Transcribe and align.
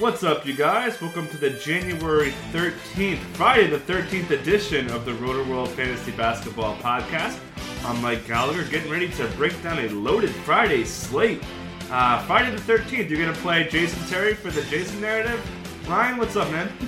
What's 0.00 0.24
up, 0.24 0.46
you 0.46 0.54
guys? 0.54 0.98
Welcome 0.98 1.28
to 1.28 1.36
the 1.36 1.50
January 1.50 2.32
13th, 2.52 3.18
Friday 3.34 3.66
the 3.66 3.76
13th 3.76 4.30
edition 4.30 4.90
of 4.92 5.04
the 5.04 5.10
Rotoworld 5.12 5.68
Fantasy 5.68 6.10
Basketball 6.12 6.74
Podcast. 6.78 7.38
I'm 7.84 8.00
Mike 8.00 8.26
Gallagher, 8.26 8.64
getting 8.64 8.90
ready 8.90 9.10
to 9.10 9.26
break 9.36 9.62
down 9.62 9.78
a 9.78 9.90
loaded 9.90 10.30
Friday 10.30 10.84
slate. 10.84 11.42
Uh, 11.90 12.24
Friday 12.24 12.50
the 12.50 12.62
13th, 12.62 13.10
you're 13.10 13.22
going 13.22 13.34
to 13.34 13.40
play 13.42 13.68
Jason 13.68 14.02
Terry 14.08 14.32
for 14.32 14.50
the 14.50 14.62
Jason 14.70 15.02
narrative. 15.02 15.38
Ryan, 15.86 16.16
what's 16.16 16.34
up, 16.34 16.50
man? 16.50 16.72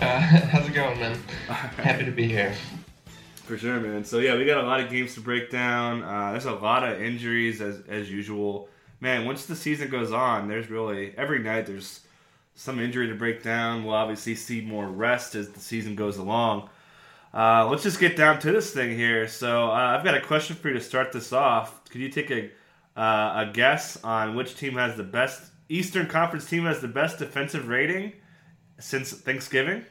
Uh, 0.00 0.18
how's 0.18 0.66
it 0.66 0.72
going, 0.72 0.98
man? 0.98 1.16
Happy 1.46 2.04
to 2.04 2.10
be 2.10 2.26
here. 2.26 2.52
For 3.44 3.56
sure, 3.56 3.78
man. 3.78 4.04
So 4.04 4.18
yeah, 4.18 4.36
we 4.36 4.44
got 4.44 4.64
a 4.64 4.66
lot 4.66 4.80
of 4.80 4.90
games 4.90 5.14
to 5.14 5.20
break 5.20 5.48
down. 5.48 6.02
Uh, 6.02 6.32
there's 6.32 6.46
a 6.46 6.54
lot 6.54 6.82
of 6.82 7.00
injuries 7.00 7.60
as 7.60 7.82
as 7.86 8.10
usual. 8.10 8.68
Man, 9.00 9.26
once 9.26 9.46
the 9.46 9.54
season 9.54 9.90
goes 9.90 10.10
on, 10.10 10.48
there's 10.48 10.68
really 10.68 11.14
every 11.16 11.38
night 11.38 11.66
there's 11.66 12.00
some 12.54 12.80
injury 12.80 13.08
to 13.08 13.14
break 13.14 13.42
down. 13.42 13.84
We'll 13.84 13.94
obviously 13.94 14.34
see 14.34 14.60
more 14.60 14.86
rest 14.86 15.34
as 15.34 15.50
the 15.50 15.60
season 15.60 15.94
goes 15.94 16.18
along. 16.18 16.68
Uh, 17.34 17.66
let's 17.70 17.82
just 17.82 17.98
get 17.98 18.16
down 18.16 18.38
to 18.40 18.52
this 18.52 18.72
thing 18.72 18.96
here. 18.96 19.26
So 19.26 19.70
uh, 19.70 19.96
I've 19.96 20.04
got 20.04 20.14
a 20.14 20.20
question 20.20 20.54
for 20.56 20.68
you 20.68 20.74
to 20.74 20.80
start 20.80 21.12
this 21.12 21.32
off. 21.32 21.84
Could 21.88 22.00
you 22.00 22.10
take 22.10 22.30
a 22.30 22.50
uh, 22.94 23.46
a 23.46 23.50
guess 23.52 24.02
on 24.04 24.36
which 24.36 24.56
team 24.56 24.74
has 24.74 24.96
the 24.96 25.02
best 25.02 25.50
Eastern 25.68 26.06
Conference 26.06 26.48
team 26.48 26.64
has 26.64 26.80
the 26.80 26.88
best 26.88 27.18
defensive 27.18 27.68
rating 27.68 28.12
since 28.78 29.12
Thanksgiving? 29.12 29.86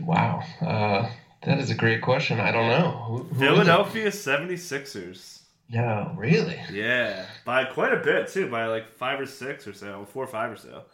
Wow, 0.00 0.42
uh, 0.60 1.10
that 1.44 1.58
is 1.58 1.70
a 1.70 1.74
great 1.74 2.02
question. 2.02 2.38
I 2.38 2.52
don't 2.52 2.68
know. 2.68 2.90
Who, 2.90 3.16
who 3.24 3.34
Philadelphia 3.40 4.08
76ers. 4.08 5.40
No, 5.68 6.14
really? 6.16 6.60
Yeah, 6.70 7.26
by 7.44 7.64
quite 7.64 7.92
a 7.92 7.96
bit 7.96 8.28
too, 8.28 8.48
by 8.48 8.66
like 8.66 8.92
five 8.92 9.18
or 9.18 9.26
six 9.26 9.66
or 9.66 9.72
so, 9.72 10.06
four 10.12 10.22
or 10.22 10.28
five 10.28 10.52
or 10.52 10.56
so. 10.56 10.84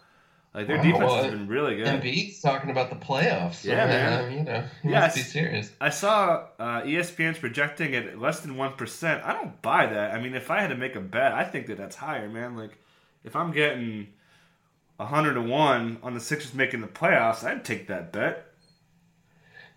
Like 0.55 0.67
their 0.67 0.77
Wow, 0.77 0.83
defense 0.83 1.03
well, 1.05 1.23
has 1.23 1.31
been 1.33 1.49
really 1.49 1.77
good. 1.77 1.87
Embiid's 1.87 2.41
talking 2.41 2.71
about 2.71 2.91
the 2.91 2.97
playoffs. 2.97 3.55
So, 3.55 3.69
Yeah, 3.69 3.87
man. 3.87 4.25
um, 4.25 4.33
you 4.33 4.45
know, 4.45 4.65
he 4.83 4.91
Yes. 4.91 5.17
must 5.17 5.17
be 5.17 5.23
serious. 5.23 5.71
I 5.81 5.89
saw 5.89 6.47
uh, 6.59 6.83
ESPN's 6.83 7.39
projecting 7.39 7.95
it 7.95 8.19
less 8.21 8.41
than 8.41 8.57
one 8.59 8.75
percent. 8.75 9.25
I 9.25 9.33
don't 9.33 9.61
buy 9.63 9.87
that. 9.87 10.15
I 10.15 10.21
mean, 10.21 10.35
if 10.35 10.51
I 10.51 10.61
had 10.61 10.69
to 10.69 10.77
make 10.77 10.95
a 10.95 11.01
bet, 11.01 11.33
I 11.33 11.45
think 11.45 11.69
that 11.69 11.79
that's 11.79 11.97
higher, 11.97 12.29
man. 12.29 12.57
Like, 12.57 12.79
if 13.25 13.35
I'm 13.35 13.51
getting 13.53 14.09
hundred 15.01 15.35
to 15.35 15.41
one 15.43 15.99
on 16.03 16.15
the 16.15 16.21
Sixers 16.21 16.55
making 16.55 16.81
the 16.81 16.87
playoffs, 16.87 17.43
I'd 17.45 17.65
take 17.65 17.89
that 17.89 18.13
bet. 18.13 18.52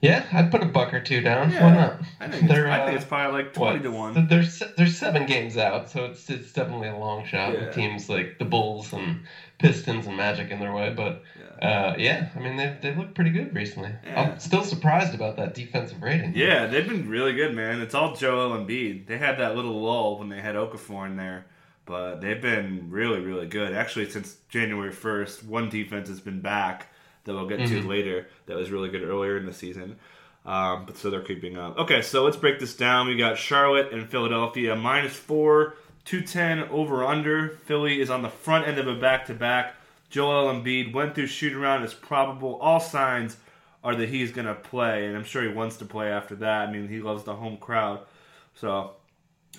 Yeah, 0.01 0.25
I'd 0.33 0.51
put 0.51 0.61
a 0.61 0.65
buck 0.65 0.93
or 0.93 0.99
two 0.99 1.21
down. 1.21 1.51
Yeah, 1.51 1.63
Why 1.63 1.75
not? 1.75 1.99
I 2.19 2.27
think, 2.27 2.43
it's, 2.43 2.51
They're, 2.53 2.69
I 2.69 2.79
think 2.85 2.91
uh, 2.93 2.95
it's 2.97 3.05
probably 3.05 3.41
like 3.43 3.53
twenty 3.53 3.77
what? 3.79 3.83
to 3.83 3.91
one. 3.91 4.27
There's 4.27 4.61
there's 4.77 4.97
seven 4.97 5.25
games 5.25 5.57
out, 5.57 5.89
so 5.89 6.05
it's 6.05 6.29
it's 6.29 6.51
definitely 6.53 6.89
a 6.89 6.97
long 6.97 7.25
shot 7.25 7.53
Yeah. 7.53 7.65
with 7.65 7.75
teams 7.75 8.09
like 8.09 8.37
the 8.37 8.45
Bulls 8.45 8.93
and 8.93 9.21
Pistons 9.57 10.05
and 10.05 10.15
Magic 10.17 10.51
in 10.51 10.59
their 10.59 10.73
way. 10.73 10.93
But 10.95 11.23
uh, 11.61 11.95
yeah, 11.97 12.29
I 12.35 12.39
mean 12.39 12.55
they 12.57 12.77
they 12.81 12.93
look 12.93 13.15
pretty 13.15 13.31
good 13.31 13.55
recently. 13.55 13.91
Yeah. 14.05 14.21
I'm 14.33 14.39
still 14.39 14.63
surprised 14.63 15.15
about 15.15 15.37
that 15.37 15.55
defensive 15.55 16.01
rating. 16.03 16.33
Yeah, 16.35 16.67
they've 16.67 16.87
been 16.87 17.09
really 17.09 17.33
good, 17.33 17.55
man. 17.55 17.81
It's 17.81 17.95
all 17.95 18.15
Joel 18.15 18.57
Embiid. 18.57 19.07
They 19.07 19.17
had 19.17 19.39
that 19.39 19.55
little 19.55 19.81
lull 19.81 20.19
when 20.19 20.29
they 20.29 20.41
had 20.41 20.55
Okafor 20.55 21.07
in 21.07 21.15
there, 21.15 21.45
but 21.85 22.19
they've 22.19 22.41
been 22.41 22.87
really, 22.91 23.21
really 23.21 23.47
good. 23.47 23.73
Actually, 23.73 24.09
since 24.09 24.37
January 24.49 24.91
first, 24.91 25.43
one 25.45 25.69
defense 25.69 26.09
has 26.09 26.19
been 26.19 26.41
back 26.41 26.87
that 27.25 27.33
we'll 27.33 27.47
get 27.47 27.67
to 27.67 27.87
later. 27.87 28.27
That 28.45 28.55
was 28.55 28.71
really 28.71 28.89
good 28.89 29.03
earlier 29.03 29.37
in 29.37 29.45
the 29.45 29.53
season. 29.53 29.97
Um, 30.45 30.85
but 30.85 30.97
so 30.97 31.09
they're 31.09 31.21
keeping 31.21 31.57
up. 31.57 31.77
Okay, 31.79 32.01
so 32.01 32.23
let's 32.23 32.37
break 32.37 32.59
this 32.59 32.75
down. 32.75 33.07
We 33.07 33.17
got 33.17 33.37
Charlotte 33.37 33.91
and 33.91 34.07
Philadelphia 34.07 34.75
minus 34.75 35.15
four, 35.15 35.75
two 36.05 36.21
ten 36.21 36.59
over 36.69 37.03
under. 37.03 37.49
Philly 37.65 37.99
is 37.99 38.09
on 38.09 38.21
the 38.21 38.29
front 38.29 38.67
end 38.67 38.77
of 38.77 38.87
a 38.87 38.95
back 38.95 39.25
to 39.25 39.33
back. 39.33 39.75
Joel 40.09 40.53
Embiid 40.53 40.93
went 40.93 41.15
through 41.15 41.27
shoot 41.27 41.53
around 41.53 41.83
as 41.83 41.93
probable. 41.93 42.55
All 42.57 42.79
signs 42.79 43.37
are 43.83 43.95
that 43.95 44.09
he's 44.09 44.31
going 44.31 44.47
to 44.47 44.55
play, 44.55 45.07
and 45.07 45.15
I'm 45.15 45.23
sure 45.23 45.41
he 45.41 45.49
wants 45.49 45.77
to 45.77 45.85
play 45.85 46.11
after 46.11 46.35
that. 46.37 46.69
I 46.69 46.71
mean, 46.71 46.87
he 46.87 46.99
loves 46.99 47.23
the 47.23 47.35
home 47.35 47.57
crowd. 47.57 48.01
So 48.53 48.91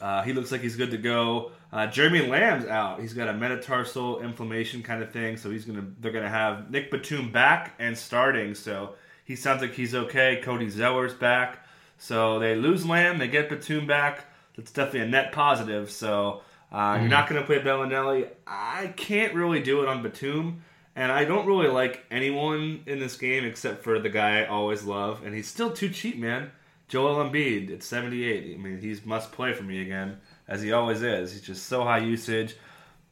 uh, 0.00 0.22
he 0.22 0.32
looks 0.32 0.52
like 0.52 0.60
he's 0.60 0.76
good 0.76 0.92
to 0.92 0.98
go. 0.98 1.50
Uh, 1.72 1.86
Jeremy 1.86 2.22
Lamb's 2.22 2.66
out. 2.66 3.00
He's 3.00 3.12
got 3.12 3.28
a 3.28 3.32
metatarsal 3.32 4.20
inflammation 4.20 4.82
kind 4.82 5.02
of 5.02 5.10
thing, 5.10 5.36
so 5.36 5.50
he's 5.50 5.64
gonna. 5.64 5.86
They're 6.00 6.12
gonna 6.12 6.28
have 6.28 6.70
Nick 6.70 6.90
Batum 6.90 7.32
back 7.32 7.74
and 7.78 7.96
starting. 7.96 8.54
So 8.54 8.94
he 9.24 9.36
sounds 9.36 9.62
like 9.62 9.74
he's 9.74 9.94
okay. 9.94 10.40
Cody 10.42 10.68
Zeller's 10.68 11.14
back. 11.14 11.66
So 11.98 12.38
they 12.38 12.54
lose 12.54 12.86
Lamb, 12.86 13.18
they 13.18 13.28
get 13.28 13.48
Batum 13.48 13.86
back. 13.86 14.26
That's 14.56 14.70
definitely 14.70 15.00
a 15.00 15.08
net 15.08 15.32
positive. 15.32 15.90
So 15.90 16.42
uh, 16.72 16.98
you're 17.00 17.08
not 17.08 17.28
gonna 17.28 17.42
play 17.42 17.58
Belinelli. 17.58 18.28
I 18.46 18.92
can't 18.96 19.34
really 19.34 19.60
do 19.60 19.82
it 19.82 19.88
on 19.88 20.02
Batum. 20.02 20.62
And 20.96 21.12
I 21.12 21.26
don't 21.26 21.46
really 21.46 21.68
like 21.68 22.06
anyone 22.10 22.82
in 22.86 22.98
this 22.98 23.18
game 23.18 23.44
except 23.44 23.84
for 23.84 23.98
the 23.98 24.08
guy 24.08 24.40
I 24.40 24.46
always 24.46 24.82
love, 24.82 25.22
and 25.24 25.34
he's 25.34 25.46
still 25.46 25.70
too 25.70 25.90
cheap, 25.90 26.16
man. 26.16 26.50
Joel 26.88 27.16
Embiid 27.16 27.70
at 27.70 27.82
78. 27.82 28.54
I 28.54 28.58
mean, 28.58 28.80
he's 28.80 29.04
must 29.04 29.30
play 29.30 29.52
for 29.52 29.62
me 29.62 29.82
again, 29.82 30.18
as 30.48 30.62
he 30.62 30.72
always 30.72 31.02
is. 31.02 31.32
He's 31.32 31.42
just 31.42 31.66
so 31.66 31.84
high 31.84 31.98
usage. 31.98 32.56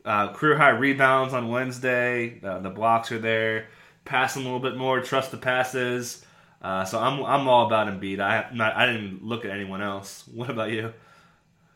Uh, 0.05 0.33
career 0.33 0.57
high 0.57 0.71
rebounds 0.71 1.33
on 1.33 1.49
Wednesday. 1.49 2.41
Uh, 2.43 2.59
the 2.59 2.71
blocks 2.71 3.11
are 3.13 3.19
there. 3.19 3.69
Passing 4.05 4.43
a 4.43 4.45
little 4.45 4.61
bit 4.61 4.77
more. 4.77 5.01
Trust 5.01 5.31
the 5.31 5.39
passes. 5.39 6.25
Uh, 6.61 6.85
so 6.85 6.99
I'm 6.99 7.23
I'm 7.25 7.47
all 7.49 7.67
about 7.67 7.89
Embiid. 7.89 8.21
I 8.21 8.47
not 8.55 8.75
I 8.77 8.87
didn't 8.87 9.23
look 9.23 9.45
at 9.45 9.51
anyone 9.51 9.83
else. 9.83 10.25
What 10.35 10.51
about 10.51 10.71
you? 10.71 10.93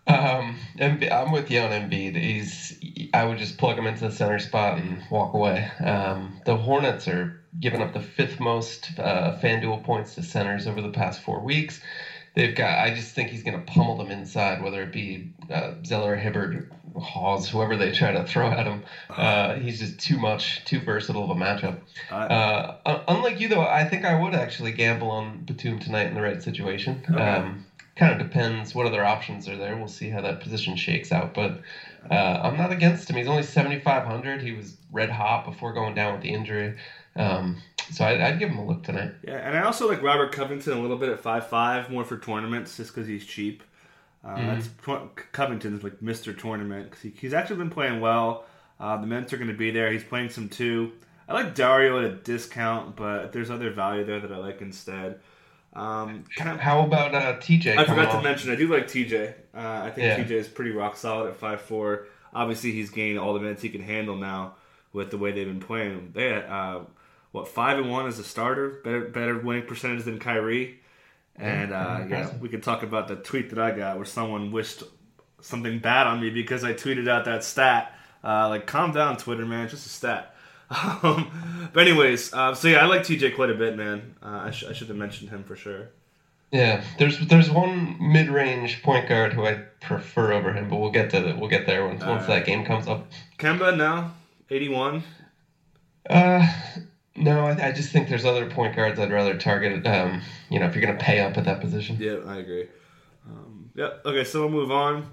Um, 0.07 0.57
I'm 0.81 1.33
with 1.33 1.51
you 1.51 1.61
on 1.61 1.71
Embiid. 1.71 2.17
He's 2.17 2.79
I 3.13 3.25
would 3.25 3.37
just 3.39 3.59
plug 3.59 3.79
him 3.79 3.87
into 3.87 4.09
the 4.09 4.11
center 4.11 4.39
spot 4.39 4.79
and 4.79 5.03
walk 5.11 5.35
away. 5.35 5.71
Um, 5.85 6.41
the 6.47 6.57
Hornets 6.57 7.07
are 7.09 7.43
giving 7.61 7.83
up 7.83 7.93
the 7.93 8.01
fifth 8.01 8.41
most 8.41 8.99
uh, 8.99 9.39
FanDuel 9.43 9.85
points 9.85 10.15
to 10.15 10.23
centers 10.23 10.67
over 10.67 10.81
the 10.81 10.91
past 10.91 11.23
four 11.23 11.41
weeks. 11.41 11.81
They've 12.38 12.54
got. 12.54 12.78
I 12.78 12.91
just 12.91 13.16
think 13.16 13.31
he's 13.31 13.43
going 13.43 13.54
to 13.54 13.59
pummel 13.59 13.97
them 13.97 14.12
inside, 14.12 14.60
whether 14.60 14.81
it 14.81 14.93
be 14.93 15.25
uh, 15.50 15.72
Zeller, 15.84 16.16
Hibbert, 16.16 16.65
Hawes, 16.97 17.49
whoever 17.49 17.76
they 17.76 17.91
try 17.91 18.12
to 18.12 18.22
throw 18.22 18.49
at 18.53 18.65
him. 18.65 18.81
Uh, 19.16 19.54
he's 19.54 19.81
just 19.81 19.99
too 19.99 20.16
much, 20.16 20.62
too 20.65 20.81
versatile 20.81 21.25
of 21.25 21.31
a 21.31 21.34
matchup. 21.34 21.75
Uh, 22.31 22.62
un- 22.87 22.98
unlike 23.09 23.41
you, 23.41 23.48
though, 23.48 23.65
I 23.65 23.82
think 23.84 24.04
I 24.04 24.15
would 24.15 24.34
actually 24.34 24.71
gamble 24.71 25.10
on 25.10 25.38
Batum 25.38 25.81
tonight 25.81 26.06
in 26.06 26.15
the 26.15 26.22
right 26.22 26.41
situation. 26.41 27.00
Um, 27.16 27.60
kind 27.97 28.12
of 28.12 28.19
depends 28.19 28.72
what 28.75 28.87
other 28.87 29.03
options 29.04 29.48
are 29.48 29.56
there. 29.56 29.77
We'll 29.77 29.88
see 29.88 30.09
how 30.09 30.21
that 30.21 30.38
position 30.38 30.77
shakes 30.77 31.10
out. 31.10 31.32
But 31.34 31.54
uh, 32.10 32.37
I'm 32.41 32.56
not 32.56 32.71
against 32.71 33.10
him. 33.10 33.16
He's 33.16 33.27
only 33.28 33.43
7,500. 33.43 34.41
He 34.43 34.53
was 34.53 34.77
red 34.93 35.10
hot 35.10 35.43
before 35.43 35.72
going 35.72 35.94
down 35.94 36.12
with 36.12 36.21
the 36.21 36.31
injury. 36.31 36.72
Um, 37.16 37.59
so 37.91 38.04
I'd, 38.04 38.21
I'd 38.21 38.38
give 38.38 38.50
him 38.50 38.59
a 38.59 38.66
look 38.66 38.82
tonight. 38.82 39.12
Yeah, 39.26 39.37
and 39.37 39.56
I 39.56 39.62
also 39.62 39.88
like 39.88 40.03
Robert 40.03 40.32
Covington 40.32 40.72
a 40.72 40.81
little 40.81 40.97
bit 40.97 41.09
at 41.09 41.21
five 41.21 41.47
five, 41.49 41.91
more 41.91 42.04
for 42.04 42.19
tournaments, 42.19 42.76
just 42.76 42.94
because 42.94 43.06
he's 43.09 43.25
cheap. 43.25 43.62
Uh, 44.25 44.37
That's 44.37 44.69
tw- 44.82 45.15
Covington's 45.32 45.82
like 45.84 46.03
Mister 46.03 46.32
Tournament 46.32 46.91
'cause 46.91 47.00
he, 47.03 47.10
he's 47.10 47.32
actually 47.34 47.56
been 47.56 47.71
playing 47.71 48.00
well. 48.00 48.44
Uh, 48.81 48.97
the 48.97 49.06
Mets 49.06 49.32
are 49.32 49.37
going 49.38 49.48
to 49.50 49.56
be 49.56 49.71
there. 49.71 49.91
He's 49.92 50.04
playing 50.04 50.30
some 50.30 50.48
too. 50.48 50.92
I 51.28 51.34
like 51.34 51.54
Dario 51.54 51.98
at 51.98 52.04
a 52.04 52.15
discount, 52.15 52.97
but 52.97 53.33
there's 53.33 53.51
other 53.51 53.71
value 53.71 54.04
there 54.04 54.18
that 54.21 54.33
I 54.33 54.39
like 54.39 54.60
instead. 54.63 55.21
Um, 55.74 56.24
kind 56.36 56.51
of, 56.51 56.59
How 56.60 56.80
about 56.84 57.15
uh, 57.15 57.36
TJ? 57.39 57.77
I 57.77 57.84
forgot 57.84 58.10
to 58.13 58.22
mention 58.22 58.51
I 58.51 58.54
do 58.57 58.66
like 58.68 58.86
TJ. 58.89 59.34
Uh, 59.54 59.59
I 59.59 59.91
think 59.91 59.98
Yeah. 60.07 60.16
TJ 60.18 60.30
is 60.30 60.48
pretty 60.48 60.71
rock 60.71 60.97
solid 60.97 61.28
at 61.28 61.36
five 61.36 61.60
four. 61.60 62.07
Obviously, 62.34 62.72
he's 62.72 62.91
gained 62.91 63.18
all 63.18 63.34
the 63.34 63.41
minutes 63.41 63.63
he 63.63 63.68
can 63.68 63.83
handle 63.83 64.16
now 64.16 64.54
with 64.92 65.10
the 65.10 65.18
way 65.18 65.33
they've 65.33 65.47
been 65.47 65.60
playing. 65.60 66.10
They 66.15 66.33
uh, 66.34 66.80
what 67.33 67.48
five 67.48 67.78
and 67.78 67.91
one 67.91 68.07
as 68.07 68.19
a 68.19 68.25
starter, 68.25 68.80
better 68.84 69.01
better 69.03 69.39
winning 69.39 69.66
percentage 69.66 70.04
than 70.04 70.19
Kyrie. 70.19 70.80
And 71.36 71.72
uh, 71.72 72.04
yeah, 72.09 72.30
we 72.41 72.48
could 72.48 72.63
talk 72.63 72.83
about 72.83 73.09
the 73.09 73.16
tweet 73.16 73.51
that 73.51 73.59
I 73.59 73.71
got 73.71 73.97
where 73.97 74.04
someone 74.07 74.51
wished 74.51 74.83
something 75.41 75.78
bad 75.78 76.07
on 76.07 76.21
me 76.21 76.30
because 76.30 76.65
I 76.65 76.75
tweeted 76.75 77.09
out 77.09 77.25
that 77.27 77.45
stat. 77.45 77.95
Uh, 78.25 78.48
like, 78.48 78.66
calm 78.66 78.91
down, 78.92 79.16
Twitter, 79.16 79.47
man. 79.47 79.69
Just 79.69 79.86
a 79.86 79.91
stat. 79.91 80.34
Um, 80.71 81.71
but 81.72 81.89
anyways, 81.89 82.34
uh, 82.34 82.54
so 82.54 82.69
yeah, 82.69 82.84
I 82.84 82.86
like 82.86 83.01
TJ 83.01 83.36
quite 83.36 83.48
a 83.48 83.54
bit, 83.54 83.75
man. 83.75 84.16
Uh, 84.22 84.42
I, 84.47 84.51
sh- 84.51 84.65
I 84.69 84.75
should 84.75 84.89
have 84.89 84.98
mentioned 84.98 85.30
him 85.30 85.42
for 85.42 85.57
sure. 85.57 85.89
Yeah, 86.51 86.83
there's 86.98 87.19
there's 87.27 87.51
one 87.51 87.97
mid 88.01 88.28
range 88.28 88.83
point 88.83 89.09
guard 89.09 89.33
who 89.33 89.47
I 89.47 89.63
prefer 89.80 90.33
over 90.33 90.53
him, 90.53 90.69
but 90.69 90.77
we'll 90.77 90.91
get 90.91 91.09
to 91.10 91.21
the, 91.21 91.36
we'll 91.36 91.48
get 91.48 91.65
there 91.65 91.86
once, 91.86 92.04
once 92.04 92.27
that 92.27 92.45
game 92.45 92.66
comes 92.66 92.86
up. 92.86 93.07
Kemba 93.39 93.77
now, 93.77 94.13
eighty 94.51 94.69
one. 94.69 95.04
Uh, 96.09 96.47
no, 97.18 97.47
I, 97.47 97.68
I 97.68 97.72
just 97.72 97.91
think 97.91 98.09
there's 98.09 98.24
other 98.24 98.48
point 98.50 98.76
guards 98.76 98.98
I'd 98.98 99.12
rather 99.12 99.36
target. 99.36 99.86
Um, 99.86 100.22
you 100.50 100.59
know, 100.59 100.66
if 100.66 100.74
you're 100.74 100.84
gonna 100.84 100.98
pay 100.98 101.20
up 101.20 101.36
at 101.36 101.44
that 101.44 101.60
position. 101.60 101.97
Yeah, 102.00 102.18
I 102.26 102.38
agree. 102.38 102.68
Um, 103.26 103.70
yeah. 103.74 103.91
Okay, 104.04 104.24
so 104.24 104.41
we'll 104.41 104.50
move 104.50 104.70
on. 104.70 105.10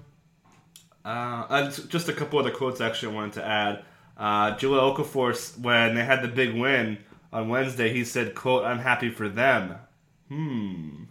Uh, 1.04 1.70
just 1.70 2.08
a 2.08 2.12
couple 2.12 2.38
other 2.38 2.50
quotes 2.50 2.80
actually 2.80 3.12
I 3.12 3.14
wanted 3.14 3.32
to 3.34 3.46
add. 3.46 3.84
Uh, 4.16 4.56
Jahlil 4.56 4.96
Okafor, 4.96 5.58
when 5.58 5.94
they 5.94 6.04
had 6.04 6.22
the 6.22 6.28
big 6.28 6.54
win 6.54 6.98
on 7.32 7.48
Wednesday, 7.48 7.92
he 7.92 8.04
said, 8.04 8.34
"quote 8.34 8.64
I'm 8.64 8.78
happy 8.78 9.10
for 9.10 9.28
them." 9.28 9.76
Hmm. 10.28 11.04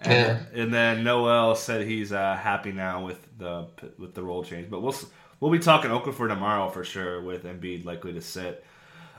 And, 0.00 0.12
yeah. 0.54 0.62
and 0.62 0.72
then 0.72 1.02
Noel 1.02 1.56
said 1.56 1.86
he's 1.86 2.12
uh, 2.12 2.36
happy 2.36 2.70
now 2.70 3.04
with 3.04 3.26
the 3.38 3.66
with 3.98 4.14
the 4.14 4.22
role 4.22 4.44
change. 4.44 4.70
But 4.70 4.80
we'll 4.80 4.94
we'll 5.40 5.50
be 5.50 5.58
talking 5.58 5.90
Okafor 5.90 6.28
tomorrow 6.28 6.68
for 6.70 6.84
sure 6.84 7.20
with 7.20 7.44
Embiid 7.44 7.84
likely 7.84 8.12
to 8.12 8.20
sit. 8.20 8.64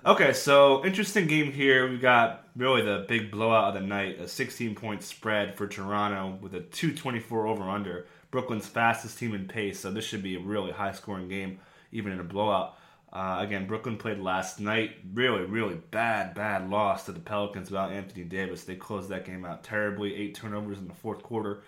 Okay, 0.09 0.33
so 0.33 0.83
interesting 0.83 1.27
game 1.27 1.51
here. 1.51 1.87
We've 1.87 2.01
got 2.01 2.47
really 2.55 2.81
the 2.81 3.05
big 3.07 3.29
blowout 3.29 3.75
of 3.75 3.79
the 3.79 3.87
night, 3.87 4.19
a 4.19 4.27
16 4.27 4.73
point 4.73 5.03
spread 5.03 5.55
for 5.55 5.67
Toronto 5.67 6.35
with 6.41 6.55
a 6.55 6.61
224 6.61 7.45
over 7.45 7.69
under. 7.69 8.07
Brooklyn's 8.31 8.65
fastest 8.65 9.19
team 9.19 9.35
in 9.35 9.47
pace, 9.47 9.79
so 9.79 9.91
this 9.91 10.03
should 10.03 10.23
be 10.23 10.35
a 10.35 10.39
really 10.39 10.71
high 10.71 10.93
scoring 10.93 11.27
game, 11.27 11.59
even 11.91 12.11
in 12.11 12.19
a 12.19 12.23
blowout. 12.23 12.75
Uh, 13.13 13.37
again, 13.41 13.67
Brooklyn 13.67 13.97
played 13.97 14.17
last 14.17 14.59
night. 14.59 14.95
Really, 15.13 15.43
really 15.43 15.75
bad, 15.75 16.33
bad 16.33 16.71
loss 16.71 17.05
to 17.05 17.11
the 17.11 17.19
Pelicans 17.19 17.69
without 17.69 17.91
Anthony 17.91 18.23
Davis. 18.23 18.63
They 18.63 18.77
closed 18.77 19.09
that 19.09 19.25
game 19.25 19.45
out 19.45 19.63
terribly. 19.63 20.15
Eight 20.15 20.33
turnovers 20.33 20.79
in 20.79 20.87
the 20.87 20.95
fourth 20.95 21.21
quarter. 21.21 21.61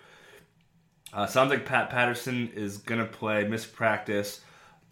Uh, 1.12 1.26
sounds 1.26 1.50
like 1.50 1.64
Pat 1.64 1.90
Patterson 1.90 2.50
is 2.56 2.78
going 2.78 3.00
to 3.00 3.06
play, 3.06 3.46
miss 3.46 3.64
practice. 3.64 4.40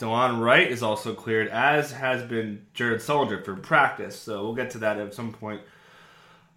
Delon 0.00 0.40
Wright 0.40 0.70
is 0.70 0.82
also 0.82 1.14
cleared, 1.14 1.48
as 1.48 1.92
has 1.92 2.22
been 2.22 2.66
Jared 2.74 3.00
Sullinger 3.00 3.44
for 3.44 3.54
practice. 3.54 4.16
So 4.16 4.42
we'll 4.42 4.54
get 4.54 4.70
to 4.70 4.78
that 4.78 4.98
at 4.98 5.14
some 5.14 5.32
point. 5.32 5.60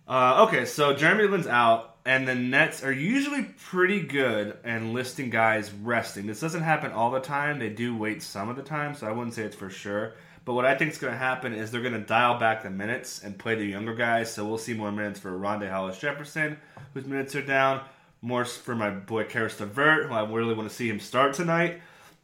Uh, 0.07 0.45
okay, 0.47 0.65
so 0.65 0.93
Jeremy 0.93 1.27
Lin's 1.27 1.47
out 1.47 1.97
and 2.05 2.27
the 2.27 2.35
Nets 2.35 2.83
are 2.83 2.91
usually 2.91 3.43
pretty 3.43 4.01
good 4.01 4.57
and 4.63 4.93
listing 4.93 5.29
guys 5.29 5.71
resting. 5.71 6.25
This 6.25 6.39
doesn't 6.39 6.63
happen 6.63 6.91
all 6.91 7.11
the 7.11 7.19
time. 7.19 7.59
They 7.59 7.69
do 7.69 7.95
wait 7.95 8.21
some 8.21 8.49
of 8.49 8.55
the 8.55 8.61
time, 8.61 8.95
so 8.95 9.07
I 9.07 9.11
wouldn't 9.11 9.33
say 9.33 9.43
it's 9.43 9.55
for 9.55 9.69
sure. 9.69 10.13
But 10.45 10.53
what 10.53 10.65
I 10.65 10.75
think 10.75 10.91
is 10.91 10.97
going 10.97 11.13
to 11.13 11.19
happen 11.19 11.53
is 11.53 11.71
they're 11.71 11.81
going 11.81 11.93
to 11.93 11.99
dial 11.99 12.37
back 12.37 12.63
the 12.63 12.69
minutes 12.69 13.23
and 13.23 13.37
play 13.37 13.55
the 13.55 13.65
younger 13.65 13.95
guys. 13.95 14.33
So 14.33 14.45
we'll 14.45 14.57
see 14.57 14.73
more 14.73 14.91
minutes 14.91 15.19
for 15.19 15.31
Rondae 15.31 15.69
Hollis 15.69 15.99
Jefferson, 15.99 16.57
whose 16.93 17.05
minutes 17.05 17.35
are 17.35 17.41
down. 17.41 17.81
More 18.21 18.43
for 18.43 18.75
my 18.75 18.89
boy 18.89 19.23
Caris 19.25 19.59
LeVert, 19.59 20.07
who 20.07 20.13
I 20.13 20.25
really 20.25 20.53
want 20.53 20.69
to 20.69 20.75
see 20.75 20.89
him 20.89 20.99
start 20.99 21.33
tonight. 21.33 21.81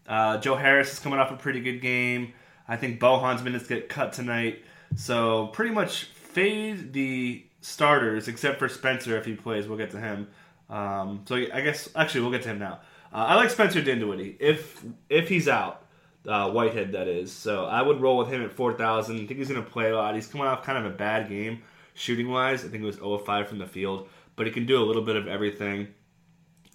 Uh, 0.09 0.37
Joe 0.39 0.55
Harris 0.55 0.91
is 0.91 0.99
coming 0.99 1.19
off 1.19 1.31
a 1.31 1.37
pretty 1.37 1.61
good 1.61 1.79
game. 1.79 2.33
I 2.67 2.75
think 2.75 2.99
Bojan's 2.99 3.43
minutes 3.43 3.67
get 3.67 3.87
cut 3.87 4.11
tonight. 4.11 4.63
So 4.95 5.47
pretty 5.47 5.71
much 5.71 6.05
fade 6.05 6.91
the 6.91 7.45
starters, 7.61 8.27
except 8.27 8.59
for 8.59 8.67
Spencer 8.67 9.17
if 9.17 9.25
he 9.25 9.35
plays. 9.35 9.67
We'll 9.67 9.77
get 9.77 9.91
to 9.91 9.99
him. 9.99 10.27
Um, 10.69 11.21
so 11.25 11.35
I 11.35 11.61
guess 11.61 11.89
actually 11.95 12.21
we'll 12.21 12.31
get 12.31 12.41
to 12.43 12.49
him 12.49 12.59
now. 12.59 12.79
Uh, 13.13 13.25
I 13.27 13.35
like 13.35 13.49
Spencer 13.49 13.81
Dinwiddie 13.81 14.37
if 14.39 14.83
if 15.09 15.29
he's 15.29 15.47
out, 15.47 15.85
uh, 16.27 16.51
Whitehead 16.51 16.91
that 16.91 17.07
is. 17.07 17.31
So 17.31 17.65
I 17.65 17.81
would 17.81 18.01
roll 18.01 18.17
with 18.17 18.27
him 18.27 18.43
at 18.43 18.51
four 18.51 18.73
thousand. 18.73 19.15
I 19.15 19.25
think 19.25 19.39
he's 19.39 19.49
going 19.49 19.63
to 19.63 19.69
play 19.69 19.89
a 19.89 19.95
lot. 19.95 20.13
He's 20.15 20.27
coming 20.27 20.47
off 20.47 20.63
kind 20.63 20.77
of 20.77 20.85
a 20.91 20.95
bad 20.95 21.29
game 21.29 21.61
shooting 21.99 22.29
wise. 22.29 22.63
I 22.63 22.69
think 22.69 22.83
it 22.83 22.85
was 22.85 22.95
0 22.95 23.17
5 23.19 23.47
from 23.47 23.57
the 23.57 23.67
field, 23.67 24.07
but 24.35 24.47
he 24.47 24.53
can 24.53 24.65
do 24.65 24.81
a 24.81 24.85
little 24.85 25.01
bit 25.01 25.15
of 25.15 25.27
everything. 25.27 25.87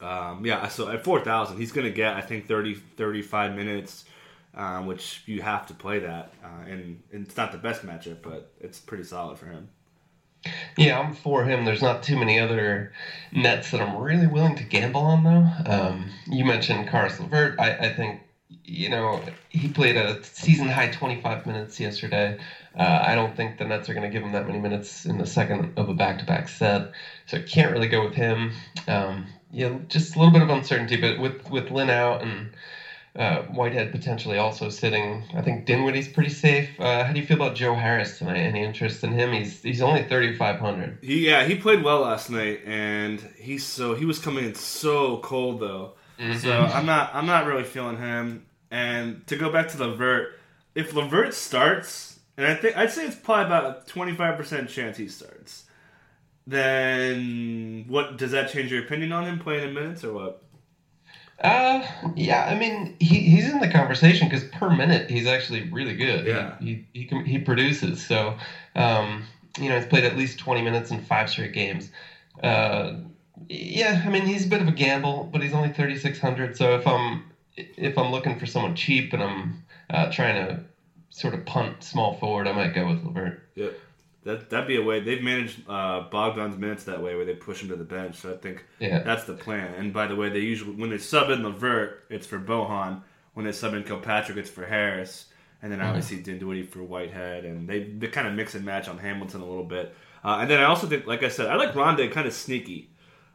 Um, 0.04 0.44
yeah, 0.44 0.68
so 0.68 0.90
at 0.90 1.02
4,000, 1.02 1.56
he's 1.56 1.72
going 1.72 1.86
to 1.86 1.92
get, 1.92 2.14
I 2.14 2.20
think, 2.20 2.46
30, 2.46 2.74
35 2.74 3.56
minutes, 3.56 4.04
um, 4.54 4.86
which 4.86 5.22
you 5.24 5.40
have 5.40 5.66
to 5.68 5.74
play 5.74 6.00
that. 6.00 6.32
Uh, 6.44 6.68
and, 6.68 7.02
and, 7.10 7.26
it's 7.26 7.36
not 7.36 7.52
the 7.52 7.58
best 7.58 7.86
matchup, 7.86 8.18
but 8.22 8.52
it's 8.60 8.78
pretty 8.78 9.04
solid 9.04 9.38
for 9.38 9.46
him. 9.46 9.68
Yeah, 10.76 10.98
I'm 11.00 11.14
for 11.14 11.44
him. 11.44 11.64
There's 11.64 11.80
not 11.80 12.02
too 12.02 12.18
many 12.18 12.38
other 12.38 12.92
nets 13.32 13.70
that 13.70 13.80
I'm 13.80 13.96
really 13.96 14.26
willing 14.26 14.56
to 14.56 14.64
gamble 14.64 15.00
on, 15.00 15.24
though. 15.24 15.72
Um, 15.72 16.10
you 16.26 16.44
mentioned 16.44 16.86
Caris 16.88 17.18
LeVert. 17.18 17.58
I, 17.58 17.74
I, 17.74 17.94
think, 17.94 18.20
you 18.62 18.90
know, 18.90 19.22
he 19.48 19.68
played 19.68 19.96
a 19.96 20.22
season 20.22 20.68
high 20.68 20.90
25 20.90 21.46
minutes 21.46 21.80
yesterday. 21.80 22.38
Uh, 22.78 23.04
I 23.06 23.14
don't 23.14 23.34
think 23.34 23.56
the 23.56 23.64
Nets 23.64 23.88
are 23.88 23.94
going 23.94 24.04
to 24.04 24.12
give 24.12 24.22
him 24.22 24.32
that 24.32 24.46
many 24.46 24.58
minutes 24.58 25.06
in 25.06 25.16
the 25.16 25.26
second 25.26 25.78
of 25.78 25.88
a 25.88 25.94
back 25.94 26.18
to 26.18 26.26
back 26.26 26.50
set. 26.50 26.92
So 27.26 27.38
I 27.38 27.42
can't 27.42 27.72
really 27.72 27.88
go 27.88 28.04
with 28.04 28.14
him. 28.14 28.52
Yeah, 29.54 29.78
just 29.88 30.16
a 30.16 30.18
little 30.18 30.32
bit 30.32 30.42
of 30.42 30.50
uncertainty, 30.50 30.96
but 30.96 31.20
with, 31.20 31.48
with 31.48 31.70
Lin 31.70 31.88
out 31.88 32.22
and 32.22 32.50
uh, 33.16 33.42
Whitehead 33.42 33.92
potentially 33.92 34.38
also 34.38 34.68
sitting. 34.68 35.22
I 35.34 35.42
think 35.42 35.66
Dinwiddie's 35.66 36.08
pretty 36.08 36.30
safe. 36.30 36.68
Uh, 36.80 37.04
how 37.04 37.12
do 37.12 37.20
you 37.20 37.26
feel 37.26 37.36
about 37.36 37.54
Joe 37.54 37.74
Harris 37.74 38.18
tonight? 38.18 38.38
Any 38.38 38.64
interest 38.64 39.04
in 39.04 39.12
him? 39.12 39.32
He's 39.32 39.62
he's 39.62 39.80
only 39.80 40.02
thirty 40.02 40.34
five 40.34 40.58
hundred. 40.58 40.98
Yeah, 41.02 41.44
he 41.44 41.54
played 41.54 41.84
well 41.84 42.00
last 42.00 42.30
night, 42.30 42.62
and 42.66 43.20
he's 43.38 43.64
so 43.64 43.94
he 43.94 44.04
was 44.04 44.18
coming 44.18 44.44
in 44.44 44.54
so 44.54 45.18
cold 45.18 45.60
though. 45.60 45.92
Mm-hmm. 46.18 46.38
So 46.38 46.52
I'm 46.52 46.86
not 46.86 47.14
I'm 47.14 47.26
not 47.26 47.46
really 47.46 47.64
feeling 47.64 47.98
him. 47.98 48.46
And 48.70 49.24
to 49.28 49.36
go 49.36 49.50
back 49.52 49.68
to 49.68 49.78
LeVert, 49.78 50.32
if 50.74 50.92
LeVert 50.92 51.34
starts, 51.34 52.18
and 52.36 52.46
I 52.46 52.56
think 52.56 52.76
I'd 52.76 52.90
say 52.90 53.06
it's 53.06 53.14
probably 53.14 53.46
about 53.46 53.64
a 53.64 53.90
twenty 53.90 54.14
five 54.14 54.36
percent 54.36 54.68
chance 54.68 54.96
he 54.96 55.06
starts. 55.06 55.63
Then 56.46 57.84
what 57.86 58.16
does 58.16 58.30
that 58.32 58.46
change 58.48 58.70
your 58.70 58.80
opinion 58.80 59.12
on 59.12 59.24
him 59.24 59.38
playing 59.38 59.62
in 59.64 59.72
minutes 59.72 60.04
or 60.04 60.12
what? 60.12 60.34
Uh, 61.42 61.82
yeah. 62.14 62.44
I 62.46 62.54
mean, 62.54 62.94
he, 63.00 63.20
he's 63.20 63.48
in 63.50 63.58
the 63.60 63.68
conversation 63.68 64.28
because 64.28 64.44
per 64.44 64.70
minute 64.70 65.04
he's 65.08 65.26
actually 65.26 65.62
really 65.62 65.94
good. 65.94 66.24
Yeah. 66.24 66.54
He 66.58 66.80
he, 66.92 67.06
he, 67.10 67.20
he 67.24 67.38
produces. 67.38 68.00
So, 68.00 68.36
um, 68.76 69.24
you 69.58 69.68
know, 69.68 69.74
he's 69.74 69.86
played 69.86 70.04
at 70.04 70.14
least 70.14 70.38
twenty 70.38 70.62
minutes 70.62 70.90
in 70.90 71.00
five 71.00 71.28
straight 71.28 71.52
games. 71.52 71.90
Uh, 72.42 72.92
yeah. 73.48 74.00
I 74.04 74.08
mean, 74.08 74.26
he's 74.26 74.44
a 74.44 74.48
bit 74.48 74.60
of 74.60 74.68
a 74.68 74.72
gamble, 74.72 75.24
but 75.32 75.42
he's 75.42 75.52
only 75.52 75.68
thirty 75.70 75.96
six 75.96 76.18
hundred. 76.18 76.54
So 76.56 76.74
if 76.74 76.86
I'm 76.86 77.20
if 77.56 77.98
I'm 77.98 78.10
looking 78.10 78.36
for 78.36 78.46
someone 78.46 78.74
cheap 78.74 79.12
and 79.12 79.22
I'm 79.22 79.54
uh, 79.90 80.08
trying 80.08 80.34
to 80.36 80.60
sort 81.10 81.34
of 81.34 81.44
punt 81.44 81.82
small 81.82 82.12
forward, 82.12 82.46
I 82.46 82.52
might 82.52 82.72
go 82.72 82.86
with 82.86 83.02
LeVert. 83.02 83.34
Yep. 83.54 83.74
That 84.24 84.50
that'd 84.50 84.66
be 84.66 84.76
a 84.76 84.82
way 84.82 85.00
they've 85.00 85.22
managed 85.22 85.60
uh, 85.68 86.08
Bogdan's 86.10 86.56
minutes 86.56 86.84
that 86.84 87.02
way, 87.02 87.14
where 87.14 87.24
they 87.24 87.34
push 87.34 87.62
him 87.62 87.68
to 87.68 87.76
the 87.76 87.84
bench. 87.84 88.16
So 88.16 88.32
I 88.32 88.36
think 88.36 88.64
yeah. 88.78 89.02
that's 89.02 89.24
the 89.24 89.34
plan. 89.34 89.74
And 89.74 89.92
by 89.92 90.06
the 90.06 90.16
way, 90.16 90.30
they 90.30 90.40
usually 90.40 90.72
when 90.72 90.90
they 90.90 90.98
sub 90.98 91.30
in 91.30 91.42
LeVert, 91.42 92.04
it's 92.10 92.26
for 92.26 92.38
Bojan. 92.38 93.02
When 93.34 93.44
they 93.46 93.52
sub 93.52 93.74
in 93.74 93.82
Kilpatrick, 93.84 94.38
it's 94.38 94.50
for 94.50 94.64
Harris, 94.64 95.26
and 95.60 95.70
then 95.70 95.80
obviously 95.80 96.16
mm-hmm. 96.16 96.22
obviously 96.22 96.38
Dinwiddie 96.38 96.62
for 96.62 96.82
Whitehead, 96.82 97.44
and 97.44 97.68
they 97.68 97.84
they 97.84 98.08
kind 98.08 98.26
of 98.26 98.34
mix 98.34 98.54
and 98.54 98.64
match 98.64 98.88
on 98.88 98.98
Hamilton 98.98 99.40
a 99.40 99.46
little 99.46 99.64
bit. 99.64 99.94
Uh, 100.24 100.38
and 100.40 100.50
then 100.50 100.58
I 100.58 100.64
also 100.64 100.86
think, 100.86 101.06
like 101.06 101.22
I 101.22 101.28
said, 101.28 101.48
I 101.48 101.56
like 101.56 101.74
Rondae 101.74 102.10
kind 102.10 102.26
of 102.26 102.32
sneaky. 102.32 102.90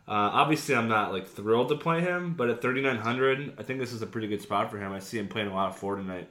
Uh, 0.08 0.34
obviously, 0.34 0.74
I'm 0.74 0.88
not 0.88 1.14
like 1.14 1.28
thrilled 1.28 1.70
to 1.70 1.76
play 1.76 2.02
him, 2.02 2.34
but 2.34 2.50
at 2.50 2.64
3,900, 2.64 3.54
I 3.60 3.64
think 3.64 3.80
this 3.80 3.94
is 3.94 4.02
a 4.02 4.08
pretty 4.08 4.28
good 4.28 4.42
spot 4.42 4.72
for 4.72 4.80
him. 4.80 4.92
I 4.92 4.98
see 4.98 5.20
him 5.20 5.28
playing 5.28 5.50
a 5.50 5.54
lot 5.54 5.70
of 5.70 5.78
four 5.78 5.98
tonight. 5.98 6.28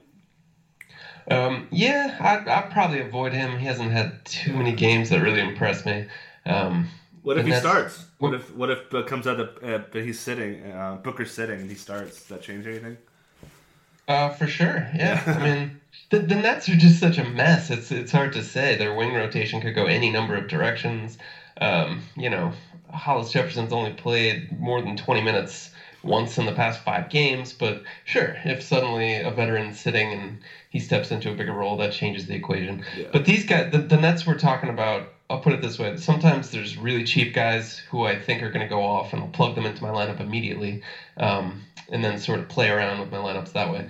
Um, 1.31 1.69
yeah, 1.71 2.17
I'd, 2.21 2.49
I'd, 2.49 2.71
probably 2.71 3.01
avoid 3.01 3.33
him. 3.33 3.59
He 3.59 3.67
hasn't 3.67 3.91
had 3.91 4.25
too 4.25 4.55
many 4.55 4.73
games 4.73 5.11
that 5.11 5.21
really 5.21 5.41
impressed 5.41 5.85
me. 5.85 6.07
Um, 6.47 6.89
what 7.23 7.37
if 7.37 7.47
he 7.47 7.53
starts? 7.53 8.07
What 8.19 8.33
if 8.33 8.55
what 8.55 8.71
if 8.71 8.95
uh, 8.95 9.03
comes 9.03 9.27
out 9.27 9.37
that 9.37 9.95
uh, 9.95 9.99
he's 9.99 10.19
sitting, 10.19 10.65
uh, 10.73 10.97
Booker's 11.03 11.31
sitting, 11.31 11.61
and 11.61 11.69
he 11.69 11.77
starts? 11.77 12.17
Does 12.17 12.29
that 12.29 12.43
change 12.43 12.67
anything? 12.67 12.97
Uh, 14.07 14.31
for 14.31 14.47
sure. 14.47 14.89
Yeah. 14.95 15.23
I 15.27 15.45
mean, 15.45 15.81
the, 16.09 16.21
the 16.21 16.35
Nets 16.35 16.69
are 16.71 16.77
just 16.77 16.99
such 16.99 17.19
a 17.19 17.25
mess. 17.25 17.71
It's 17.71 17.93
it's 17.93 18.11
hard 18.11 18.33
to 18.33 18.43
say. 18.43 18.77
Their 18.77 18.95
wing 18.95 19.13
rotation 19.13 19.61
could 19.61 19.75
go 19.75 19.85
any 19.85 20.11
number 20.11 20.35
of 20.35 20.49
directions. 20.49 21.19
Um, 21.61 22.03
you 22.17 22.31
know, 22.31 22.53
Hollis 22.91 23.33
Jefferson's 23.33 23.73
only 23.73 23.93
played 23.93 24.59
more 24.59 24.81
than 24.81 24.97
20 24.97 25.21
minutes 25.21 25.71
once 26.03 26.39
in 26.39 26.47
the 26.47 26.53
past 26.53 26.79
five 26.81 27.09
games, 27.09 27.53
but 27.53 27.79
sure, 28.05 28.37
if 28.45 28.61
suddenly 28.63 29.17
a 29.17 29.31
veteran's 29.31 29.77
sitting 29.79 30.13
and 30.13 30.37
he 30.69 30.79
steps 30.79 31.11
into 31.11 31.31
a 31.31 31.35
bigger 31.35 31.53
role, 31.53 31.77
that 31.77 31.91
changes 31.91 32.27
the 32.27 32.35
equation. 32.35 32.81
Yeah. 32.95 33.07
But 33.13 33.25
these 33.25 33.45
guys, 33.45 33.67
the, 33.71 33.81
the 33.81 33.97
Nets 33.97 34.27
we're 34.27 34.35
talking 34.35 34.69
about, 34.69 35.07
I'll 35.31 35.39
put 35.39 35.53
it 35.53 35.61
this 35.61 35.79
way: 35.79 35.97
sometimes 35.97 36.51
there's 36.51 36.77
really 36.77 37.03
cheap 37.03 37.33
guys 37.33 37.83
who 37.89 38.05
I 38.05 38.17
think 38.17 38.43
are 38.43 38.51
going 38.51 38.67
to 38.67 38.71
go 38.71 38.83
off, 38.83 39.13
and 39.13 39.21
I'll 39.23 39.29
plug 39.29 39.55
them 39.55 39.67
into 39.67 39.83
my 39.83 39.91
lineup 39.91 40.21
immediately, 40.21 40.79
um, 41.19 41.61
and 41.91 42.03
then 42.05 42.17
sort 42.19 42.39
of 42.41 42.49
play 42.49 42.69
around 42.69 42.99
with 42.99 43.11
my 43.11 43.19
lineups 43.19 43.53
that 43.53 43.71
way. 43.71 43.85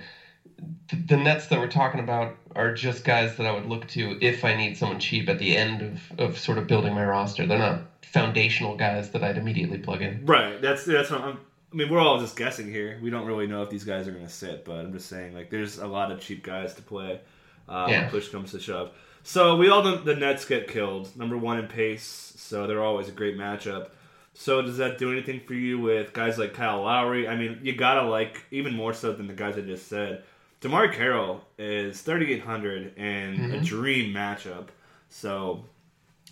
The, 0.89 0.97
the 0.97 1.17
Nets 1.17 1.47
that 1.47 1.59
we're 1.59 1.67
talking 1.67 1.99
about 1.99 2.33
are 2.55 2.71
just 2.71 3.03
guys 3.03 3.35
that 3.35 3.45
I 3.45 3.51
would 3.51 3.65
look 3.65 3.85
to 3.87 4.15
if 4.21 4.43
I 4.43 4.53
need 4.53 4.75
someone 4.75 4.99
cheap 4.99 5.29
at 5.29 5.37
the 5.37 5.55
end 5.55 5.81
of, 5.81 6.11
of 6.17 6.37
sort 6.37 6.57
of 6.57 6.67
building 6.67 6.93
my 6.93 7.03
roster. 7.03 7.45
They're 7.45 7.57
not 7.57 7.79
foundational 8.03 8.75
guys 8.75 9.09
that 9.09 9.23
I'd 9.23 9.37
immediately 9.37 9.77
plug 9.77 10.01
in. 10.01 10.21
Right. 10.21 10.59
That's 10.61 10.83
that's 10.83 11.09
what 11.09 11.21
I'm 11.21 11.39
I 11.71 11.75
mean, 11.75 11.89
we're 11.89 11.99
all 11.99 12.19
just 12.19 12.35
guessing 12.35 12.67
here. 12.67 12.99
We 13.01 13.09
don't 13.09 13.27
really 13.27 13.47
know 13.47 13.61
if 13.61 13.69
these 13.69 13.83
guys 13.83 14.07
are 14.07 14.11
going 14.11 14.25
to 14.25 14.31
sit, 14.31 14.65
but 14.65 14.77
I'm 14.77 14.91
just 14.91 15.07
saying, 15.07 15.35
like, 15.35 15.49
there's 15.49 15.77
a 15.77 15.87
lot 15.87 16.11
of 16.11 16.19
cheap 16.19 16.43
guys 16.43 16.73
to 16.75 16.81
play 16.81 17.21
uh, 17.69 17.87
yeah. 17.89 18.09
push 18.09 18.29
comes 18.29 18.51
to 18.51 18.59
shove. 18.59 18.91
So 19.23 19.55
we 19.55 19.69
all 19.69 19.83
know 19.83 19.97
the 19.97 20.15
Nets 20.15 20.45
get 20.45 20.67
killed. 20.67 21.15
Number 21.15 21.37
one 21.37 21.59
in 21.59 21.67
pace, 21.67 22.33
so 22.37 22.67
they're 22.67 22.83
always 22.83 23.07
a 23.07 23.11
great 23.11 23.37
matchup. 23.37 23.89
So 24.33 24.61
does 24.61 24.77
that 24.77 24.97
do 24.97 25.11
anything 25.11 25.41
for 25.41 25.53
you 25.53 25.79
with 25.79 26.13
guys 26.13 26.37
like 26.37 26.53
Kyle 26.53 26.81
Lowry? 26.81 27.27
I 27.27 27.35
mean, 27.35 27.59
you 27.61 27.75
gotta 27.75 28.09
like 28.09 28.43
even 28.51 28.73
more 28.73 28.93
so 28.93 29.13
than 29.13 29.27
the 29.27 29.33
guys 29.33 29.57
I 29.57 29.61
just 29.61 29.87
said. 29.87 30.23
DeMarre 30.61 30.93
Carroll 30.93 31.41
is 31.57 32.01
3,800 32.01 32.93
and 32.97 33.37
mm-hmm. 33.37 33.53
a 33.53 33.59
dream 33.61 34.13
matchup. 34.13 34.67
So, 35.09 35.65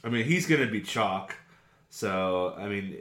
I 0.04 0.10
mean, 0.10 0.26
he's 0.26 0.48
gonna 0.48 0.68
be 0.68 0.82
chalk. 0.82 1.36
So, 1.90 2.56
I 2.58 2.68
mean, 2.68 2.98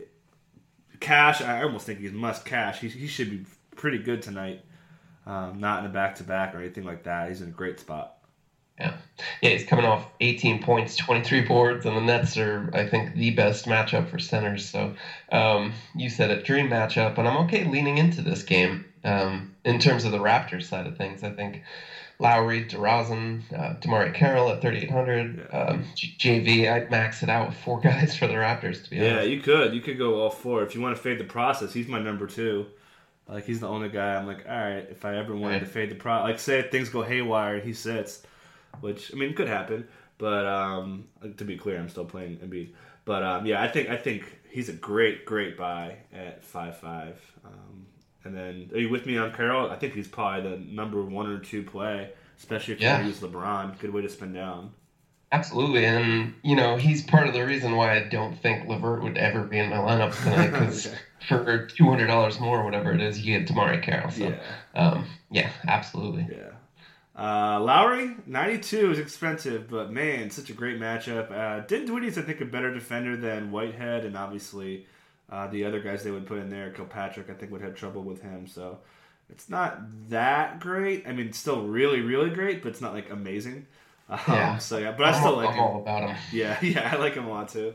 cash. 1.00 1.40
I 1.40 1.62
almost 1.62 1.86
think 1.86 2.00
he's 2.00 2.12
must 2.12 2.44
cash. 2.44 2.80
He, 2.80 2.88
he 2.88 3.06
should 3.06 3.30
be 3.30 3.44
pretty 3.74 3.98
good 3.98 4.22
tonight. 4.22 4.62
Um, 5.26 5.58
not 5.58 5.80
in 5.80 5.90
a 5.90 5.92
back 5.92 6.16
to 6.16 6.24
back 6.24 6.54
or 6.54 6.58
anything 6.58 6.84
like 6.84 7.02
that. 7.04 7.28
He's 7.28 7.42
in 7.42 7.48
a 7.48 7.52
great 7.52 7.80
spot. 7.80 8.16
Yeah, 8.78 8.94
yeah, 9.40 9.50
he's 9.50 9.64
coming 9.64 9.86
off 9.86 10.06
18 10.20 10.62
points, 10.62 10.96
23 10.96 11.42
boards, 11.42 11.86
and 11.86 11.96
the 11.96 12.00
Nets 12.02 12.36
are, 12.36 12.70
I 12.74 12.86
think, 12.86 13.14
the 13.14 13.30
best 13.30 13.64
matchup 13.64 14.10
for 14.10 14.18
centers. 14.18 14.68
So 14.68 14.94
um, 15.32 15.72
you 15.94 16.10
said 16.10 16.30
it, 16.30 16.44
dream 16.44 16.68
matchup, 16.68 17.16
and 17.16 17.26
I'm 17.26 17.38
okay 17.46 17.64
leaning 17.64 17.96
into 17.96 18.20
this 18.20 18.42
game 18.42 18.84
um, 19.02 19.54
in 19.64 19.78
terms 19.78 20.04
of 20.04 20.12
the 20.12 20.18
Raptors 20.18 20.64
side 20.64 20.86
of 20.86 20.98
things. 20.98 21.24
I 21.24 21.30
think 21.30 21.62
Lowry, 22.18 22.64
DeRozan, 22.64 23.42
uh, 23.52 23.74
DeMarre 23.80 24.14
Carroll 24.14 24.50
at 24.50 24.62
3,800, 24.62 25.48
yeah. 25.52 25.58
um, 25.58 25.84
JV. 25.94 26.70
I'd 26.70 26.90
max 26.90 27.22
it 27.22 27.28
out 27.28 27.48
with 27.48 27.58
four 27.58 27.80
guys 27.82 28.16
for 28.16 28.26
the 28.26 28.34
Raptors. 28.34 28.82
To 28.84 28.90
be 28.90 28.96
yeah, 28.96 29.12
honest. 29.12 29.28
you 29.28 29.40
could, 29.40 29.74
you 29.74 29.80
could 29.80 29.98
go 29.98 30.20
all 30.20 30.30
four 30.30 30.62
if 30.62 30.74
you 30.74 30.80
want 30.80 30.96
to 30.96 31.02
fade 31.02 31.18
the 31.18 31.24
process. 31.24 31.72
He's 31.72 31.88
my 31.88 32.00
number 32.00 32.26
two. 32.26 32.66
Like 33.28 33.44
he's 33.44 33.60
the 33.60 33.68
only 33.68 33.88
guy. 33.88 34.14
I'm 34.14 34.26
like, 34.26 34.46
all 34.48 34.56
right, 34.56 34.86
if 34.90 35.04
I 35.04 35.16
ever 35.16 35.34
wanted 35.34 35.54
right. 35.54 35.60
to 35.60 35.66
fade 35.66 35.90
the 35.90 35.96
pro, 35.96 36.22
like 36.22 36.38
say 36.38 36.62
things 36.62 36.88
go 36.88 37.02
haywire 37.02 37.56
and 37.56 37.64
he 37.64 37.72
sits 37.72 38.22
which 38.80 39.12
I 39.12 39.16
mean 39.16 39.34
could 39.34 39.48
happen. 39.48 39.86
But 40.18 40.46
um, 40.46 41.08
to 41.36 41.44
be 41.44 41.56
clear, 41.56 41.78
I'm 41.78 41.88
still 41.88 42.04
playing 42.04 42.38
Embiid. 42.38 42.70
But 43.04 43.22
um, 43.22 43.46
yeah, 43.46 43.62
I 43.62 43.68
think 43.68 43.88
I 43.88 43.96
think 43.96 44.40
he's 44.48 44.68
a 44.68 44.72
great 44.72 45.26
great 45.26 45.56
buy 45.56 45.96
at 46.12 46.42
five 46.44 46.76
five. 46.78 47.20
Um, 47.44 47.86
and 48.26 48.36
then 48.36 48.70
are 48.74 48.78
you 48.78 48.88
with 48.88 49.06
me 49.06 49.16
on 49.16 49.32
Carroll? 49.32 49.70
I 49.70 49.76
think 49.76 49.94
he's 49.94 50.08
probably 50.08 50.50
the 50.50 50.56
number 50.58 51.02
one 51.02 51.26
or 51.26 51.38
two 51.38 51.62
play, 51.62 52.10
especially 52.38 52.74
if 52.74 52.80
yeah. 52.80 53.00
you 53.00 53.08
use 53.08 53.20
LeBron. 53.20 53.78
Good 53.78 53.92
way 53.92 54.02
to 54.02 54.08
spend 54.08 54.34
down. 54.34 54.72
Absolutely, 55.32 55.84
and 55.84 56.34
you 56.42 56.54
know 56.54 56.76
he's 56.76 57.02
part 57.02 57.26
of 57.26 57.34
the 57.34 57.44
reason 57.44 57.74
why 57.74 57.96
I 57.96 58.04
don't 58.04 58.36
think 58.38 58.68
LeVert 58.68 59.02
would 59.02 59.18
ever 59.18 59.42
be 59.42 59.58
in 59.58 59.70
my 59.70 59.76
lineup 59.76 60.16
tonight 60.22 60.50
because 60.50 60.86
okay. 60.86 60.96
for 61.28 61.66
two 61.66 61.84
hundred 61.84 62.06
dollars 62.06 62.38
more, 62.38 62.64
whatever 62.64 62.92
it 62.92 63.00
is, 63.00 63.20
you 63.20 63.38
get 63.38 63.48
DeMarre 63.48 63.82
Carroll. 63.82 64.10
So, 64.10 64.28
yeah, 64.28 64.38
um, 64.74 65.06
yeah, 65.30 65.50
absolutely. 65.66 66.28
Yeah. 66.30 66.50
Uh, 67.18 67.58
Lowry, 67.60 68.14
92 68.26 68.90
is 68.90 68.98
expensive, 68.98 69.70
but 69.70 69.90
man, 69.90 70.28
such 70.28 70.50
a 70.50 70.52
great 70.52 70.78
matchup. 70.78 71.30
Uh, 71.30 71.66
Dinwiddie's, 71.66 72.18
I 72.18 72.22
think, 72.22 72.42
a 72.42 72.44
better 72.44 72.74
defender 72.74 73.16
than 73.16 73.50
Whitehead, 73.50 74.04
and 74.04 74.18
obviously 74.18 74.86
uh, 75.30 75.46
the 75.48 75.64
other 75.64 75.80
guys 75.80 76.02
they 76.02 76.10
would 76.10 76.26
put 76.26 76.38
in 76.38 76.50
there, 76.50 76.70
Kilpatrick, 76.70 77.30
I 77.30 77.34
think, 77.34 77.52
would 77.52 77.62
have 77.62 77.74
trouble 77.74 78.02
with 78.02 78.22
him. 78.22 78.46
So 78.46 78.78
it's 79.28 79.48
not 79.48 79.78
that 80.08 80.60
great. 80.60 81.06
I 81.06 81.12
mean, 81.12 81.32
still 81.32 81.66
really, 81.66 82.00
really 82.00 82.30
great, 82.30 82.62
but 82.62 82.68
it's 82.70 82.80
not 82.80 82.94
like 82.94 83.10
amazing. 83.10 83.66
Um, 84.08 84.20
yeah. 84.28 84.58
So 84.58 84.78
yeah, 84.78 84.92
but 84.92 85.06
I 85.06 85.18
still 85.18 85.38
I'm, 85.40 85.44
like 85.46 85.56
I'm 85.56 85.70
him. 85.70 85.76
about 85.76 86.08
him. 86.08 86.16
Yeah, 86.32 86.58
yeah, 86.62 86.90
I 86.92 86.96
like 86.96 87.14
him 87.14 87.26
a 87.26 87.30
lot 87.30 87.48
too. 87.48 87.74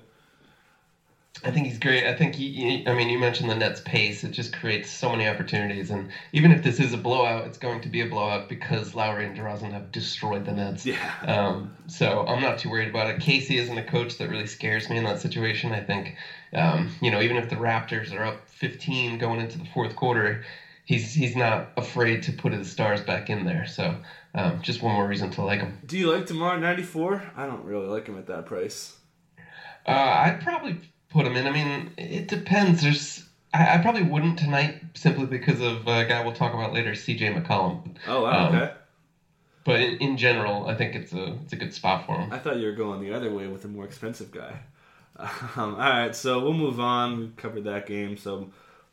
I 1.44 1.50
think 1.50 1.66
he's 1.66 1.80
great. 1.80 2.06
I 2.06 2.14
think 2.14 2.36
he, 2.36 2.84
I 2.86 2.94
mean, 2.94 3.10
you 3.10 3.18
mentioned 3.18 3.50
the 3.50 3.56
Nets' 3.56 3.80
pace. 3.80 4.24
It 4.24 4.32
just 4.32 4.54
creates 4.54 4.90
so 4.90 5.10
many 5.10 5.28
opportunities. 5.28 5.90
And 5.90 6.08
even 6.34 6.52
if 6.52 6.62
this 6.62 6.80
is 6.80 6.94
a 6.94 6.98
blowout, 6.98 7.46
it's 7.46 7.58
going 7.58 7.82
to 7.82 7.90
be 7.90 8.02
a 8.02 8.06
blowout 8.06 8.48
because 8.48 8.94
Lowry 8.94 9.26
and 9.26 9.36
DeRozan 9.36 9.72
have 9.72 9.92
destroyed 9.92 10.46
the 10.46 10.54
Nets. 10.54 10.86
Yeah. 10.86 11.12
Um, 11.26 11.76
so 11.88 12.26
I'm 12.28 12.42
not 12.42 12.60
too 12.60 12.70
worried 12.70 12.90
about 12.90 13.08
it. 13.08 13.20
Casey 13.20 13.58
isn't 13.58 13.78
a 13.78 13.84
coach 13.84 14.18
that 14.18 14.30
really 14.30 14.46
scares 14.46 14.90
me 14.90 14.98
in 14.98 15.04
that 15.06 15.20
situation. 15.20 15.72
I 15.72 15.82
think, 15.82 16.16
um, 16.54 16.92
you 17.02 17.10
know, 17.10 17.22
even 17.22 17.38
if 17.38 17.50
the 17.50 17.56
Raptors 17.56 18.14
are 18.14 18.24
up 18.24 18.48
15 18.48 19.18
going 19.18 19.40
into 19.40 19.58
the 19.58 19.66
fourth 19.66 19.96
quarter, 19.96 20.44
he's 20.86 21.14
he's 21.14 21.36
not 21.36 21.70
afraid 21.78 22.24
to 22.24 22.34
put 22.34 22.54
his 22.54 22.70
stars 22.70 23.02
back 23.02 23.30
in 23.30 23.46
there. 23.46 23.66
So 23.66 23.96
um, 24.36 24.62
just 24.62 24.84
one 24.84 24.94
more 24.94 25.08
reason 25.08 25.32
to 25.32 25.42
like 25.42 25.62
him. 25.62 25.80
Do 25.86 25.98
you 25.98 26.12
like 26.12 26.28
Demar 26.28 26.58
94? 26.60 27.32
I 27.36 27.48
don't 27.48 27.66
really 27.66 27.88
like 27.88 28.08
him 28.08 28.18
at 28.18 28.28
that 28.28 28.46
price. 28.46 28.96
Uh, 29.88 29.92
I'd 29.92 30.42
probably 30.42 30.80
put 31.12 31.26
him 31.26 31.36
in. 31.36 31.48
I 31.48 31.52
mean, 31.52 31.92
it 31.98 32.28
depends. 32.28 32.82
There's 32.82 33.24
I, 33.54 33.76
I 33.76 33.78
probably 33.80 34.04
wouldn't 34.04 34.40
tonight 34.40 34.82
simply 34.94 35.26
because 35.26 35.60
of 35.60 35.88
a 35.88 36.06
guy 36.06 36.24
we'll 36.24 36.34
talk 36.34 36.54
about 36.54 36.74
later, 36.74 36.96
C.J. 36.96 37.34
McCollum. 37.34 37.96
Oh, 38.08 38.24
wow, 38.24 38.48
um, 38.48 38.56
okay. 38.56 38.74
But 39.64 39.80
in, 39.80 39.98
in, 39.98 40.18
general, 40.18 40.68
I 40.68 40.76
think 40.76 40.96
it's 40.96 41.14
a 41.14 41.38
it's 41.44 41.54
a 41.54 41.56
good 41.56 41.74
spot 41.74 42.06
for 42.06 42.16
him. 42.16 42.34
I 42.34 42.40
thought 42.40 42.58
you 42.58 42.66
were 42.66 42.72
going 42.72 43.02
the 43.02 43.14
other 43.14 43.32
way 43.32 43.48
with 43.48 43.64
a 43.66 43.68
more 43.68 43.86
expensive 43.86 44.32
guy. 44.32 44.60
Um, 45.56 45.76
all 45.76 45.80
right, 45.82 46.16
so 46.16 46.40
we'll 46.40 46.54
move 46.54 46.80
on. 46.80 47.20
We 47.20 47.28
covered 47.38 47.66
that 47.66 47.86
game, 47.86 48.18
so 48.18 48.50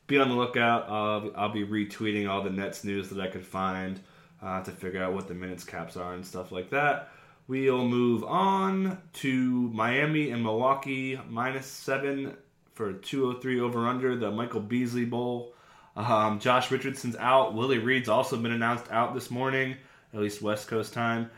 be 0.08 0.18
on 0.18 0.28
the 0.28 0.34
lookout. 0.34 0.86
I'll, 0.86 1.30
I'll 1.34 1.52
be 1.52 1.64
retweeting 1.64 2.28
all 2.28 2.42
the 2.42 2.50
Nets 2.50 2.84
news 2.84 3.08
that 3.08 3.20
I 3.20 3.28
could 3.28 3.46
find 3.46 3.98
uh, 4.42 4.62
to 4.62 4.70
figure 4.70 5.02
out 5.02 5.14
what 5.14 5.28
the 5.28 5.32
minutes 5.32 5.64
caps 5.64 5.96
are 5.96 6.12
and 6.12 6.26
stuff 6.26 6.52
like 6.52 6.68
that. 6.70 7.10
We'll 7.48 7.88
move 7.88 8.24
on 8.24 8.98
to 9.14 9.70
Miami 9.72 10.30
and 10.32 10.42
Milwaukee 10.42 11.18
minus 11.30 11.64
seven 11.64 12.36
for 12.74 12.92
203 12.92 13.58
over 13.58 13.86
under 13.88 14.16
the 14.16 14.30
Michael 14.30 14.60
Beasley 14.60 15.06
Bowl. 15.06 15.54
Um, 15.96 16.40
Josh 16.40 16.70
Richardson's 16.70 17.16
out. 17.16 17.54
Willie 17.54 17.78
Reed's 17.78 18.10
also 18.10 18.36
been 18.36 18.52
announced 18.52 18.84
out 18.90 19.14
this 19.14 19.30
morning, 19.30 19.76
at 20.12 20.20
least 20.20 20.42
West 20.42 20.68
Coast 20.68 20.92
time. 20.92 21.30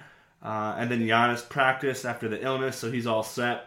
Uh, 0.42 0.74
and 0.76 0.90
then 0.90 1.06
Giannis 1.06 1.48
practiced 1.48 2.04
after 2.04 2.28
the 2.28 2.42
illness, 2.44 2.76
so 2.76 2.90
he's 2.90 3.06
all 3.06 3.22
set. 3.22 3.66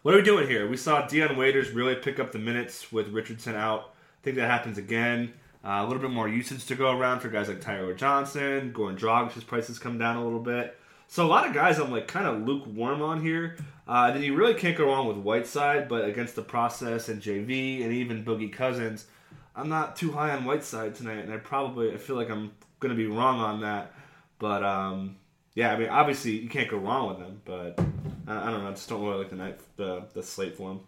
What 0.00 0.14
are 0.14 0.18
we 0.18 0.24
doing 0.24 0.48
here? 0.48 0.66
We 0.66 0.78
saw 0.78 1.06
Dion 1.06 1.36
Waiters 1.36 1.68
really 1.68 1.96
pick 1.96 2.18
up 2.18 2.32
the 2.32 2.38
minutes 2.38 2.90
with 2.90 3.08
Richardson 3.08 3.56
out. 3.56 3.92
I 4.22 4.22
think 4.22 4.36
that 4.36 4.50
happens 4.50 4.78
again. 4.78 5.34
Uh, 5.62 5.82
a 5.82 5.86
little 5.86 6.00
bit 6.00 6.12
more 6.12 6.28
usage 6.28 6.64
to 6.64 6.76
go 6.76 6.96
around 6.96 7.20
for 7.20 7.28
guys 7.28 7.48
like 7.48 7.60
Tyler 7.60 7.92
Johnson. 7.92 8.72
Goran 8.74 8.98
Dragic's 8.98 9.44
prices 9.44 9.78
come 9.78 9.98
down 9.98 10.16
a 10.16 10.24
little 10.24 10.40
bit. 10.40 10.78
So 11.08 11.24
a 11.24 11.28
lot 11.28 11.46
of 11.46 11.54
guys 11.54 11.78
I'm 11.78 11.90
like 11.90 12.08
kind 12.08 12.26
of 12.26 12.46
lukewarm 12.46 13.02
on 13.02 13.22
here. 13.22 13.56
Uh, 13.86 14.10
then 14.10 14.22
you 14.22 14.34
really 14.34 14.54
can't 14.54 14.76
go 14.76 14.86
wrong 14.86 15.06
with 15.06 15.18
Whiteside, 15.18 15.88
but 15.88 16.04
against 16.04 16.34
the 16.34 16.42
process 16.42 17.08
and 17.08 17.22
JV 17.22 17.84
and 17.84 17.92
even 17.92 18.24
Boogie 18.24 18.52
Cousins, 18.52 19.06
I'm 19.54 19.68
not 19.68 19.94
too 19.94 20.10
high 20.10 20.30
on 20.30 20.44
Whiteside 20.44 20.94
tonight, 20.96 21.18
and 21.18 21.32
I 21.32 21.36
probably 21.36 21.92
I 21.92 21.96
feel 21.96 22.16
like 22.16 22.30
I'm 22.30 22.52
to 22.82 22.94
be 22.94 23.06
wrong 23.06 23.40
on 23.40 23.60
that. 23.60 23.92
But 24.38 24.62
um, 24.62 25.16
yeah, 25.54 25.72
I 25.72 25.78
mean 25.78 25.88
obviously 25.88 26.32
you 26.32 26.48
can't 26.48 26.68
go 26.68 26.78
wrong 26.78 27.08
with 27.08 27.18
them, 27.18 27.40
but 27.44 27.78
I, 28.26 28.48
I 28.48 28.50
don't 28.50 28.62
know. 28.62 28.68
I 28.68 28.72
just 28.72 28.88
don't 28.88 29.04
really 29.04 29.18
like 29.18 29.30
the 29.30 29.36
night 29.36 29.60
the 29.76 30.04
the 30.12 30.22
slate 30.22 30.56
for 30.56 30.68
them. 30.68 30.80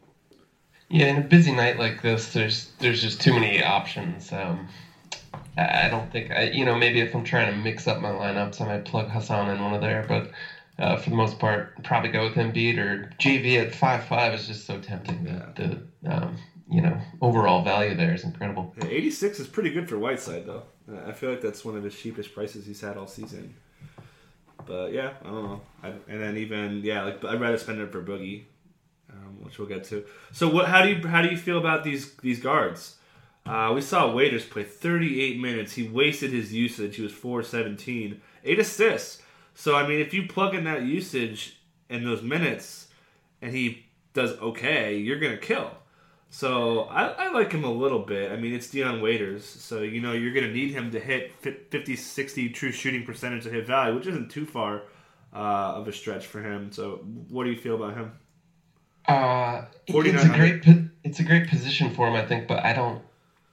Yeah, 0.91 1.07
in 1.07 1.19
a 1.19 1.27
busy 1.27 1.53
night 1.53 1.79
like 1.79 2.03
this, 2.03 2.33
there's 2.33 2.73
there's 2.79 3.03
just 3.03 3.21
too 3.21 3.33
many 3.33 3.63
options. 3.63 4.33
Um, 4.33 4.69
I 5.59 5.89
don't 5.89 6.11
think 6.11 6.31
I, 6.31 6.45
you 6.51 6.65
know, 6.65 6.77
maybe 6.77 7.01
if 7.01 7.15
I'm 7.15 7.25
trying 7.25 7.53
to 7.53 7.59
mix 7.59 7.87
up 7.87 8.01
my 8.01 8.11
lineups, 8.11 8.61
I 8.61 8.67
might 8.67 8.85
plug 8.85 9.09
Hassan 9.09 9.51
in 9.51 9.63
one 9.63 9.75
of 9.75 9.81
there, 9.81 10.05
but 10.09 10.31
uh, 10.79 10.97
for 10.97 11.11
the 11.11 11.17
most 11.17 11.39
part, 11.39 11.83
probably 11.83 12.11
go 12.11 12.25
with 12.25 12.35
Embiid 12.35 12.79
or 12.79 13.11
JV 13.19 13.61
at 13.61 13.75
five 13.75 14.05
five 14.05 14.35
is 14.35 14.47
just 14.47 14.67
so 14.67 14.81
tempting. 14.81 15.25
The, 15.25 15.83
the 16.05 16.13
um, 16.15 16.37
you 16.71 16.81
know 16.81 16.99
overall 17.21 17.65
value 17.65 17.97
there 17.97 18.15
is 18.15 18.25
incredible. 18.25 18.75
Yeah, 18.79 18.89
Eighty 18.89 19.11
six 19.11 19.41
is 19.41 19.47
pretty 19.47 19.71
good 19.71 19.89
for 19.89 19.99
Whiteside 19.99 20.47
though. 20.47 20.65
I 21.07 21.13
feel 21.13 21.31
like 21.31 21.41
that's 21.41 21.65
one 21.65 21.77
of 21.77 21.83
his 21.83 21.99
cheapest 21.99 22.35
prices 22.35 22.67
he's 22.67 22.81
had 22.81 22.97
all 22.97 23.07
season. 23.07 23.55
But 24.67 24.93
yeah, 24.93 25.15
I 25.23 25.29
don't 25.29 25.45
know. 25.45 25.61
I, 25.83 25.89
and 26.09 26.21
then 26.21 26.37
even 26.37 26.83
yeah, 26.85 27.03
like 27.05 27.25
I'd 27.25 27.41
rather 27.41 27.59
spend 27.59 27.81
it 27.81 27.91
for 27.91 28.03
Boogie, 28.03 28.45
um, 29.11 29.43
which 29.43 29.59
we'll 29.59 29.69
get 29.69 29.85
to. 29.85 30.05
So 30.33 30.49
what? 30.49 30.69
How 30.69 30.83
do 30.83 30.91
you 30.91 31.09
how 31.09 31.23
do 31.23 31.29
you 31.29 31.37
feel 31.37 31.59
about 31.59 31.83
these 31.85 32.15
these 32.17 32.39
guards? 32.41 32.98
Uh, 33.49 33.73
we 33.73 33.81
saw 33.81 34.13
Waiters 34.13 34.45
play 34.45 34.63
38 34.63 35.41
minutes. 35.41 35.73
He 35.73 35.89
wasted 35.89 36.33
his 36.33 36.53
usage. 36.53 36.97
He 36.97 37.03
was 37.03 37.13
417. 37.13 38.21
Eight 38.45 38.59
assists. 38.59 39.23
So, 39.55 39.75
I 39.75 39.89
mean, 39.89 40.01
if 40.01 40.13
you 40.13 40.29
plug 40.29 40.55
in 40.55 40.65
that 40.65 40.83
usage 40.83 41.59
and 41.89 42.07
those 42.07 42.23
minutes 42.23 42.89
and 43.41 43.55
he 43.55 43.87
does 44.13 44.33
okay, 44.39 44.97
you're 44.97 45.19
going 45.19 45.33
to 45.33 45.39
kill. 45.39 45.71
So, 46.31 46.83
I, 46.83 47.07
I, 47.07 47.33
like 47.33 47.51
him 47.51 47.65
a 47.65 47.73
little 47.73 48.01
bit. 48.01 48.31
I 48.31 48.37
mean, 48.37 48.53
it's 48.53 48.69
Dion 48.69 49.01
Waiters. 49.01 49.45
So, 49.45 49.81
you 49.81 50.03
know, 50.03 50.13
you're 50.13 50.35
going 50.35 50.47
to 50.47 50.53
need 50.53 50.73
him 50.73 50.91
to 50.91 51.01
hit 51.01 51.33
50, 51.41 51.97
60 51.97 52.51
true 52.51 52.71
shooting 52.71 53.05
percentage 53.05 53.45
to 53.45 53.51
hit 53.51 53.67
value, 53.67 53.95
which 53.95 54.07
isn't 54.07 54.31
too 54.31 54.45
far 54.45 54.83
uh, 55.33 55.75
of 55.77 55.89
a 55.89 55.93
stretch 55.93 56.27
for 56.27 56.43
him. 56.43 56.71
So, 56.71 57.01
what 57.31 57.45
do 57.45 57.51
you 57.51 57.59
feel 57.59 57.77
about 57.77 57.95
him? 57.95 58.13
Uh, 59.07 59.65
it's 59.87 60.25
a 60.25 60.29
great 60.29 60.63
it's 61.03 61.19
a 61.19 61.23
great 61.23 61.49
position 61.49 61.95
for 61.95 62.09
him, 62.09 62.15
I 62.15 62.27
think, 62.27 62.47
but 62.47 62.63
I 62.63 62.75
don't 62.75 63.03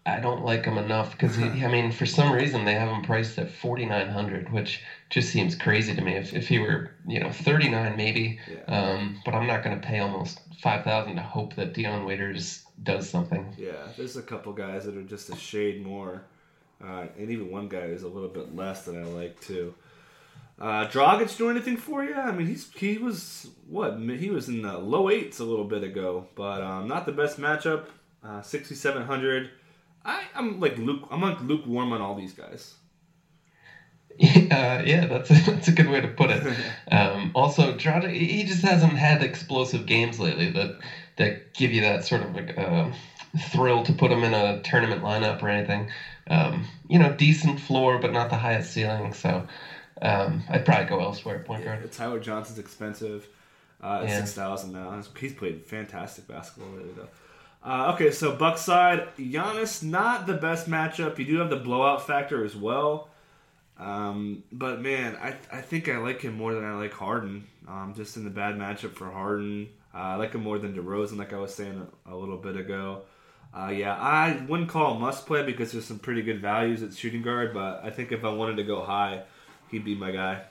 I 0.08 0.20
don't 0.20 0.46
like 0.46 0.66
him 0.66 0.78
enough 0.78 1.12
because 1.12 1.40
I 1.40 1.68
mean, 1.68 1.92
for 1.92 2.06
some 2.06 2.32
reason 2.32 2.64
they 2.64 2.76
have 2.76 2.90
him 2.90 3.02
priced 3.02 3.40
at 3.40 3.50
forty 3.50 3.86
nine 3.86 4.08
hundred, 4.08 4.52
which 4.52 4.84
just 5.10 5.32
seems 5.32 5.56
crazy 5.56 5.96
to 5.96 6.02
me. 6.02 6.16
If, 6.16 6.34
if 6.34 6.48
he 6.48 6.60
were 6.60 6.92
you 7.08 7.20
know 7.20 7.32
thirty 7.32 7.70
nine 7.70 7.98
maybe, 7.98 8.40
yeah. 8.48 8.92
um, 8.92 9.20
but 9.26 9.34
I'm 9.34 9.48
not 9.48 9.64
going 9.64 9.80
to 9.80 9.86
pay 9.86 10.00
almost 10.00 10.42
five 10.62 10.84
thousand 10.84 11.16
to 11.16 11.24
hope 11.24 11.56
that 11.56 11.74
Dion 11.74 12.06
Waiters 12.06 12.66
does 12.84 13.10
something. 13.10 13.56
Yeah, 13.58 13.88
there's 13.98 14.16
a 14.16 14.22
couple 14.22 14.54
guys 14.54 14.86
that 14.86 14.96
are 14.96 15.04
just 15.04 15.30
a 15.32 15.36
shade 15.36 15.84
more, 15.84 16.22
uh, 16.84 17.06
and 17.18 17.32
even 17.32 17.50
one 17.50 17.68
guy 17.68 17.86
is 17.86 18.04
a 18.04 18.08
little 18.08 18.30
bit 18.30 18.56
less 18.56 18.86
than 18.86 19.02
I 19.02 19.06
like 19.06 19.42
too. 19.42 19.74
Uh, 20.60 20.88
Dragic 20.88 21.36
do 21.36 21.50
anything 21.50 21.78
for 21.78 22.04
you? 22.04 22.14
I 22.14 22.32
mean, 22.32 22.46
he's 22.46 22.72
he 22.74 23.00
was 23.00 23.48
what 23.68 23.98
he 24.00 24.30
was 24.30 24.50
in 24.50 24.62
the 24.62 24.78
low 24.78 25.10
eights 25.10 25.40
a 25.40 25.44
little 25.44 25.66
bit 25.66 25.84
ago, 25.84 26.28
but 26.36 26.62
um, 26.62 26.88
not 26.88 27.08
the 27.08 27.12
best 27.12 27.40
matchup. 27.40 27.86
Uh, 28.24 28.44
Sixty 28.44 28.76
seven 28.76 29.02
hundred. 29.02 29.50
I 30.06 30.24
I'm 30.36 30.60
like 30.60 30.78
Luke. 30.78 31.08
I'm 31.12 31.22
like 31.22 31.42
lukewarm 31.42 31.92
on 31.94 32.02
all 32.02 32.16
these 32.16 32.34
guys. 32.34 32.76
Uh, 34.46 34.82
yeah, 34.86 35.08
that's 35.08 35.30
a, 35.30 35.34
that's 35.52 35.68
a 35.68 35.72
good 35.74 35.90
way 35.90 36.00
to 36.00 36.08
put 36.08 36.30
it. 36.30 36.42
Um, 36.92 37.32
also, 37.34 37.74
Dragic, 37.74 38.14
he 38.14 38.44
just 38.44 38.62
hasn't 38.62 38.94
had 38.94 39.22
explosive 39.24 39.86
games 39.86 40.20
lately 40.20 40.52
that 40.52 40.80
that 41.18 41.54
give 41.54 41.72
you 41.72 41.82
that 41.82 42.06
sort 42.06 42.22
of 42.22 42.34
like 42.34 42.58
uh, 42.58 42.90
thrill 43.52 43.84
to 43.84 43.92
put 43.92 44.12
him 44.12 44.24
in 44.24 44.34
a 44.34 44.62
tournament 44.62 45.02
lineup 45.02 45.42
or 45.42 45.50
anything. 45.50 45.90
Um, 46.30 46.68
you 46.88 47.00
know, 47.00 47.12
decent 47.14 47.60
floor, 47.60 48.00
but 48.00 48.14
not 48.14 48.30
the 48.30 48.38
highest 48.38 48.72
ceiling. 48.72 49.14
So 49.14 49.46
um, 50.02 50.44
I'd 50.48 50.64
probably 50.64 50.86
go 50.86 51.02
elsewhere 51.02 51.40
at 51.40 51.46
point 51.46 51.66
guard. 51.66 51.80
Yeah, 51.82 51.90
Tyler 51.92 52.20
Johnson's 52.20 52.60
expensive. 52.60 53.28
Uh, 53.82 54.06
yeah. 54.08 54.20
Six 54.20 54.34
thousand 54.34 54.72
now. 54.72 55.02
He's 55.20 55.34
played 55.34 55.66
fantastic 55.66 56.28
basketball 56.28 56.72
lately, 56.78 56.94
though. 56.96 57.10
Uh, 57.66 57.94
okay, 57.96 58.12
so 58.12 58.36
Buck 58.36 58.60
side, 58.60 59.08
Giannis 59.18 59.82
not 59.82 60.28
the 60.28 60.36
best 60.36 60.70
matchup. 60.70 61.18
You 61.18 61.26
do 61.26 61.38
have 61.40 61.50
the 61.50 61.56
blowout 61.56 62.06
factor 62.06 62.46
as 62.46 62.56
well. 62.56 63.10
Um, 63.80 64.44
but 64.52 64.82
man, 64.82 65.16
I 65.16 65.36
I 65.52 65.62
think 65.62 65.90
I 65.90 65.98
like 65.98 66.22
him 66.22 66.36
more 66.36 66.54
than 66.54 66.64
I 66.64 66.76
like 66.76 66.94
Harden. 66.94 67.48
Um, 67.68 67.94
just 67.98 68.18
in 68.18 68.24
the 68.24 68.30
bad 68.30 68.56
matchup 68.56 68.94
for 68.94 69.10
Harden, 69.10 69.70
uh, 69.94 69.98
I 69.98 70.16
like 70.16 70.34
him 70.34 70.44
more 70.44 70.60
than 70.60 70.76
DeRozan, 70.76 71.18
like 71.18 71.34
I 71.34 71.38
was 71.40 71.54
saying 71.56 71.86
a, 72.06 72.14
a 72.14 72.16
little 72.16 72.38
bit 72.38 72.56
ago. 72.56 73.02
Uh, 73.52 73.70
yeah, 73.70 73.96
I 73.96 74.46
wouldn't 74.48 74.70
call 74.70 75.00
must 75.00 75.26
play 75.26 75.42
because 75.44 75.72
there's 75.72 75.86
some 75.86 76.00
pretty 76.00 76.22
good 76.22 76.42
values 76.42 76.84
at 76.84 76.94
shooting 76.94 77.24
guard, 77.24 77.54
but 77.54 77.82
I 77.84 77.90
think 77.90 78.12
if 78.12 78.24
I 78.24 78.30
wanted 78.30 78.58
to 78.58 78.64
go 78.64 78.84
high, 78.84 79.24
he'd 79.72 79.84
be 79.84 79.96
my 79.96 80.12
guy. 80.12 80.44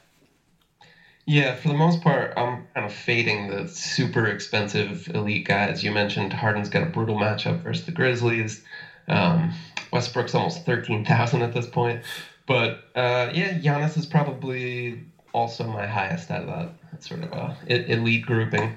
Yeah, 1.26 1.54
for 1.54 1.68
the 1.68 1.74
most 1.74 2.00
part, 2.00 2.32
I'm 2.36 2.60
kind 2.74 2.84
of 2.84 2.92
fading 2.92 3.46
the 3.46 3.66
super 3.66 4.26
expensive 4.26 5.08
elite 5.14 5.44
guys. 5.44 5.82
You 5.82 5.90
mentioned 5.90 6.32
Harden's 6.34 6.68
got 6.68 6.82
a 6.82 6.86
brutal 6.86 7.16
matchup 7.16 7.62
versus 7.62 7.84
the 7.84 7.92
Grizzlies. 7.92 8.60
Um, 9.08 9.52
Westbrook's 9.92 10.34
almost 10.34 10.64
thirteen 10.64 11.02
thousand 11.02 11.42
at 11.42 11.52
this 11.52 11.66
point. 11.66 12.00
But 12.46 12.74
uh, 12.94 13.28
yeah, 13.32 13.52
Giannis 13.54 13.96
is 13.96 14.06
probably 14.06 14.96
also 15.32 15.66
my 15.66 15.86
highest 15.86 16.30
out 16.30 16.42
of 16.42 16.46
that 16.48 17.02
sort 17.02 17.22
of 17.24 17.32
uh, 17.32 17.52
elite 17.86 18.22
grouping. 18.22 18.72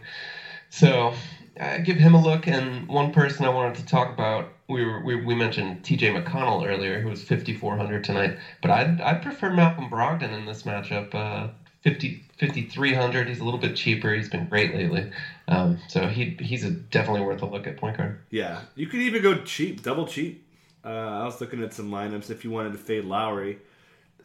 So 0.69 1.13
I 1.59 1.79
give 1.79 1.97
him 1.97 2.13
a 2.15 2.19
look. 2.19 2.47
And 2.47 2.85
one 2.87 3.09
person 3.09 3.45
I 3.45 3.49
wanted 3.49 3.75
to 3.75 3.83
talk 3.83 4.09
about, 4.09 4.47
we 4.69 4.83
were, 4.83 4.99
we, 5.01 5.15
we 5.15 5.35
mentioned 5.35 5.83
T.J. 5.83 6.09
McConnell 6.11 6.65
earlier, 6.65 6.99
who 6.99 7.09
was 7.09 7.21
5400 7.21 8.03
tonight. 8.03 8.33
But 8.61 8.71
I'd 8.71 9.01
I'd 9.01 9.21
prefer 9.21 9.49
Malcolm 9.49 9.89
Brogdon 9.89 10.33
in 10.33 10.45
this 10.45 10.63
matchup. 10.63 11.05
Uh, 11.13 11.47
50, 11.84 12.24
5300 12.39 13.27
He's 13.27 13.39
a 13.39 13.43
little 13.43 13.60
bit 13.60 13.75
cheaper. 13.75 14.13
He's 14.13 14.29
been 14.29 14.48
great 14.48 14.75
lately. 14.75 15.12
Um, 15.48 15.79
so 15.88 16.07
he 16.07 16.38
he's 16.39 16.63
a, 16.63 16.72
definitely 16.72 17.22
worth 17.22 17.41
a 17.41 17.46
look 17.46 17.67
at 17.67 17.77
point 17.77 17.98
guard. 17.98 18.19
Yeah, 18.29 18.62
you 18.75 18.88
could 18.88 19.00
even 19.00 19.22
go 19.22 19.36
cheap, 19.43 19.84
double 19.84 20.07
cheap. 20.07 20.46
Uh, 20.84 20.89
I 20.89 21.24
was 21.25 21.41
looking 21.41 21.63
at 21.63 21.74
some 21.74 21.91
lineups 21.91 22.29
if 22.29 22.43
you 22.43 22.51
wanted 22.51 22.72
to 22.74 22.77
fade 22.77 23.05
Lowry 23.05 23.60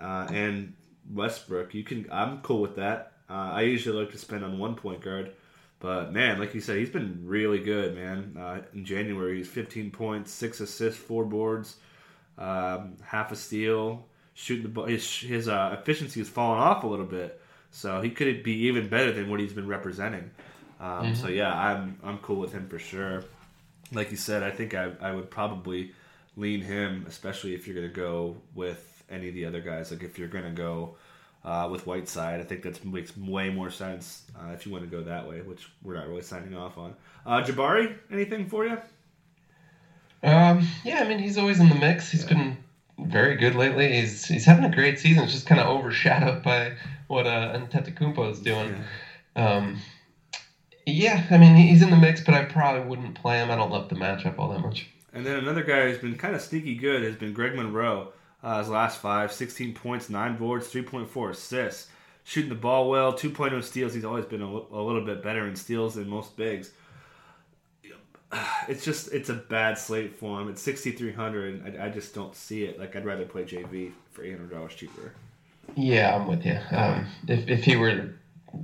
uh, 0.00 0.28
and 0.30 0.74
Westbrook. 1.12 1.74
You 1.74 1.84
can. 1.84 2.06
I'm 2.10 2.40
cool 2.42 2.60
with 2.60 2.76
that. 2.76 3.12
Uh, 3.28 3.50
I 3.52 3.62
usually 3.62 3.98
like 3.98 4.12
to 4.12 4.18
spend 4.18 4.44
on 4.44 4.58
one 4.58 4.74
point 4.74 5.00
guard, 5.00 5.32
but 5.80 6.12
man, 6.12 6.38
like 6.38 6.54
you 6.54 6.60
said, 6.60 6.76
he's 6.78 6.90
been 6.90 7.22
really 7.24 7.58
good, 7.58 7.94
man. 7.94 8.36
Uh, 8.38 8.60
in 8.74 8.84
January, 8.84 9.38
he's 9.38 9.48
15 9.48 9.90
points, 9.90 10.30
six 10.30 10.60
assists, 10.60 11.00
four 11.00 11.24
boards, 11.24 11.76
um, 12.36 12.96
half 13.02 13.32
a 13.32 13.36
steal. 13.36 14.06
Shooting 14.34 14.62
the 14.62 14.68
ball, 14.68 14.86
his, 14.86 15.06
his 15.18 15.48
uh, 15.48 15.76
efficiency 15.78 16.20
has 16.20 16.28
fallen 16.28 16.58
off 16.58 16.84
a 16.84 16.86
little 16.86 17.06
bit, 17.06 17.40
so 17.72 18.00
he 18.00 18.10
could 18.10 18.44
be 18.44 18.66
even 18.66 18.88
better 18.88 19.10
than 19.10 19.28
what 19.28 19.40
he's 19.40 19.52
been 19.52 19.66
representing. 19.66 20.30
Um, 20.78 20.88
mm-hmm. 20.88 21.14
So 21.14 21.28
yeah, 21.28 21.52
I'm 21.52 21.98
I'm 22.04 22.18
cool 22.18 22.36
with 22.36 22.52
him 22.52 22.68
for 22.68 22.78
sure. 22.78 23.24
Like 23.92 24.10
you 24.10 24.16
said, 24.16 24.42
I 24.42 24.50
think 24.50 24.74
I 24.74 24.92
I 25.00 25.12
would 25.12 25.30
probably 25.30 25.92
lean 26.36 26.60
him, 26.60 27.04
especially 27.08 27.54
if 27.54 27.66
you're 27.66 27.74
going 27.74 27.88
to 27.88 27.94
go 27.94 28.36
with 28.54 29.02
any 29.10 29.28
of 29.28 29.34
the 29.34 29.46
other 29.46 29.60
guys. 29.60 29.90
Like 29.90 30.02
if 30.02 30.18
you're 30.18 30.28
going 30.28 30.44
to 30.44 30.50
go 30.50 30.96
uh, 31.44 31.68
with 31.70 31.86
Whiteside, 31.86 32.40
I 32.40 32.44
think 32.44 32.62
that 32.62 32.84
makes 32.84 33.16
way 33.16 33.50
more 33.50 33.70
sense 33.70 34.22
uh, 34.38 34.52
if 34.52 34.66
you 34.66 34.72
want 34.72 34.84
to 34.84 34.90
go 34.90 35.02
that 35.02 35.28
way, 35.28 35.40
which 35.40 35.68
we're 35.82 35.94
not 35.94 36.08
really 36.08 36.22
signing 36.22 36.56
off 36.56 36.78
on. 36.78 36.94
Uh, 37.24 37.42
Jabari, 37.42 37.96
anything 38.10 38.46
for 38.46 38.66
you? 38.66 38.78
Um, 40.22 40.66
yeah, 40.84 41.02
I 41.02 41.08
mean 41.08 41.18
he's 41.18 41.38
always 41.38 41.58
in 41.58 41.68
the 41.68 41.74
mix. 41.74 42.10
He's 42.10 42.22
yeah. 42.22 42.34
been 42.34 42.56
very 42.98 43.36
good 43.36 43.54
lately. 43.54 43.92
He's 43.92 44.24
he's 44.24 44.44
having 44.44 44.64
a 44.64 44.74
great 44.74 44.98
season. 44.98 45.24
It's 45.24 45.32
just 45.32 45.46
kind 45.46 45.60
of 45.60 45.66
overshadowed 45.66 46.42
by 46.42 46.76
what 47.08 47.26
uh, 47.26 47.58
Antetokounmpo 47.58 48.30
is 48.30 48.40
doing. 48.40 48.76
Yeah. 49.36 49.56
Um, 49.56 49.78
yeah, 50.86 51.26
I 51.30 51.38
mean 51.38 51.54
he's 51.56 51.82
in 51.82 51.90
the 51.90 51.96
mix, 51.96 52.22
but 52.22 52.34
I 52.34 52.44
probably 52.44 52.86
wouldn't 52.88 53.14
play 53.14 53.38
him. 53.38 53.50
I 53.50 53.56
don't 53.56 53.70
love 53.70 53.88
the 53.88 53.94
matchup 53.94 54.38
all 54.38 54.50
that 54.50 54.60
much. 54.60 54.88
And 55.12 55.26
then 55.26 55.38
another 55.38 55.62
guy 55.62 55.88
who's 55.88 55.98
been 55.98 56.16
kind 56.16 56.34
of 56.34 56.40
sneaky 56.40 56.74
good 56.74 57.02
has 57.02 57.16
been 57.16 57.32
Greg 57.32 57.54
Monroe. 57.54 58.12
Uh, 58.42 58.58
his 58.58 58.68
last 58.68 58.98
five, 58.98 59.30
16 59.30 59.74
points, 59.74 60.10
9 60.10 60.36
boards, 60.36 60.66
3.4 60.72 61.30
assists. 61.30 61.88
Shooting 62.24 62.48
the 62.48 62.56
ball 62.56 62.88
well, 62.88 63.12
2.0 63.12 63.62
steals. 63.62 63.94
He's 63.94 64.04
always 64.04 64.24
been 64.24 64.42
a, 64.42 64.46
a 64.46 64.82
little 64.82 65.04
bit 65.04 65.22
better 65.22 65.46
in 65.46 65.54
steals 65.54 65.94
than 65.94 66.08
most 66.08 66.36
bigs. 66.36 66.72
It's 68.68 68.84
just, 68.84 69.12
it's 69.12 69.28
a 69.28 69.34
bad 69.34 69.76
slate 69.76 70.14
for 70.14 70.40
him. 70.40 70.48
It's 70.48 70.62
6,300. 70.62 71.78
I, 71.80 71.86
I 71.86 71.88
just 71.88 72.14
don't 72.14 72.34
see 72.34 72.62
it. 72.62 72.78
Like, 72.78 72.94
I'd 72.94 73.04
rather 73.04 73.26
play 73.26 73.42
JV 73.42 73.90
for 74.12 74.22
$800 74.22 74.68
cheaper. 74.68 75.12
Yeah, 75.74 76.14
I'm 76.14 76.28
with 76.28 76.46
you. 76.46 76.58
Um, 76.70 77.06
if, 77.26 77.48
if 77.48 77.64
he 77.64 77.74
were 77.74 78.14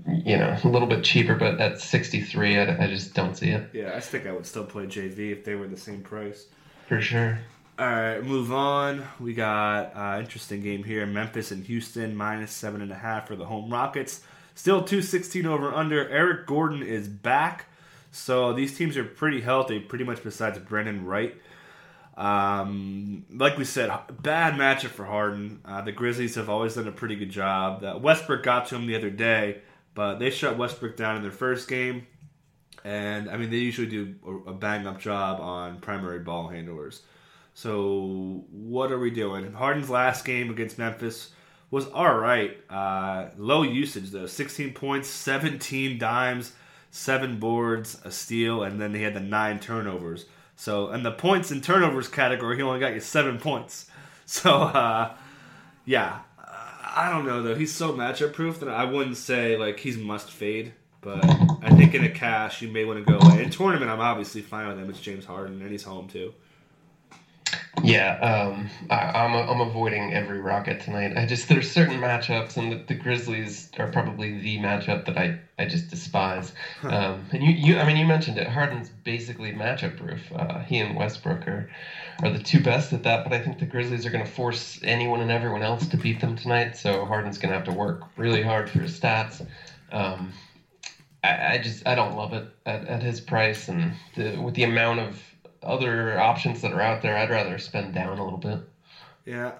you 0.07 0.37
know, 0.37 0.57
a 0.63 0.69
little 0.69 0.89
bit 0.89 1.05
cheaper, 1.05 1.35
but 1.35 1.61
at 1.61 1.81
63, 1.81 2.59
I, 2.59 2.85
I 2.85 2.87
just 2.87 3.15
don't 3.15 3.37
see 3.37 3.51
it. 3.51 3.71
Yeah, 3.73 3.93
I 3.95 4.01
think 4.01 4.27
I 4.27 4.33
would 4.33 4.47
still 4.47 4.65
play 4.65 4.87
JV 4.87 5.33
if 5.33 5.45
they 5.45 5.55
were 5.55 5.67
the 5.67 5.77
same 5.77 6.03
price. 6.03 6.47
For 6.87 7.01
sure. 7.01 7.39
All 7.79 7.87
right, 7.87 8.23
move 8.23 8.53
on. 8.53 9.05
We 9.21 9.35
got 9.35 9.95
uh, 9.95 10.19
interesting 10.19 10.63
game 10.63 10.83
here: 10.83 11.07
Memphis 11.07 11.53
and 11.53 11.65
Houston 11.65 12.17
minus 12.17 12.51
seven 12.51 12.81
and 12.81 12.91
a 12.91 12.97
half 12.97 13.29
for 13.29 13.37
the 13.37 13.45
home 13.45 13.71
Rockets. 13.71 14.23
Still 14.57 14.83
two 14.83 15.01
sixteen 15.01 15.47
over 15.47 15.73
under. 15.73 16.09
Eric 16.09 16.47
Gordon 16.47 16.83
is 16.83 17.07
back, 17.07 17.67
so 18.11 18.53
these 18.53 18.77
teams 18.77 18.97
are 18.97 19.05
pretty 19.05 19.40
healthy, 19.40 19.81
pretty 19.81 20.05
much 20.05 20.23
besides 20.23 20.59
Brendan 20.59 21.05
Wright. 21.05 21.35
Um, 22.16 23.25
like 23.33 23.57
we 23.57 23.64
said, 23.64 23.90
bad 24.23 24.55
matchup 24.55 24.88
for 24.88 25.05
Harden. 25.05 25.61
Uh, 25.64 25.83
the 25.83 25.92
Grizzlies 25.92 26.35
have 26.35 26.49
always 26.49 26.75
done 26.75 26.88
a 26.88 26.92
pretty 26.92 27.14
good 27.14 27.31
job. 27.31 27.83
That 27.83 28.01
Westbrook 28.01 28.42
got 28.42 28.66
to 28.66 28.77
him 28.77 28.87
the 28.87 28.97
other 28.97 29.11
day, 29.11 29.62
but 29.94 30.18
they 30.18 30.31
shut 30.31 30.59
Westbrook 30.59 30.97
down 30.97 31.16
in 31.16 31.23
their 31.23 31.31
first 31.31 31.68
game. 31.68 32.07
And 32.85 33.31
I 33.31 33.37
mean, 33.37 33.51
they 33.51 33.59
usually 33.59 33.87
do 33.87 34.14
a 34.47 34.53
bang 34.53 34.87
up 34.87 35.01
job 35.01 35.40
on 35.40 35.79
primary 35.81 36.21
ball 36.21 36.49
handlers. 36.49 37.03
So 37.55 38.44
what 38.51 38.92
are 38.92 38.99
we 38.99 39.11
doing? 39.11 39.53
Harden's 39.53 39.90
last 39.90 40.25
game 40.25 40.51
against 40.51 40.79
Memphis 40.79 41.31
was 41.71 41.88
all 41.88 42.16
right. 42.16 42.57
Uh, 42.71 43.31
low 43.37 43.62
usage 43.62 44.11
though, 44.11 44.27
16 44.27 44.75
points, 44.75 45.09
17 45.09 45.99
dimes, 45.99 46.53
seven 46.90 47.38
boards, 47.38 48.01
a 48.05 48.11
steal, 48.11 48.62
and 48.62 48.81
then 48.81 48.94
he 48.94 49.03
had 49.03 49.14
the 49.14 49.20
nine 49.20 49.61
turnovers. 49.61 50.27
So 50.57 50.90
in 50.90 51.03
the 51.03 51.12
points 51.12 51.51
and 51.51 51.62
turnovers 51.62 52.09
category, 52.09 52.57
he 52.57 52.62
only 52.62 52.81
got 52.81 52.94
you 52.94 53.01
seven 53.01 53.38
points. 53.38 53.87
So 54.31 54.53
uh, 54.53 55.14
yeah, 55.87 56.18
I 56.85 57.09
don't 57.11 57.24
know 57.24 57.42
though. 57.42 57.55
He's 57.55 57.74
so 57.74 57.94
matchup 57.94 58.35
proof 58.35 58.61
that 58.61 58.68
I 58.68 58.85
wouldn't 58.85 59.16
say 59.16 59.57
like 59.57 59.81
he's 59.81 59.96
must 59.96 60.31
fade. 60.31 60.74
But 61.01 61.24
I 61.24 61.70
think 61.70 61.94
in 61.94 62.05
a 62.05 62.11
cash 62.11 62.61
you 62.61 62.68
may 62.68 62.85
want 62.85 63.07
to 63.07 63.11
go 63.11 63.18
away. 63.18 63.42
In 63.42 63.48
tournament, 63.48 63.90
I'm 63.90 64.01
obviously 64.01 64.42
fine 64.42 64.68
with 64.68 64.79
him. 64.79 64.90
It's 64.90 65.01
James 65.01 65.24
Harden 65.24 65.62
and 65.62 65.70
he's 65.70 65.85
home 65.85 66.09
too. 66.09 66.35
Yeah, 67.88 68.18
um, 68.20 68.68
I, 68.90 69.24
am 69.24 69.35
I'm, 69.35 69.48
I'm 69.48 69.61
avoiding 69.62 70.12
every 70.12 70.40
Rocket 70.40 70.81
tonight. 70.81 71.14
I 71.16 71.24
just 71.24 71.48
there's 71.48 71.70
certain 71.70 71.98
matchups, 71.98 72.59
and 72.59 72.72
the, 72.72 72.77
the, 72.87 72.94
Grizzlies 72.94 73.70
are 73.79 73.88
probably 73.88 74.38
the 74.38 74.59
matchup 74.59 75.07
that 75.07 75.18
I, 75.18 75.35
I 75.59 75.64
just 75.64 75.88
despise. 75.88 76.53
Um, 76.85 77.27
and 77.33 77.42
you, 77.42 77.53
you 77.53 77.79
I 77.79 77.85
mean 77.85 77.96
you 77.96 78.05
mentioned 78.07 78.38
it. 78.38 78.46
Harden's 78.48 78.90
basically 78.90 79.53
matchup 79.53 79.96
proof. 79.96 80.31
Uh, 80.37 80.61
he 80.61 80.79
and 80.81 80.96
Westbrook 80.96 81.48
are 81.48 81.66
are 82.22 82.31
the 82.31 82.38
two 82.38 82.61
best 82.61 82.92
at 82.92 83.05
that. 83.05 83.24
But 83.24 83.33
I 83.33 83.40
think 83.40 83.59
the 83.59 83.66
Grizzlies 83.66 84.07
are 84.07 84.11
going 84.11 84.24
to 84.24 84.31
force 84.31 84.79
anyone 84.85 85.22
and 85.22 85.31
everyone 85.33 85.62
else 85.62 85.88
to 85.88 85.96
beat 85.96 86.20
them 86.20 86.37
tonight. 86.37 86.77
So 86.77 87.07
Harden's 87.07 87.38
going 87.38 87.51
to 87.51 87.57
have 87.57 87.64
to 87.64 87.72
work 87.72 88.03
really 88.16 88.42
hard 88.42 88.70
for 88.70 88.83
his 88.83 88.98
stats. 88.98 89.40
Um, 89.92 90.35
I, 91.24 91.55
I, 91.55 91.59
just 91.59 91.83
I 91.87 91.94
don't 91.96 92.16
love 92.16 92.35
it 92.35 92.48
at, 92.66 92.85
at 92.85 93.03
his 93.03 93.20
price 93.20 93.68
and 93.68 93.94
the, 94.16 94.37
with 94.38 94.55
the 94.55 94.64
amount 94.64 95.01
of 95.01 95.28
other 95.62 96.18
options 96.18 96.61
that 96.62 96.73
are 96.73 96.81
out 96.81 97.03
there. 97.03 97.16
I'd 97.16 97.31
rather 97.31 97.59
spend 97.59 97.94
down 97.94 98.18
a 98.18 98.25
little 98.25 98.38
bit. 98.38 98.61
Yeah, 99.25 99.53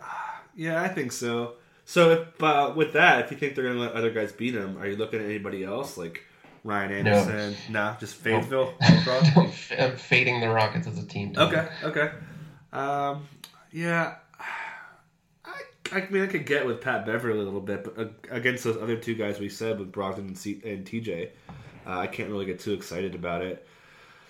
yeah, 0.55 0.83
I 0.83 0.89
think 0.89 1.13
so. 1.13 1.55
So 1.85 2.11
if 2.13 2.43
uh, 2.43 2.73
with 2.77 2.93
that, 2.95 3.25
if 3.25 3.31
you 3.31 3.37
think 3.37 3.55
they're 3.55 3.65
going 3.65 3.77
to 3.77 3.83
let 3.83 3.93
other 3.93 4.11
guys 4.11 4.33
beat 4.33 4.51
them, 4.53 4.79
are 4.79 4.87
you 4.87 4.97
looking 4.97 5.21
at 5.21 5.27
anybody 5.27 5.65
else 5.65 5.97
like? 5.97 6.25
Ryan 6.65 7.07
Anderson. 7.07 7.57
No, 7.73 7.85
nah, 7.85 7.97
just 7.99 8.17
Fayetteville. 8.17 8.75
I'm 8.81 9.97
fading 9.97 10.41
the 10.41 10.49
Rockets 10.49 10.87
as 10.87 10.99
a 10.99 11.07
team. 11.07 11.35
Okay, 11.37 11.67
okay. 11.85 12.11
Um, 12.73 13.27
yeah, 13.73 14.17
I, 15.45 15.53
I 15.93 16.09
mean, 16.11 16.23
I 16.23 16.27
could 16.27 16.47
get 16.47 16.67
with 16.67 16.81
Pat 16.81 17.07
Beverley 17.07 17.41
a 17.41 17.43
little 17.43 17.61
bit, 17.61 17.85
but 17.85 17.99
uh, 17.99 18.09
against 18.31 18.65
those 18.65 18.77
other 18.77 18.97
two 18.97 19.15
guys 19.15 19.39
we 19.39 19.49
said 19.49 19.79
with 19.79 19.93
Brogdon 19.93 20.19
and, 20.19 20.39
C- 20.39 20.61
and 20.65 20.85
TJ, 20.85 21.31
uh, 21.87 21.99
I 21.99 22.07
can't 22.07 22.29
really 22.29 22.47
get 22.47 22.61
too 22.61 22.73
excited 22.73 23.15
about 23.15 23.43
it. 23.43 23.67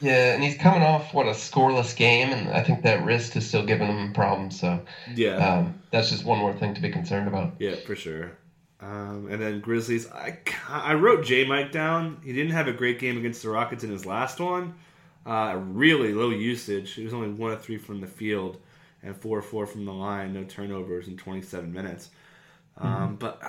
Yeah, 0.00 0.34
and 0.34 0.42
he's 0.42 0.56
coming 0.56 0.82
off 0.82 1.12
what 1.12 1.26
a 1.26 1.30
scoreless 1.30 1.96
game, 1.96 2.32
and 2.32 2.48
I 2.50 2.62
think 2.62 2.82
that 2.82 3.04
wrist 3.04 3.34
is 3.36 3.46
still 3.46 3.64
giving 3.64 3.88
him 3.88 4.12
problems. 4.12 4.60
So 4.60 4.80
Yeah, 5.14 5.36
um, 5.36 5.80
that's 5.90 6.10
just 6.10 6.24
one 6.24 6.38
more 6.38 6.52
thing 6.54 6.74
to 6.74 6.80
be 6.80 6.90
concerned 6.90 7.28
about. 7.28 7.54
yeah, 7.58 7.76
for 7.86 7.96
sure. 7.96 8.32
Um, 8.80 9.26
and 9.28 9.42
then 9.42 9.60
Grizzlies, 9.60 10.08
I 10.10 10.38
I 10.68 10.94
wrote 10.94 11.24
J 11.24 11.44
Mike 11.44 11.72
down. 11.72 12.20
He 12.22 12.32
didn't 12.32 12.52
have 12.52 12.68
a 12.68 12.72
great 12.72 13.00
game 13.00 13.18
against 13.18 13.42
the 13.42 13.48
Rockets 13.50 13.82
in 13.82 13.90
his 13.90 14.06
last 14.06 14.38
one. 14.38 14.74
Uh, 15.26 15.58
really 15.60 16.14
low 16.14 16.30
usage. 16.30 16.92
He 16.92 17.02
was 17.04 17.12
only 17.12 17.28
one 17.30 17.50
of 17.50 17.60
three 17.60 17.76
from 17.76 18.00
the 18.00 18.06
field 18.06 18.58
and 19.02 19.16
four 19.16 19.36
or 19.38 19.42
four 19.42 19.66
from 19.66 19.84
the 19.84 19.92
line. 19.92 20.32
No 20.32 20.44
turnovers 20.44 21.08
in 21.08 21.16
27 21.16 21.72
minutes. 21.72 22.10
Um, 22.78 23.16
But 23.16 23.42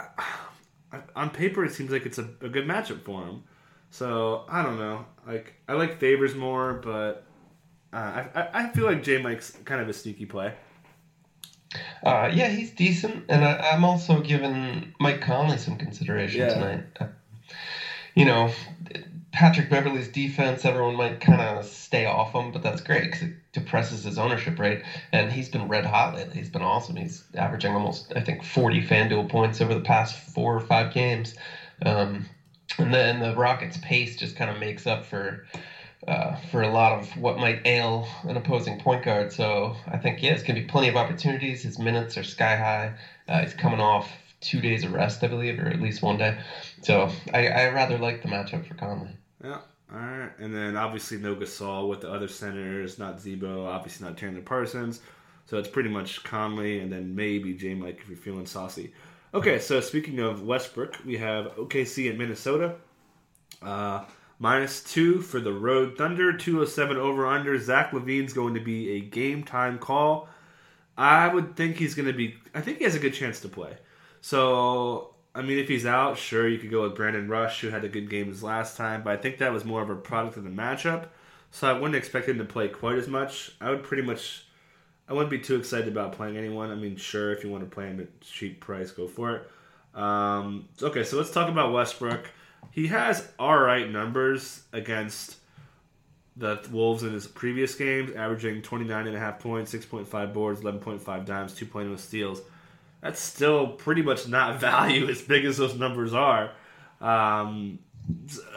uh, 0.91 1.01
on 1.15 1.29
paper, 1.29 1.63
it 1.63 1.73
seems 1.73 1.91
like 1.91 2.05
it's 2.07 2.17
a, 2.17 2.27
a 2.41 2.49
good 2.49 2.65
matchup 2.65 3.03
for 3.03 3.23
him. 3.23 3.43
So 3.89 4.41
I 4.47 4.61
don't 4.61 4.77
know. 4.77 5.05
Like 5.25 5.53
I 5.67 5.73
like 5.73 5.93
Favors 5.93 6.35
more, 6.35 6.73
but 6.73 7.21
uh, 7.93 8.23
I, 8.35 8.41
I 8.41 8.45
I 8.53 8.67
feel 8.67 8.85
like 8.85 9.01
J 9.01 9.17
Mike's 9.17 9.51
kind 9.65 9.81
of 9.81 9.87
a 9.89 9.93
sneaky 9.93 10.25
play. 10.25 10.53
Uh, 12.03 12.29
yeah, 12.31 12.47
he's 12.47 12.71
decent, 12.71 13.23
and 13.29 13.43
I, 13.45 13.55
I'm 13.71 13.83
also 13.83 14.19
giving 14.19 14.87
Mike 14.99 15.19
Conley 15.21 15.57
some 15.57 15.77
consideration 15.77 16.41
Yeah. 16.41 16.47
tonight. 16.47 16.83
Uh, 16.99 17.05
you 18.15 18.25
know, 18.25 18.49
Patrick 19.31 19.69
Beverley's 19.69 20.07
defense, 20.07 20.65
everyone 20.65 20.95
might 20.95 21.19
kind 21.19 21.41
of 21.41 21.65
stay 21.65 22.05
off 22.05 22.33
him, 22.33 22.51
but 22.51 22.61
that's 22.61 22.81
great 22.81 23.03
because 23.03 23.21
it 23.23 23.31
depresses 23.53 24.03
his 24.03 24.17
ownership 24.17 24.59
rate. 24.59 24.81
And 25.11 25.31
he's 25.31 25.49
been 25.49 25.67
red 25.67 25.85
hot 25.85 26.13
lately. 26.13 26.37
He's 26.37 26.49
been 26.49 26.61
awesome. 26.63 26.95
He's 26.95 27.23
averaging 27.35 27.73
almost, 27.73 28.11
I 28.15 28.21
think, 28.21 28.43
40 28.43 28.81
FanDuel 28.81 29.29
points 29.29 29.61
over 29.61 29.73
the 29.73 29.79
past 29.81 30.15
four 30.15 30.55
or 30.55 30.59
five 30.59 30.89
games. 30.89 31.35
Um, 31.85 32.25
and 32.77 32.93
then 32.93 33.19
the 33.19 33.35
Rockets' 33.35 33.77
pace 33.81 34.15
just 34.15 34.35
kind 34.35 34.49
of 34.49 34.59
makes 34.59 34.87
up 34.87 35.05
for 35.05 35.45
uh, 36.07 36.35
for 36.51 36.61
a 36.61 36.69
lot 36.69 36.97
of 36.97 37.17
what 37.17 37.37
might 37.37 37.61
ail 37.65 38.07
an 38.23 38.37
opposing 38.37 38.79
point 38.79 39.03
guard. 39.03 39.33
So 39.33 39.75
I 39.87 39.97
think 39.97 40.21
yeah, 40.21 40.31
it's 40.31 40.43
gonna 40.43 40.59
be 40.59 40.65
plenty 40.65 40.87
of 40.87 40.95
opportunities. 40.95 41.63
His 41.63 41.77
minutes 41.79 42.17
are 42.17 42.23
sky 42.23 42.55
high. 42.55 42.93
Uh, 43.27 43.41
he's 43.41 43.53
coming 43.53 43.79
off 43.79 44.09
two 44.41 44.61
days 44.61 44.83
of 44.83 44.93
rest, 44.93 45.23
I 45.23 45.27
believe, 45.27 45.59
or 45.59 45.67
at 45.67 45.81
least 45.81 46.01
one 46.01 46.17
day. 46.17 46.39
So 46.81 47.09
I, 47.33 47.47
I 47.47 47.69
rather 47.69 47.97
like 47.97 48.21
the 48.21 48.29
matchup 48.29 48.67
for 48.67 48.73
Conley. 48.75 49.09
Yeah. 49.43 49.59
All 49.91 49.99
right. 49.99 50.31
And 50.39 50.55
then 50.55 50.77
obviously 50.77 51.17
no 51.17 51.35
Gasol 51.35 51.89
with 51.89 52.01
the 52.01 52.11
other 52.11 52.27
centers, 52.27 52.99
not 52.99 53.19
Z-Bo, 53.19 53.65
obviously 53.65 54.07
not 54.07 54.17
Chandler 54.17 54.41
Parsons. 54.41 55.01
So 55.47 55.57
it's 55.57 55.67
pretty 55.67 55.89
much 55.89 56.23
Conley 56.23 56.79
and 56.79 56.91
then 56.91 57.15
maybe 57.15 57.53
J 57.53 57.73
Mike 57.73 57.99
if 58.03 58.07
you're 58.07 58.17
feeling 58.17 58.45
saucy. 58.45 58.93
Okay, 59.31 59.59
so 59.59 59.79
speaking 59.79 60.19
of 60.19 60.41
Westbrook, 60.41 61.05
we 61.05 61.17
have 61.17 61.55
OKC 61.55 62.09
in 62.09 62.17
Minnesota. 62.17 62.75
Uh, 63.61 64.03
minus 64.39 64.83
two 64.83 65.21
for 65.21 65.39
the 65.39 65.53
Road 65.53 65.95
Thunder, 65.99 66.33
207 66.35 66.97
over 66.97 67.27
under. 67.27 67.55
Zach 67.59 67.91
LaVine's 67.91 68.33
going 68.33 68.55
to 68.55 68.59
be 68.59 68.93
a 68.93 69.01
game 69.01 69.43
time 69.43 69.77
call. 69.77 70.27
I 70.97 71.27
would 71.27 71.55
think 71.55 71.77
he's 71.77 71.93
going 71.93 72.07
to 72.07 72.13
be, 72.13 72.37
I 72.55 72.61
think 72.61 72.79
he 72.79 72.85
has 72.85 72.95
a 72.95 72.99
good 72.99 73.13
chance 73.13 73.39
to 73.41 73.49
play. 73.49 73.77
So, 74.21 75.13
I 75.35 75.43
mean, 75.43 75.59
if 75.59 75.67
he's 75.67 75.85
out, 75.85 76.17
sure, 76.17 76.47
you 76.47 76.57
could 76.57 76.71
go 76.71 76.81
with 76.81 76.95
Brandon 76.95 77.27
Rush, 77.27 77.61
who 77.61 77.69
had 77.69 77.83
a 77.83 77.89
good 77.89 78.09
game 78.09 78.29
his 78.29 78.41
last 78.41 78.77
time, 78.77 79.03
but 79.03 79.13
I 79.13 79.21
think 79.21 79.37
that 79.37 79.53
was 79.53 79.63
more 79.63 79.83
of 79.83 79.91
a 79.91 79.95
product 79.95 80.37
of 80.37 80.43
the 80.43 80.49
matchup. 80.49 81.05
So 81.51 81.69
I 81.69 81.73
wouldn't 81.73 81.95
expect 81.95 82.27
him 82.27 82.39
to 82.39 82.45
play 82.45 82.67
quite 82.67 82.97
as 82.97 83.07
much. 83.07 83.51
I 83.61 83.69
would 83.69 83.83
pretty 83.83 84.03
much, 84.03 84.47
I 85.09 85.13
wouldn't 85.13 85.31
be 85.31 85.39
too 85.39 85.55
excited 85.55 85.87
about 85.87 86.13
playing 86.13 86.37
anyone. 86.37 86.69
I 86.69 86.75
mean, 86.75 86.95
sure, 86.95 87.31
if 87.33 87.43
you 87.43 87.49
want 87.49 87.63
to 87.63 87.69
play 87.69 87.87
him 87.87 87.99
at 87.99 88.21
cheap 88.21 88.59
price, 88.59 88.91
go 88.91 89.07
for 89.07 89.37
it. 89.37 89.99
Um, 89.99 90.69
okay, 90.81 91.03
so 91.03 91.17
let's 91.17 91.31
talk 91.31 91.49
about 91.49 91.73
Westbrook. 91.73 92.29
He 92.71 92.87
has 92.87 93.27
all 93.39 93.57
right 93.57 93.89
numbers 93.89 94.63
against 94.71 95.37
the 96.37 96.61
Wolves 96.71 97.01
in 97.01 97.11
his 97.11 97.25
previous 97.25 97.73
games, 97.73 98.11
averaging 98.11 98.61
29.5 98.61 99.39
points, 99.39 99.73
6.5 99.73 100.33
boards, 100.33 100.61
11.5 100.61 101.25
dimes, 101.25 101.59
2.0 101.59 101.97
steals. 101.97 102.41
That's 103.01 103.19
still 103.19 103.67
pretty 103.67 104.03
much 104.03 104.27
not 104.27 104.59
value 104.61 105.09
as 105.09 105.23
big 105.23 105.43
as 105.43 105.57
those 105.57 105.75
numbers 105.75 106.13
are. 106.13 106.51
Um, 107.01 107.79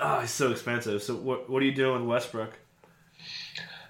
oh, 0.03 0.21
he's 0.21 0.31
so 0.31 0.51
expensive. 0.51 1.03
So 1.03 1.15
what, 1.15 1.49
what 1.49 1.63
are 1.63 1.67
you 1.67 1.75
doing, 1.75 2.07
Westbrook? 2.07 2.59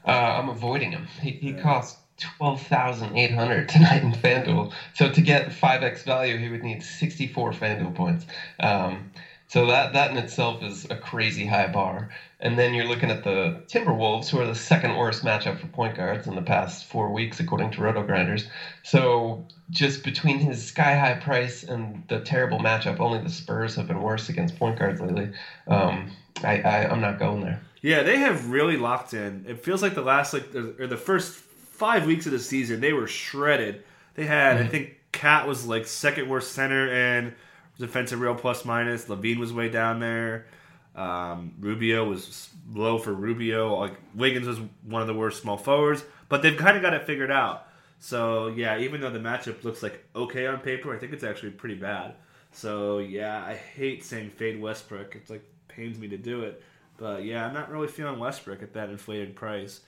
Uh, 0.07 0.11
I'm 0.11 0.49
avoiding 0.49 0.93
him. 0.93 1.07
He, 1.21 1.31
he 1.31 1.53
costs 1.53 2.02
twelve 2.37 2.61
thousand 2.63 3.17
eight 3.17 3.33
hundred 3.33 3.69
tonight 3.69 4.03
in 4.03 4.13
FanDuel. 4.13 4.73
So 4.95 5.11
to 5.11 5.21
get 5.21 5.53
five 5.53 5.83
x 5.83 6.03
value, 6.05 6.39
he 6.39 6.49
would 6.49 6.63
need 6.63 6.83
sixty 6.83 7.27
four 7.27 7.53
FanDuel 7.53 7.95
points. 7.95 8.27
Um, 8.61 9.11
so 9.47 9.67
that 9.67 9.93
that 9.93 10.11
in 10.11 10.17
itself 10.17 10.63
is 10.63 10.87
a 10.89 10.97
crazy 10.97 11.47
high 11.47 11.67
bar. 11.67 12.11
And 12.41 12.59
then 12.59 12.75
you're 12.75 12.87
looking 12.87 13.11
at 13.11 13.23
the 13.23 13.63
Timberwolves, 13.69 14.29
who 14.29 14.41
are 14.41 14.47
the 14.47 14.55
second 14.55 14.97
worst 14.97 15.25
matchup 15.25 15.59
for 15.59 15.69
point 15.69 15.97
guards 15.97 16.27
in 16.27 16.35
the 16.35 16.43
past 16.43 16.87
four 16.87 17.13
weeks, 17.13 17.39
according 17.39 17.71
to 17.73 17.81
RotoGrinders. 17.81 18.49
So 18.83 19.47
just 19.71 20.03
between 20.03 20.39
his 20.39 20.65
sky 20.65 20.97
high 20.97 21.15
price 21.15 21.63
and 21.63 22.03
the 22.09 22.21
terrible 22.21 22.59
matchup, 22.59 22.99
only 22.99 23.21
the 23.21 23.31
Spurs 23.31 23.77
have 23.77 23.87
been 23.87 24.03
worse 24.03 24.29
against 24.29 24.59
point 24.59 24.79
guards 24.79 25.01
lately. 25.01 25.31
Um, 25.69 26.11
I, 26.43 26.61
I 26.63 26.91
I'm 26.91 27.01
not 27.01 27.19
going 27.19 27.43
there. 27.43 27.61
Yeah, 27.81 28.03
they 28.03 28.19
have 28.19 28.49
really 28.49 28.77
locked 28.77 29.13
in. 29.13 29.45
It 29.47 29.63
feels 29.63 29.83
like 29.83 29.95
the 29.95 30.03
last 30.03 30.33
like 30.33 30.55
or 30.55 30.87
the 30.87 30.97
first 30.97 31.35
five 31.83 32.07
weeks 32.07 32.27
of 32.27 32.33
the 32.33 32.39
season 32.39 32.81
they 32.81 32.93
were 32.93 33.09
shredded. 33.09 33.83
They 34.15 34.25
had 34.25 34.57
I 34.57 34.69
think 34.69 35.01
KAT 35.11 35.49
was 35.49 35.67
like 35.67 35.85
second 35.85 36.29
worst 36.29 36.53
center 36.53 36.89
and 36.89 37.35
defensive 37.77 38.21
real 38.21 38.37
plus 38.37 38.65
minus. 38.65 39.07
LaVine 39.07 39.39
was 39.39 39.53
way 39.53 39.69
down 39.69 39.99
there. 39.99 40.47
Um, 40.95 41.55
Rubio 41.59 42.09
was 42.09 42.51
low 42.73 42.99
for 42.99 43.13
Rubio. 43.13 43.81
Like 43.81 43.97
Wiggins 44.15 44.47
was 44.47 44.61
one 44.85 45.03
of 45.03 45.09
the 45.09 45.15
worst 45.15 45.43
small 45.43 45.57
forwards, 45.57 46.05
but 46.29 46.41
they've 46.41 46.57
kind 46.57 46.77
of 46.77 46.85
got 46.85 46.95
it 46.95 47.05
figured 47.05 47.33
out. 47.33 47.67
So 47.99 48.47
yeah, 48.47 48.79
even 48.79 49.01
though 49.01 49.11
the 49.11 49.19
matchup 49.19 49.65
looks 49.65 49.83
like 49.83 50.05
okay 50.15 50.47
on 50.47 50.61
paper, 50.61 50.95
I 50.95 51.01
think 51.01 51.13
it's 51.13 51.25
actually 51.25 51.51
pretty 51.51 51.75
bad. 51.75 52.15
So 52.53 53.01
yeah, 53.01 53.45
I 53.45 53.55
hate 53.55 54.05
saying 54.05 54.31
fade 54.31 54.61
Westbrook. 54.61 55.17
It's 55.17 55.31
like 55.31 55.43
pains 55.67 55.99
me 55.99 56.07
to 56.07 56.17
do 56.17 56.43
it, 56.43 56.63
but 56.97 57.25
yeah, 57.25 57.45
I'm 57.45 57.55
not 57.55 57.73
really 57.73 57.89
feeling 57.89 58.21
Westbrook 58.21 58.63
at 58.63 58.73
that 58.75 58.89
inflated 58.89 59.35
price. 59.35 59.81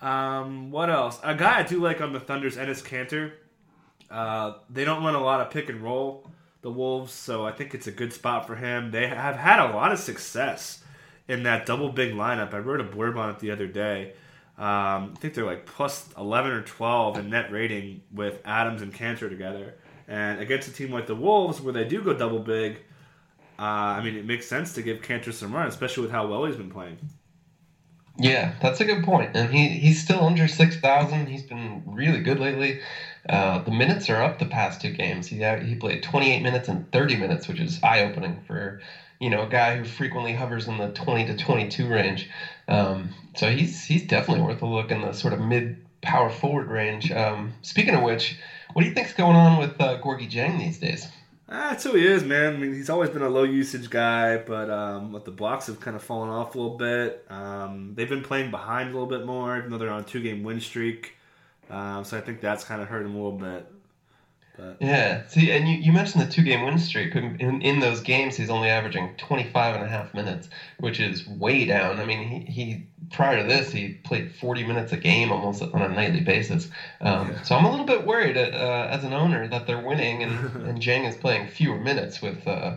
Um, 0.00 0.70
what 0.70 0.90
else? 0.90 1.18
A 1.22 1.34
guy 1.34 1.60
I 1.60 1.62
do 1.62 1.80
like 1.80 2.00
on 2.00 2.12
the 2.12 2.20
Thunder's 2.20 2.56
Enes 2.56 2.82
Kanter. 2.82 3.32
Uh, 4.10 4.54
they 4.70 4.84
don't 4.84 5.02
run 5.02 5.14
a 5.14 5.22
lot 5.22 5.40
of 5.40 5.50
pick 5.50 5.68
and 5.68 5.80
roll, 5.80 6.30
the 6.62 6.70
Wolves, 6.70 7.12
so 7.12 7.46
I 7.46 7.52
think 7.52 7.74
it's 7.74 7.86
a 7.86 7.92
good 7.92 8.12
spot 8.12 8.46
for 8.46 8.56
him. 8.56 8.90
They 8.90 9.06
have 9.06 9.36
had 9.36 9.60
a 9.60 9.74
lot 9.74 9.92
of 9.92 9.98
success 9.98 10.82
in 11.26 11.44
that 11.44 11.66
double 11.66 11.88
big 11.90 12.12
lineup. 12.12 12.52
I 12.52 12.58
wrote 12.58 12.80
a 12.80 12.84
blurb 12.84 13.16
on 13.16 13.30
it 13.30 13.38
the 13.38 13.50
other 13.50 13.66
day. 13.66 14.12
Um, 14.56 15.14
I 15.14 15.18
think 15.18 15.34
they're 15.34 15.44
like 15.44 15.66
plus 15.66 16.08
11 16.16 16.52
or 16.52 16.62
12 16.62 17.18
in 17.18 17.30
net 17.30 17.50
rating 17.50 18.02
with 18.12 18.40
Adams 18.44 18.82
and 18.82 18.94
Kanter 18.94 19.28
together. 19.28 19.74
And 20.06 20.40
against 20.40 20.68
a 20.68 20.72
team 20.72 20.92
like 20.92 21.06
the 21.06 21.14
Wolves, 21.14 21.60
where 21.60 21.72
they 21.72 21.84
do 21.84 22.02
go 22.02 22.12
double 22.14 22.38
big, 22.38 22.76
uh, 23.58 23.62
I 23.62 24.04
mean, 24.04 24.16
it 24.16 24.26
makes 24.26 24.46
sense 24.46 24.74
to 24.74 24.82
give 24.82 25.00
Kanter 25.00 25.32
some 25.32 25.52
run, 25.52 25.66
especially 25.66 26.02
with 26.02 26.12
how 26.12 26.26
well 26.26 26.44
he's 26.44 26.56
been 26.56 26.70
playing. 26.70 26.98
Yeah, 28.16 28.52
that's 28.60 28.80
a 28.80 28.84
good 28.84 29.02
point. 29.02 29.30
And 29.34 29.50
he, 29.50 29.68
he's 29.70 29.98
still 29.98 30.22
under 30.24 30.46
6,000. 30.46 31.26
He's 31.28 31.42
been 31.42 31.82
really 31.84 32.20
good 32.20 32.38
lately. 32.38 32.76
Uh, 33.28 33.58
the 33.58 33.72
minutes 33.72 34.08
are 34.08 34.22
up 34.22 34.38
the 34.38 34.46
past 34.46 34.80
two 34.80 34.90
games. 34.90 35.26
He, 35.26 35.42
he 35.62 35.74
played 35.74 36.02
28 36.02 36.40
minutes 36.40 36.68
and 36.68 36.82
30 36.92 37.16
minutes, 37.16 37.48
which 37.48 37.58
is 37.58 37.78
eye 37.82 38.00
opening 38.00 38.38
for 38.46 38.76
you 39.20 39.30
know 39.30 39.42
a 39.42 39.46
guy 39.46 39.74
who 39.74 39.84
frequently 39.84 40.32
hovers 40.32 40.66
in 40.68 40.76
the 40.78 40.88
20 40.88 41.24
to 41.24 41.34
22 41.34 41.88
range. 41.88 42.28
Um, 42.68 43.10
so 43.36 43.50
he's 43.50 43.82
he's 43.84 44.02
definitely 44.04 44.42
worth 44.42 44.62
a 44.62 44.66
look 44.66 44.90
in 44.92 45.00
the 45.00 45.12
sort 45.12 45.32
of 45.32 45.40
mid 45.40 45.74
power 46.02 46.28
forward 46.30 46.70
range. 46.70 47.10
Um, 47.10 47.52
speaking 47.62 47.94
of 47.94 48.02
which, 48.02 48.34
what 48.74 48.82
do 48.82 48.86
you 48.86 48.92
think's 48.92 49.12
going 49.12 49.36
on 49.36 49.56
with 49.58 49.72
uh, 49.80 49.96
Gorgui 49.96 50.28
Dieng 50.30 50.58
these 50.58 50.78
days? 50.78 51.08
That's 51.54 51.84
who 51.84 51.94
he 51.94 52.06
is, 52.06 52.24
man. 52.24 52.54
I 52.54 52.56
mean, 52.56 52.74
he's 52.74 52.90
always 52.90 53.10
been 53.10 53.22
a 53.22 53.28
low 53.28 53.44
usage 53.44 53.88
guy, 53.88 54.38
but 54.38 54.70
um, 54.70 55.12
but 55.12 55.24
the 55.24 55.30
blocks 55.30 55.66
have 55.68 55.78
kind 55.80 55.96
of 55.96 56.02
fallen 56.02 56.28
off 56.28 56.54
a 56.54 56.58
little 56.58 56.76
bit. 56.76 57.24
Um, 57.30 57.92
they've 57.94 58.08
been 58.08 58.22
playing 58.22 58.50
behind 58.50 58.90
a 58.90 58.92
little 58.92 59.08
bit 59.08 59.24
more, 59.24 59.56
even 59.56 59.70
though 59.70 59.78
they're 59.78 59.90
on 59.90 60.00
a 60.00 60.04
two 60.04 60.22
game 60.22 60.42
win 60.42 60.60
streak. 60.60 61.14
Um, 61.70 62.04
so 62.04 62.18
I 62.18 62.20
think 62.20 62.40
that's 62.40 62.64
kind 62.64 62.82
of 62.82 62.88
hurt 62.88 63.06
him 63.06 63.14
a 63.14 63.16
little 63.16 63.38
bit. 63.38 63.66
But 64.56 64.76
Yeah. 64.80 65.26
See, 65.28 65.50
and 65.50 65.68
you, 65.68 65.76
you 65.76 65.92
mentioned 65.92 66.26
the 66.26 66.30
two 66.30 66.42
game 66.42 66.64
win 66.64 66.78
streak. 66.78 67.14
In, 67.14 67.62
in 67.62 67.80
those 67.80 68.00
games, 68.00 68.36
he's 68.36 68.50
only 68.50 68.68
averaging 68.68 69.14
25 69.16 69.76
and 69.76 69.84
a 69.84 69.88
half 69.88 70.12
minutes, 70.14 70.48
which 70.78 71.00
is 71.00 71.26
way 71.26 71.64
down. 71.64 72.00
I 72.00 72.04
mean, 72.04 72.28
he, 72.28 72.52
he 72.52 72.86
prior 73.14 73.36
to 73.36 73.44
this, 73.44 73.70
he 73.70 73.90
played 74.02 74.28
40 74.30 74.64
minutes 74.64 74.92
a 74.92 74.96
game 74.96 75.30
almost 75.32 75.62
on 75.62 75.82
a 75.82 75.88
nightly 75.88 76.20
basis. 76.20 76.68
Um, 77.00 77.30
Yeah. 77.30 77.42
So 77.42 77.54
I'm 77.56 77.64
a 77.64 77.70
little 77.70 77.84
bit 77.86 78.04
worried 78.04 78.36
uh, 78.36 78.86
as 78.90 79.04
an 79.04 79.12
owner 79.12 79.46
that 79.48 79.66
they're 79.66 79.78
winning 79.78 80.22
and, 80.22 80.32
and 80.66 80.80
Dieng 80.80 81.06
is 81.06 81.16
playing 81.16 81.46
fewer 81.46 81.78
minutes 81.78 82.20
with 82.20 82.46
uh, 82.46 82.74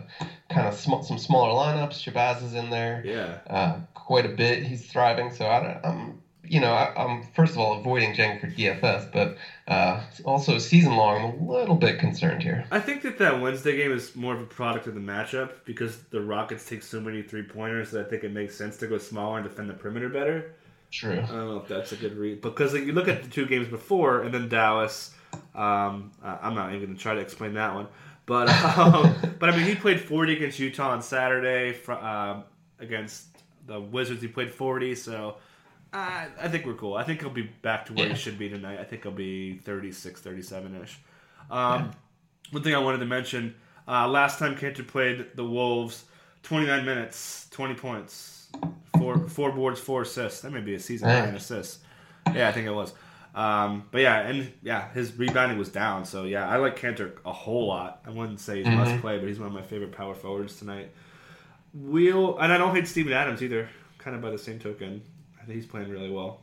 kind 0.48 0.66
of 0.66 0.74
sm- 0.74 1.02
some 1.02 1.18
smaller 1.18 1.50
lineups. 1.50 1.98
Shabazz 2.02 2.42
is 2.42 2.54
in 2.54 2.70
there 2.70 3.02
yeah, 3.04 3.38
uh, 3.50 3.80
quite 3.94 4.24
a 4.26 4.28
bit. 4.28 4.62
He's 4.62 4.86
thriving. 4.86 5.30
So 5.30 5.48
I 5.50 5.60
don't, 5.60 5.78
I'm 5.84 6.18
you 6.48 6.60
know, 6.60 6.72
I, 6.72 6.92
am 6.96 7.22
first 7.34 7.52
of 7.52 7.58
all 7.58 7.78
avoiding 7.78 8.14
Dieng 8.14 8.40
for 8.40 8.46
DFS, 8.46 9.12
but 9.12 9.36
uh, 9.66 10.02
also 10.24 10.58
season 10.58 10.96
long, 10.96 11.16
I'm 11.16 11.48
a 11.48 11.52
little 11.52 11.74
bit 11.74 11.98
concerned 11.98 12.42
here. 12.42 12.64
I 12.70 12.80
think 12.80 13.02
that 13.02 13.18
that 13.18 13.40
Wednesday 13.40 13.76
game 13.76 13.92
is 13.92 14.14
more 14.16 14.34
of 14.34 14.40
a 14.40 14.46
product 14.46 14.86
of 14.86 14.94
the 14.94 15.00
matchup 15.00 15.50
because 15.64 16.02
the 16.04 16.20
Rockets 16.20 16.68
take 16.68 16.82
so 16.82 17.00
many 17.00 17.22
three 17.22 17.42
pointers 17.42 17.90
that 17.92 18.06
I 18.06 18.08
think 18.08 18.24
it 18.24 18.32
makes 18.32 18.56
sense 18.56 18.76
to 18.78 18.86
go 18.86 18.98
smaller 18.98 19.38
and 19.38 19.48
defend 19.48 19.70
the 19.70 19.74
perimeter 19.74 20.08
better. 20.08 20.54
True. 20.90 21.12
I 21.12 21.26
don't 21.26 21.30
know 21.30 21.58
if 21.58 21.68
that's 21.68 21.92
a 21.92 21.96
good 21.96 22.16
read 22.16 22.40
because 22.40 22.72
like, 22.72 22.84
you 22.84 22.92
look 22.92 23.08
at 23.08 23.22
the 23.22 23.28
two 23.28 23.46
games 23.46 23.68
before 23.68 24.22
and 24.22 24.32
then 24.32 24.48
Dallas. 24.48 25.14
Um, 25.54 26.12
I'm 26.22 26.54
not 26.54 26.70
even 26.70 26.86
going 26.86 26.96
to 26.96 27.02
try 27.02 27.14
to 27.14 27.20
explain 27.20 27.54
that 27.54 27.74
one, 27.74 27.88
but 28.24 28.48
um, 28.78 29.14
but 29.38 29.50
I 29.50 29.56
mean 29.56 29.66
he 29.66 29.74
played 29.74 30.00
40 30.00 30.36
against 30.36 30.58
Utah 30.58 30.90
on 30.90 31.02
Saturday. 31.02 31.78
Uh, 31.86 32.42
against 32.80 33.26
the 33.66 33.80
Wizards, 33.80 34.22
he 34.22 34.28
played 34.28 34.50
40, 34.50 34.94
so 34.94 35.36
I, 35.92 36.28
I 36.40 36.48
think 36.48 36.66
we're 36.66 36.74
cool. 36.74 36.94
I 36.94 37.04
think 37.04 37.20
he'll 37.20 37.30
be 37.30 37.50
back 37.62 37.86
to 37.86 37.94
where 37.94 38.06
yeah. 38.06 38.12
he 38.12 38.18
should 38.18 38.38
be 38.38 38.48
tonight. 38.48 38.78
I 38.78 38.84
think 38.84 39.02
he'll 39.02 39.12
be 39.12 39.58
36, 39.58 40.20
37 40.20 40.82
ish. 40.82 40.98
Um, 41.50 41.58
yeah. 41.60 41.90
One 42.50 42.62
thing 42.62 42.74
I 42.74 42.78
wanted 42.78 42.98
to 42.98 43.06
mention 43.06 43.54
uh, 43.86 44.06
last 44.06 44.38
time 44.38 44.54
Kanter 44.54 44.86
played 44.86 45.26
the 45.34 45.44
Wolves, 45.44 46.04
29 46.42 46.84
minutes, 46.84 47.48
20 47.50 47.74
points, 47.74 48.48
four, 48.98 49.28
four 49.28 49.52
boards, 49.52 49.80
four 49.80 50.02
assists. 50.02 50.42
That 50.42 50.52
may 50.52 50.60
be 50.60 50.74
a 50.74 50.80
season 50.80 51.08
high 51.08 51.26
in 51.26 51.34
assists. 51.34 51.78
Yeah, 52.34 52.48
I 52.48 52.52
think 52.52 52.66
it 52.66 52.74
was. 52.74 52.92
Um, 53.34 53.84
but 53.90 54.00
yeah, 54.00 54.20
and 54.20 54.52
yeah, 54.62 54.90
his 54.92 55.16
rebounding 55.16 55.58
was 55.58 55.68
down. 55.68 56.04
So 56.04 56.24
yeah, 56.24 56.48
I 56.48 56.56
like 56.56 56.78
Kanter 56.78 57.12
a 57.24 57.32
whole 57.32 57.68
lot. 57.68 58.02
I 58.06 58.10
wouldn't 58.10 58.40
say 58.40 58.58
he's 58.58 58.66
mm-hmm. 58.66 58.76
must 58.76 59.00
play, 59.00 59.18
but 59.18 59.28
he's 59.28 59.38
one 59.38 59.48
of 59.48 59.54
my 59.54 59.62
favorite 59.62 59.92
power 59.92 60.14
forwards 60.14 60.58
tonight. 60.58 60.92
We'll 61.72 62.36
and 62.38 62.52
I 62.52 62.58
don't 62.58 62.74
hate 62.74 62.88
Steven 62.88 63.12
Adams 63.12 63.42
either. 63.42 63.68
Kind 63.98 64.16
of 64.16 64.22
by 64.22 64.30
the 64.30 64.38
same 64.38 64.58
token 64.58 65.02
he's 65.48 65.66
playing 65.66 65.90
really 65.90 66.10
well. 66.10 66.40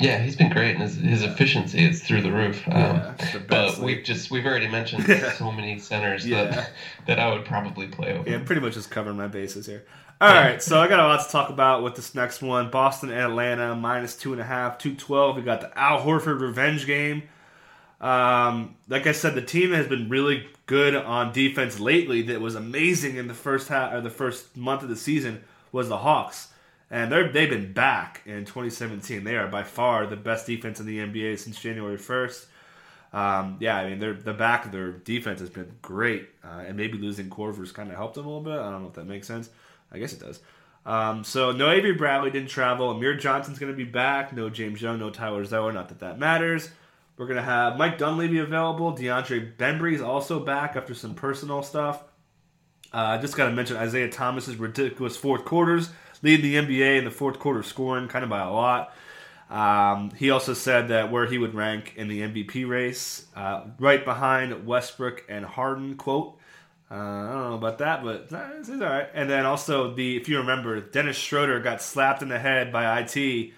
Yeah, 0.00 0.18
he's 0.18 0.34
been 0.34 0.50
great, 0.50 0.72
and 0.72 0.82
his, 0.82 0.96
his 0.96 1.22
efficiency 1.22 1.84
is 1.84 2.02
through 2.02 2.22
the 2.22 2.32
roof. 2.32 2.66
Um, 2.66 2.74
yeah, 2.74 3.14
the 3.32 3.38
but 3.38 3.78
we've 3.78 4.02
just 4.02 4.30
we've 4.30 4.44
already 4.44 4.66
mentioned 4.66 5.04
so 5.36 5.52
many 5.52 5.78
centers 5.78 6.26
yeah. 6.26 6.44
that 6.44 6.70
that 7.06 7.20
I 7.20 7.32
would 7.32 7.44
probably 7.44 7.86
play 7.86 8.12
over. 8.12 8.28
Yeah, 8.28 8.40
pretty 8.44 8.60
much 8.60 8.74
just 8.74 8.90
covering 8.90 9.16
my 9.16 9.28
bases 9.28 9.66
here. 9.66 9.84
All 10.20 10.32
right, 10.32 10.60
so 10.62 10.80
I 10.80 10.88
got 10.88 11.00
a 11.00 11.04
lot 11.04 11.24
to 11.24 11.30
talk 11.30 11.48
about 11.50 11.84
with 11.84 11.94
this 11.94 12.12
next 12.14 12.42
one: 12.42 12.70
Boston 12.70 13.10
and 13.10 13.20
Atlanta 13.20 13.76
minus 13.76 14.16
two 14.16 14.32
and 14.32 14.40
a 14.40 14.44
half, 14.44 14.78
two 14.78 14.96
twelve. 14.96 15.36
We 15.36 15.42
got 15.42 15.60
the 15.60 15.76
Al 15.78 16.00
Horford 16.02 16.40
revenge 16.40 16.86
game. 16.86 17.24
Um, 18.00 18.76
like 18.88 19.06
I 19.06 19.12
said, 19.12 19.36
the 19.36 19.42
team 19.42 19.70
has 19.72 19.86
been 19.86 20.08
really 20.08 20.46
good 20.66 20.96
on 20.96 21.32
defense 21.32 21.78
lately. 21.78 22.22
That 22.22 22.40
was 22.40 22.56
amazing 22.56 23.16
in 23.16 23.28
the 23.28 23.34
first 23.34 23.68
half 23.68 23.92
or 23.92 24.00
the 24.00 24.10
first 24.10 24.56
month 24.56 24.82
of 24.82 24.88
the 24.88 24.96
season 24.96 25.44
was 25.70 25.88
the 25.88 25.98
Hawks 25.98 26.48
and 26.94 27.10
they're 27.10 27.28
they've 27.28 27.50
been 27.50 27.72
back 27.72 28.20
in 28.24 28.44
2017. 28.44 29.24
They 29.24 29.36
are 29.36 29.48
by 29.48 29.64
far 29.64 30.06
the 30.06 30.14
best 30.14 30.46
defense 30.46 30.78
in 30.78 30.86
the 30.86 30.98
NBA 30.98 31.40
since 31.40 31.60
January 31.60 31.98
1st. 31.98 32.46
Um, 33.12 33.56
yeah, 33.58 33.76
I 33.76 33.88
mean, 33.88 33.98
they're 33.98 34.14
the 34.14 34.32
back 34.32 34.64
of 34.64 34.70
their 34.70 34.92
defense 34.92 35.40
has 35.40 35.50
been 35.50 35.72
great, 35.82 36.28
uh, 36.44 36.62
and 36.64 36.76
maybe 36.76 36.96
losing 36.96 37.28
Korver's 37.28 37.72
kind 37.72 37.90
of 37.90 37.96
helped 37.96 38.14
them 38.14 38.26
a 38.26 38.28
little 38.28 38.44
bit. 38.44 38.52
I 38.52 38.70
don't 38.70 38.82
know 38.82 38.88
if 38.88 38.94
that 38.94 39.06
makes 39.06 39.26
sense. 39.26 39.50
I 39.90 39.98
guess 39.98 40.12
it 40.12 40.20
does. 40.20 40.38
Um, 40.86 41.24
so 41.24 41.50
no 41.50 41.68
Avery 41.68 41.94
Bradley 41.94 42.30
didn't 42.30 42.50
travel. 42.50 42.90
Amir 42.92 43.16
Johnson's 43.16 43.58
going 43.58 43.72
to 43.72 43.76
be 43.76 43.84
back. 43.84 44.32
No 44.32 44.48
James 44.48 44.80
Young. 44.80 45.00
No 45.00 45.10
Tyler 45.10 45.44
Zeller. 45.44 45.72
Not 45.72 45.88
that 45.88 45.98
that 45.98 46.20
matters. 46.20 46.70
We're 47.16 47.26
going 47.26 47.38
to 47.38 47.42
have 47.42 47.76
Mike 47.76 47.98
Dunleavy 47.98 48.38
available. 48.38 48.92
DeAndre 48.92 49.56
Bembry 49.56 49.94
is 49.94 50.00
also 50.00 50.38
back 50.38 50.76
after 50.76 50.94
some 50.94 51.14
personal 51.14 51.64
stuff. 51.64 52.04
Uh, 52.92 52.98
I 52.98 53.18
just 53.18 53.36
got 53.36 53.46
to 53.46 53.52
mention 53.52 53.76
Isaiah 53.76 54.08
Thomas's 54.08 54.56
ridiculous 54.56 55.16
fourth 55.16 55.44
quarters 55.44 55.90
lead 56.24 56.42
the 56.42 56.56
NBA 56.56 56.98
in 56.98 57.04
the 57.04 57.10
fourth 57.10 57.38
quarter 57.38 57.62
scoring, 57.62 58.08
kind 58.08 58.24
of 58.24 58.30
by 58.30 58.40
a 58.40 58.50
lot. 58.50 58.92
Um, 59.50 60.10
he 60.16 60.30
also 60.30 60.54
said 60.54 60.88
that 60.88 61.12
where 61.12 61.26
he 61.26 61.38
would 61.38 61.54
rank 61.54 61.92
in 61.96 62.08
the 62.08 62.22
MVP 62.22 62.66
race, 62.66 63.26
uh, 63.36 63.64
right 63.78 64.04
behind 64.04 64.66
Westbrook 64.66 65.24
and 65.28 65.44
Harden. 65.44 65.96
Quote. 65.96 66.38
Uh, 66.90 66.94
I 66.94 67.32
don't 67.32 67.50
know 67.50 67.54
about 67.54 67.78
that, 67.78 68.04
but 68.04 68.28
it's, 68.30 68.70
all 68.70 68.76
right. 68.78 69.08
And 69.14 69.28
then 69.28 69.46
also 69.46 69.94
the, 69.94 70.16
if 70.16 70.28
you 70.28 70.38
remember, 70.38 70.80
Dennis 70.80 71.16
Schroeder 71.16 71.60
got 71.60 71.82
slapped 71.82 72.22
in 72.22 72.28
the 72.28 72.38
head 72.38 72.72
by 72.72 73.00
IT 73.00 73.52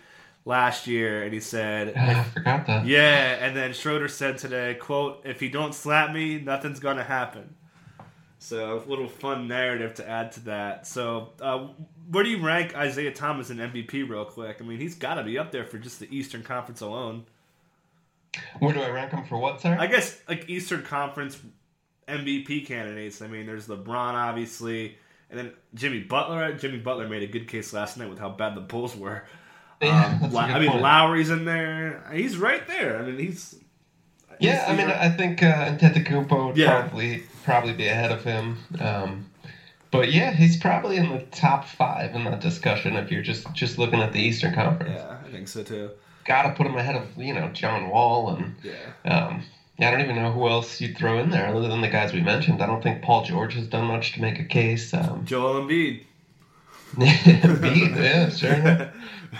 last 0.44 0.86
year, 0.86 1.22
and 1.22 1.34
he 1.34 1.40
said, 1.40 1.94
"I 1.96 2.22
forgot 2.24 2.66
that." 2.66 2.86
Yeah, 2.86 3.36
and 3.44 3.54
then 3.54 3.72
Schroeder 3.74 4.08
said 4.08 4.38
today, 4.38 4.74
"quote 4.74 5.22
If 5.24 5.42
you 5.42 5.50
don't 5.50 5.74
slap 5.74 6.12
me, 6.12 6.38
nothing's 6.38 6.80
gonna 6.80 7.04
happen." 7.04 7.56
So 8.46 8.80
a 8.86 8.88
little 8.88 9.08
fun 9.08 9.48
narrative 9.48 9.94
to 9.94 10.08
add 10.08 10.30
to 10.32 10.40
that. 10.44 10.86
So 10.86 11.30
uh, 11.40 11.66
where 12.08 12.22
do 12.22 12.30
you 12.30 12.40
rank 12.40 12.76
Isaiah 12.76 13.12
Thomas 13.12 13.50
in 13.50 13.56
MVP 13.56 14.08
real 14.08 14.24
quick? 14.24 14.58
I 14.60 14.64
mean, 14.64 14.78
he's 14.78 14.94
got 14.94 15.14
to 15.14 15.24
be 15.24 15.36
up 15.36 15.50
there 15.50 15.64
for 15.64 15.78
just 15.78 15.98
the 15.98 16.16
Eastern 16.16 16.44
Conference 16.44 16.80
alone. 16.80 17.24
Where 18.60 18.72
do 18.72 18.80
I 18.80 18.90
rank 18.90 19.10
him 19.10 19.24
for 19.24 19.36
what, 19.36 19.60
sir? 19.60 19.76
I 19.76 19.88
guess 19.88 20.20
like 20.28 20.48
Eastern 20.48 20.84
Conference 20.84 21.36
MVP 22.06 22.66
candidates. 22.66 23.20
I 23.20 23.26
mean, 23.26 23.46
there's 23.46 23.66
LeBron 23.66 24.14
obviously, 24.14 24.96
and 25.28 25.36
then 25.36 25.52
Jimmy 25.74 26.04
Butler. 26.04 26.52
Jimmy 26.52 26.78
Butler 26.78 27.08
made 27.08 27.24
a 27.24 27.26
good 27.26 27.48
case 27.48 27.72
last 27.72 27.96
night 27.96 28.08
with 28.08 28.20
how 28.20 28.28
bad 28.28 28.54
the 28.54 28.60
Bulls 28.60 28.94
were. 28.94 29.24
Yeah, 29.82 30.20
um, 30.22 30.36
I 30.36 30.60
mean, 30.60 30.70
point. 30.70 30.82
Lowry's 30.82 31.30
in 31.30 31.46
there. 31.46 32.08
He's 32.12 32.38
right 32.38 32.64
there. 32.68 32.96
I 32.96 33.02
mean, 33.02 33.18
he's. 33.18 33.58
Yeah, 34.40 34.64
I 34.68 34.76
mean. 34.76 34.88
I 34.88 35.08
think 35.10 35.42
uh, 35.42 35.70
Antetokounmpo 35.70 36.48
would 36.48 36.56
yeah. 36.56 36.80
probably 36.82 37.24
probably 37.44 37.72
be 37.72 37.86
ahead 37.86 38.12
of 38.12 38.24
him. 38.24 38.58
Um, 38.80 39.30
but 39.90 40.12
yeah, 40.12 40.32
he's 40.32 40.56
probably 40.56 40.96
in 40.96 41.10
the 41.10 41.20
top 41.30 41.64
five 41.64 42.14
in 42.14 42.24
that 42.24 42.40
discussion 42.40 42.96
if 42.96 43.10
you're 43.10 43.22
just 43.22 43.52
just 43.54 43.78
looking 43.78 44.00
at 44.00 44.12
the 44.12 44.20
Eastern 44.20 44.54
Conference. 44.54 44.94
Yeah, 44.94 45.18
I 45.26 45.30
think 45.30 45.48
so 45.48 45.62
too. 45.62 45.90
Got 46.24 46.42
to 46.42 46.54
put 46.54 46.66
him 46.66 46.76
ahead 46.76 46.96
of 46.96 47.16
you 47.16 47.34
know 47.34 47.48
John 47.48 47.88
Wall 47.88 48.30
and 48.30 48.54
yeah. 48.62 48.72
Um, 49.04 49.44
yeah, 49.78 49.88
I 49.88 49.90
don't 49.90 50.00
even 50.00 50.16
know 50.16 50.32
who 50.32 50.48
else 50.48 50.80
you'd 50.80 50.96
throw 50.96 51.18
in 51.18 51.30
there 51.30 51.48
other 51.48 51.68
than 51.68 51.82
the 51.82 51.88
guys 51.88 52.12
we 52.12 52.22
mentioned. 52.22 52.62
I 52.62 52.66
don't 52.66 52.82
think 52.82 53.02
Paul 53.02 53.24
George 53.24 53.54
has 53.54 53.66
done 53.66 53.84
much 53.84 54.12
to 54.14 54.22
make 54.22 54.40
a 54.40 54.44
case. 54.44 54.94
Um, 54.94 55.22
Joel 55.26 55.62
Embiid. 55.62 56.02
Embiid, 56.96 57.96
yeah, 57.96 58.30
sure. 58.30 58.92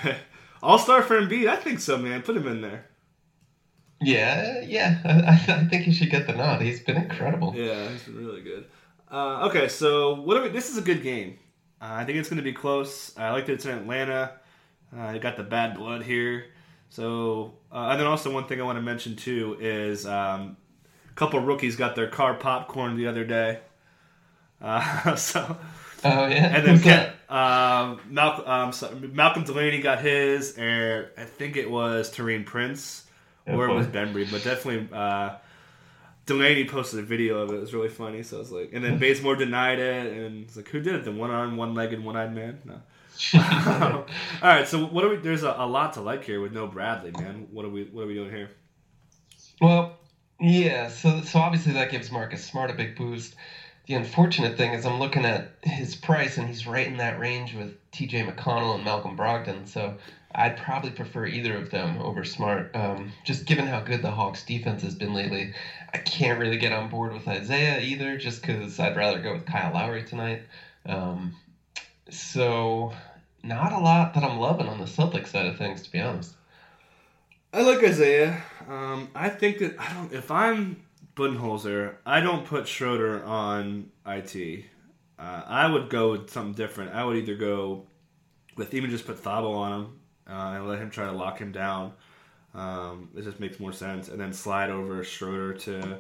All 0.62 0.78
star 0.78 1.02
for 1.02 1.20
Embiid, 1.20 1.48
I 1.48 1.56
think 1.56 1.80
so, 1.80 1.96
man. 1.96 2.22
Put 2.22 2.36
him 2.36 2.46
in 2.48 2.60
there. 2.60 2.86
Yeah, 4.00 4.60
yeah. 4.60 4.98
I, 5.48 5.52
I 5.52 5.64
think 5.64 5.84
he 5.84 5.92
should 5.92 6.10
get 6.10 6.26
the 6.26 6.34
nod. 6.34 6.60
He's 6.60 6.80
been 6.80 6.96
incredible. 6.96 7.54
Yeah, 7.56 7.88
he's 7.88 8.02
been 8.02 8.16
really 8.16 8.42
good. 8.42 8.66
Uh, 9.10 9.46
okay, 9.48 9.68
so 9.68 10.20
what? 10.20 10.42
We, 10.42 10.48
this 10.48 10.70
is 10.70 10.76
a 10.76 10.82
good 10.82 11.02
game. 11.02 11.38
Uh, 11.80 11.88
I 11.90 12.04
think 12.04 12.18
it's 12.18 12.28
going 12.28 12.38
to 12.38 12.42
be 12.42 12.52
close. 12.52 13.16
I 13.16 13.30
like 13.30 13.46
that 13.46 13.54
it's 13.54 13.66
in 13.66 13.76
Atlanta. 13.76 14.32
Uh, 14.96 15.10
you 15.10 15.20
got 15.20 15.36
the 15.36 15.42
bad 15.42 15.76
blood 15.76 16.02
here. 16.02 16.46
So, 16.88 17.54
uh, 17.72 17.88
and 17.90 18.00
then 18.00 18.06
also 18.06 18.32
one 18.32 18.46
thing 18.46 18.60
I 18.60 18.64
want 18.64 18.78
to 18.78 18.82
mention 18.82 19.16
too 19.16 19.56
is 19.60 20.06
um, 20.06 20.56
a 21.10 21.14
couple 21.14 21.40
rookies 21.40 21.76
got 21.76 21.96
their 21.96 22.08
car 22.08 22.34
popcorn 22.34 22.96
the 22.96 23.06
other 23.06 23.24
day. 23.24 23.60
Uh, 24.60 25.14
so, 25.16 25.56
oh 26.04 26.26
yeah, 26.26 26.56
and 26.56 26.66
then 26.66 26.80
Ken, 26.80 27.12
um, 27.28 28.00
Malcolm, 28.08 28.48
um, 28.48 28.72
so 28.72 28.94
Malcolm 29.12 29.44
Delaney 29.44 29.80
got 29.80 30.00
his, 30.00 30.56
and 30.56 31.06
I 31.18 31.24
think 31.24 31.56
it 31.56 31.70
was 31.70 32.10
Taurean 32.14 32.46
Prince, 32.46 33.04
or 33.46 33.68
it 33.68 33.74
was 33.74 33.86
Bembry, 33.86 34.30
but 34.30 34.42
definitely 34.42 34.88
uh, 34.92 35.36
Delaney 36.26 36.64
posted 36.64 37.00
a 37.00 37.02
video 37.02 37.38
of 37.38 37.50
it. 37.50 37.56
It 37.56 37.60
was 37.60 37.72
really 37.72 37.88
funny. 37.88 38.22
So 38.22 38.36
I 38.36 38.38
was 38.40 38.50
like, 38.50 38.70
and 38.72 38.84
then 38.84 38.98
Bazemore 38.98 39.36
denied 39.36 39.78
it, 39.78 40.12
and 40.12 40.44
it's 40.44 40.56
like, 40.56 40.68
who 40.68 40.80
did 40.80 40.96
it? 40.96 41.04
The 41.04 41.12
one 41.12 41.30
arm, 41.30 41.56
one 41.56 41.74
legged, 41.74 42.02
one 42.02 42.16
eyed 42.16 42.34
man? 42.34 42.60
No. 42.64 42.80
All 43.34 44.04
right. 44.42 44.66
So 44.68 44.86
what 44.86 45.04
are 45.04 45.08
we? 45.08 45.16
There's 45.16 45.42
a, 45.42 45.54
a, 45.58 45.66
lot 45.66 45.94
to 45.94 46.02
like 46.02 46.24
here 46.24 46.40
with 46.40 46.52
no 46.52 46.66
Bradley, 46.66 47.12
man. 47.12 47.46
What 47.50 47.64
are 47.64 47.70
we? 47.70 47.84
What 47.84 48.02
are 48.02 48.06
we 48.06 48.14
doing 48.14 48.30
here? 48.30 48.50
Well, 49.60 49.96
yeah. 50.38 50.88
So 50.88 51.22
so 51.22 51.38
obviously 51.38 51.72
that 51.74 51.90
gives 51.90 52.10
Marcus 52.10 52.44
Smart 52.44 52.70
a 52.70 52.74
big 52.74 52.96
boost. 52.96 53.34
The 53.86 53.94
unfortunate 53.94 54.58
thing 54.58 54.72
is 54.72 54.84
I'm 54.84 54.98
looking 54.98 55.24
at 55.24 55.52
his 55.62 55.94
price, 55.94 56.36
and 56.36 56.48
he's 56.48 56.66
right 56.66 56.86
in 56.86 56.96
that 56.98 57.18
range 57.18 57.54
with 57.54 57.74
T.J. 57.92 58.24
McConnell 58.24 58.74
and 58.74 58.84
Malcolm 58.84 59.16
Brogdon. 59.16 59.66
So 59.66 59.96
I'd 60.34 60.56
probably 60.58 60.90
prefer 60.90 61.26
either 61.26 61.56
of 61.56 61.70
them 61.70 61.98
over 61.98 62.24
Smart. 62.24 62.74
Um, 62.74 63.12
just 63.24 63.46
given 63.46 63.66
how 63.66 63.80
good 63.80 64.02
the 64.02 64.10
Hawks 64.10 64.44
defense 64.44 64.82
has 64.82 64.94
been 64.94 65.14
lately, 65.14 65.52
I 65.94 65.98
can't 65.98 66.38
really 66.38 66.58
get 66.58 66.72
on 66.72 66.90
board 66.90 67.14
with 67.14 67.26
Isaiah 67.26 67.80
either, 67.80 68.16
just 68.18 68.42
because 68.42 68.78
I'd 68.78 68.96
rather 68.96 69.20
go 69.20 69.34
with 69.34 69.46
Kyle 69.46 69.72
Lowry 69.72 70.04
tonight. 70.04 70.42
Um, 70.84 71.34
so 72.10 72.92
not 73.42 73.72
a 73.72 73.78
lot 73.78 74.14
that 74.14 74.24
I'm 74.24 74.38
loving 74.38 74.68
on 74.68 74.78
the 74.78 74.84
Celtics 74.84 75.28
side 75.28 75.46
of 75.46 75.56
things, 75.56 75.82
to 75.82 75.90
be 75.90 76.00
honest. 76.00 76.34
I 77.52 77.62
like 77.62 77.82
Isaiah. 77.82 78.42
Um, 78.68 79.08
I 79.14 79.30
think 79.30 79.58
that 79.58 79.78
I 79.78 79.94
don't. 79.94 80.12
If 80.12 80.30
I'm 80.30 80.82
Budenholzer, 81.14 81.94
I 82.04 82.20
don't 82.20 82.44
put 82.44 82.68
Schroeder 82.68 83.24
on 83.24 83.90
it. 84.06 84.64
Uh, 85.18 85.42
I 85.46 85.66
would 85.66 85.88
go 85.88 86.10
with 86.10 86.28
something 86.28 86.52
different. 86.52 86.92
I 86.92 87.04
would 87.04 87.16
either 87.16 87.36
go 87.36 87.86
with 88.56 88.74
even 88.74 88.90
just 88.90 89.06
put 89.06 89.22
Thabo 89.22 89.56
on 89.56 89.72
him 89.72 90.00
uh, 90.28 90.54
and 90.54 90.68
let 90.68 90.78
him 90.78 90.90
try 90.90 91.06
to 91.06 91.12
lock 91.12 91.38
him 91.38 91.52
down. 91.52 91.92
Um, 92.54 93.10
it 93.16 93.22
just 93.22 93.38
makes 93.38 93.60
more 93.60 93.72
sense, 93.72 94.08
and 94.08 94.18
then 94.20 94.32
slide 94.32 94.70
over 94.70 95.04
Schroeder 95.04 95.54
to 95.54 95.98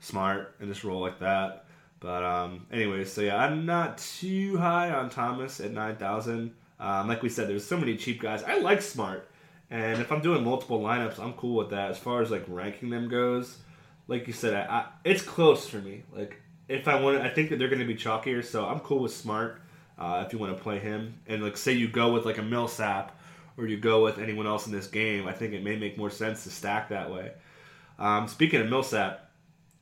Smart 0.00 0.54
and 0.58 0.68
just 0.68 0.82
roll 0.84 1.00
like 1.00 1.20
that. 1.20 1.66
But 2.00 2.24
um, 2.24 2.66
anyways, 2.72 3.12
so 3.12 3.20
yeah, 3.20 3.36
I'm 3.36 3.64
not 3.64 3.98
too 3.98 4.56
high 4.56 4.90
on 4.90 5.08
Thomas 5.10 5.60
at 5.60 5.70
nine 5.70 5.96
thousand. 5.96 6.54
Um, 6.80 7.06
like 7.06 7.22
we 7.22 7.28
said, 7.28 7.48
there's 7.48 7.64
so 7.64 7.76
many 7.76 7.96
cheap 7.96 8.20
guys. 8.20 8.42
I 8.42 8.58
like 8.58 8.82
Smart, 8.82 9.28
and 9.70 10.00
if 10.00 10.10
I'm 10.10 10.20
doing 10.20 10.42
multiple 10.42 10.80
lineups, 10.80 11.20
I'm 11.20 11.34
cool 11.34 11.56
with 11.56 11.70
that. 11.70 11.90
As 11.92 11.98
far 11.98 12.20
as 12.20 12.30
like 12.32 12.44
ranking 12.48 12.90
them 12.90 13.08
goes, 13.08 13.58
like 14.08 14.26
you 14.26 14.32
said, 14.32 14.54
I, 14.54 14.74
I, 14.74 14.86
it's 15.04 15.22
close 15.22 15.68
for 15.68 15.78
me. 15.78 16.02
Like 16.12 16.40
if 16.68 16.88
I 16.88 17.00
want, 17.00 17.18
I 17.18 17.28
think 17.28 17.50
that 17.50 17.60
they're 17.60 17.68
going 17.68 17.78
to 17.78 17.86
be 17.86 17.94
chalkier, 17.94 18.44
so 18.44 18.66
I'm 18.66 18.80
cool 18.80 18.98
with 18.98 19.14
Smart. 19.14 19.60
Uh, 19.96 20.24
if 20.26 20.32
you 20.32 20.40
want 20.40 20.56
to 20.56 20.60
play 20.60 20.80
him, 20.80 21.20
and 21.28 21.44
like 21.44 21.56
say 21.56 21.72
you 21.72 21.86
go 21.86 22.12
with 22.12 22.24
like 22.24 22.38
a 22.38 22.42
Millsap, 22.42 23.16
or 23.56 23.66
you 23.66 23.76
go 23.76 24.02
with 24.02 24.18
anyone 24.18 24.46
else 24.46 24.66
in 24.66 24.72
this 24.72 24.86
game, 24.86 25.26
I 25.26 25.32
think 25.32 25.52
it 25.52 25.62
may 25.62 25.76
make 25.76 25.98
more 25.98 26.10
sense 26.10 26.44
to 26.44 26.50
stack 26.50 26.88
that 26.88 27.10
way. 27.12 27.32
Um, 27.98 28.28
speaking 28.28 28.60
of 28.60 28.68
Millsap, 28.68 29.30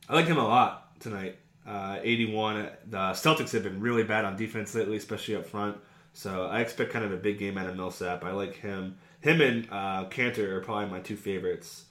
I 0.09 0.15
like 0.15 0.27
him 0.27 0.37
a 0.37 0.47
lot 0.47 0.99
tonight. 0.99 1.37
Uh, 1.65 1.99
81. 2.01 2.69
The 2.89 2.97
Celtics 2.97 3.51
have 3.51 3.63
been 3.63 3.79
really 3.79 4.03
bad 4.03 4.25
on 4.25 4.35
defense 4.35 4.73
lately, 4.75 4.97
especially 4.97 5.35
up 5.35 5.45
front. 5.45 5.77
So 6.13 6.45
I 6.45 6.61
expect 6.61 6.91
kind 6.91 7.05
of 7.05 7.11
a 7.11 7.17
big 7.17 7.39
game 7.39 7.57
out 7.57 7.67
of 7.67 7.75
Millsap. 7.75 8.23
I 8.23 8.31
like 8.31 8.55
him. 8.55 8.97
Him 9.21 9.41
and 9.41 9.67
uh, 9.71 10.05
Kanter 10.09 10.49
are 10.49 10.61
probably 10.61 10.89
my 10.89 10.99
two 10.99 11.15
favorites, 11.15 11.85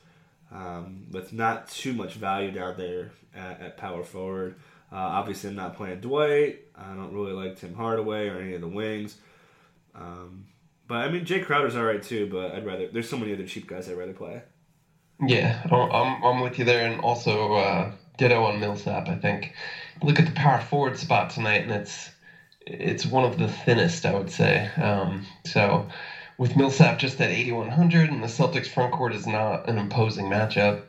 um, 0.53 1.07
with 1.11 1.33
not 1.33 1.71
too 1.71 1.93
much 1.93 2.15
value 2.15 2.51
down 2.51 2.77
there 2.77 3.13
at, 3.35 3.61
at 3.61 3.77
power 3.77 4.03
forward. 4.03 4.57
Uh, 4.93 4.97
obviously, 4.97 5.51
I'm 5.51 5.57
not 5.57 5.77
playing 5.77 6.01
Dwight. 6.01 6.63
I 6.75 6.95
don't 6.95 7.15
really 7.15 7.33
like 7.33 7.57
Tim 7.57 7.75
Hardaway 7.75 8.29
or 8.29 8.41
any 8.41 8.55
of 8.55 8.61
the 8.61 8.69
wings. 8.69 9.17
Um, 9.95 10.47
but 10.91 11.07
I 11.07 11.09
mean, 11.09 11.25
Jae 11.25 11.45
Crowder's 11.45 11.77
all 11.77 11.85
right 11.85 12.03
too. 12.03 12.29
But 12.29 12.51
I'd 12.51 12.67
rather. 12.67 12.89
There's 12.89 13.09
so 13.09 13.17
many 13.17 13.33
other 13.33 13.47
cheap 13.47 13.69
guys 13.69 13.89
I'd 13.89 13.97
rather 13.97 14.13
play. 14.13 14.43
Yeah, 15.25 15.63
I'm 15.71 16.25
I'm 16.25 16.41
with 16.41 16.59
you 16.59 16.65
there, 16.65 16.85
and 16.91 17.01
also 17.01 17.55
uh, 17.55 17.93
ditto 18.19 18.43
on 18.43 18.59
Millsap. 18.59 19.09
I 19.09 19.15
think 19.15 19.55
look 20.03 20.19
at 20.19 20.27
the 20.27 20.33
power 20.33 20.61
forward 20.61 20.99
spot 20.99 21.31
tonight, 21.31 21.63
and 21.63 21.71
it's 21.71 22.11
it's 22.67 23.07
one 23.07 23.25
of 23.25 23.39
the 23.39 23.47
thinnest, 23.47 24.05
I 24.05 24.15
would 24.15 24.31
say. 24.31 24.69
Um, 24.77 25.27
so 25.47 25.87
with 26.39 26.57
Millsap 26.57 26.99
just 26.99 27.21
at 27.21 27.31
8100, 27.31 28.11
and 28.11 28.21
the 28.21 28.27
Celtics 28.27 28.67
front 28.67 28.93
court 28.93 29.15
is 29.15 29.29
not 29.29 29.69
an 29.69 29.79
imposing 29.79 30.27
matchup. 30.27 30.83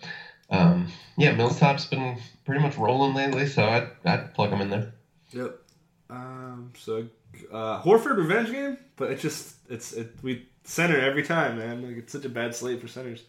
Um, 0.49 0.87
yeah, 1.15 1.33
Millsap's 1.33 1.85
been 1.85 2.17
pretty 2.43 2.61
much 2.61 2.75
rolling 2.75 3.13
lately, 3.13 3.45
so 3.45 3.65
I'd 3.65 3.89
I'd 4.03 4.33
plug 4.33 4.49
him 4.49 4.61
in 4.61 4.71
there. 4.71 4.93
Yep. 5.29 5.59
Um, 6.09 6.73
so 6.75 7.07
uh, 7.51 7.81
Horford 7.83 8.17
revenge 8.17 8.51
game, 8.51 8.77
but 8.95 9.11
it's 9.11 9.21
just 9.21 9.55
it's 9.71 9.93
it, 9.93 10.11
we 10.21 10.45
center 10.63 10.99
every 10.99 11.23
time, 11.23 11.57
man. 11.57 11.81
Like 11.81 11.97
it's 11.97 12.13
such 12.13 12.25
a 12.25 12.29
bad 12.29 12.55
slate 12.55 12.81
for 12.81 12.87
centers. 12.87 13.23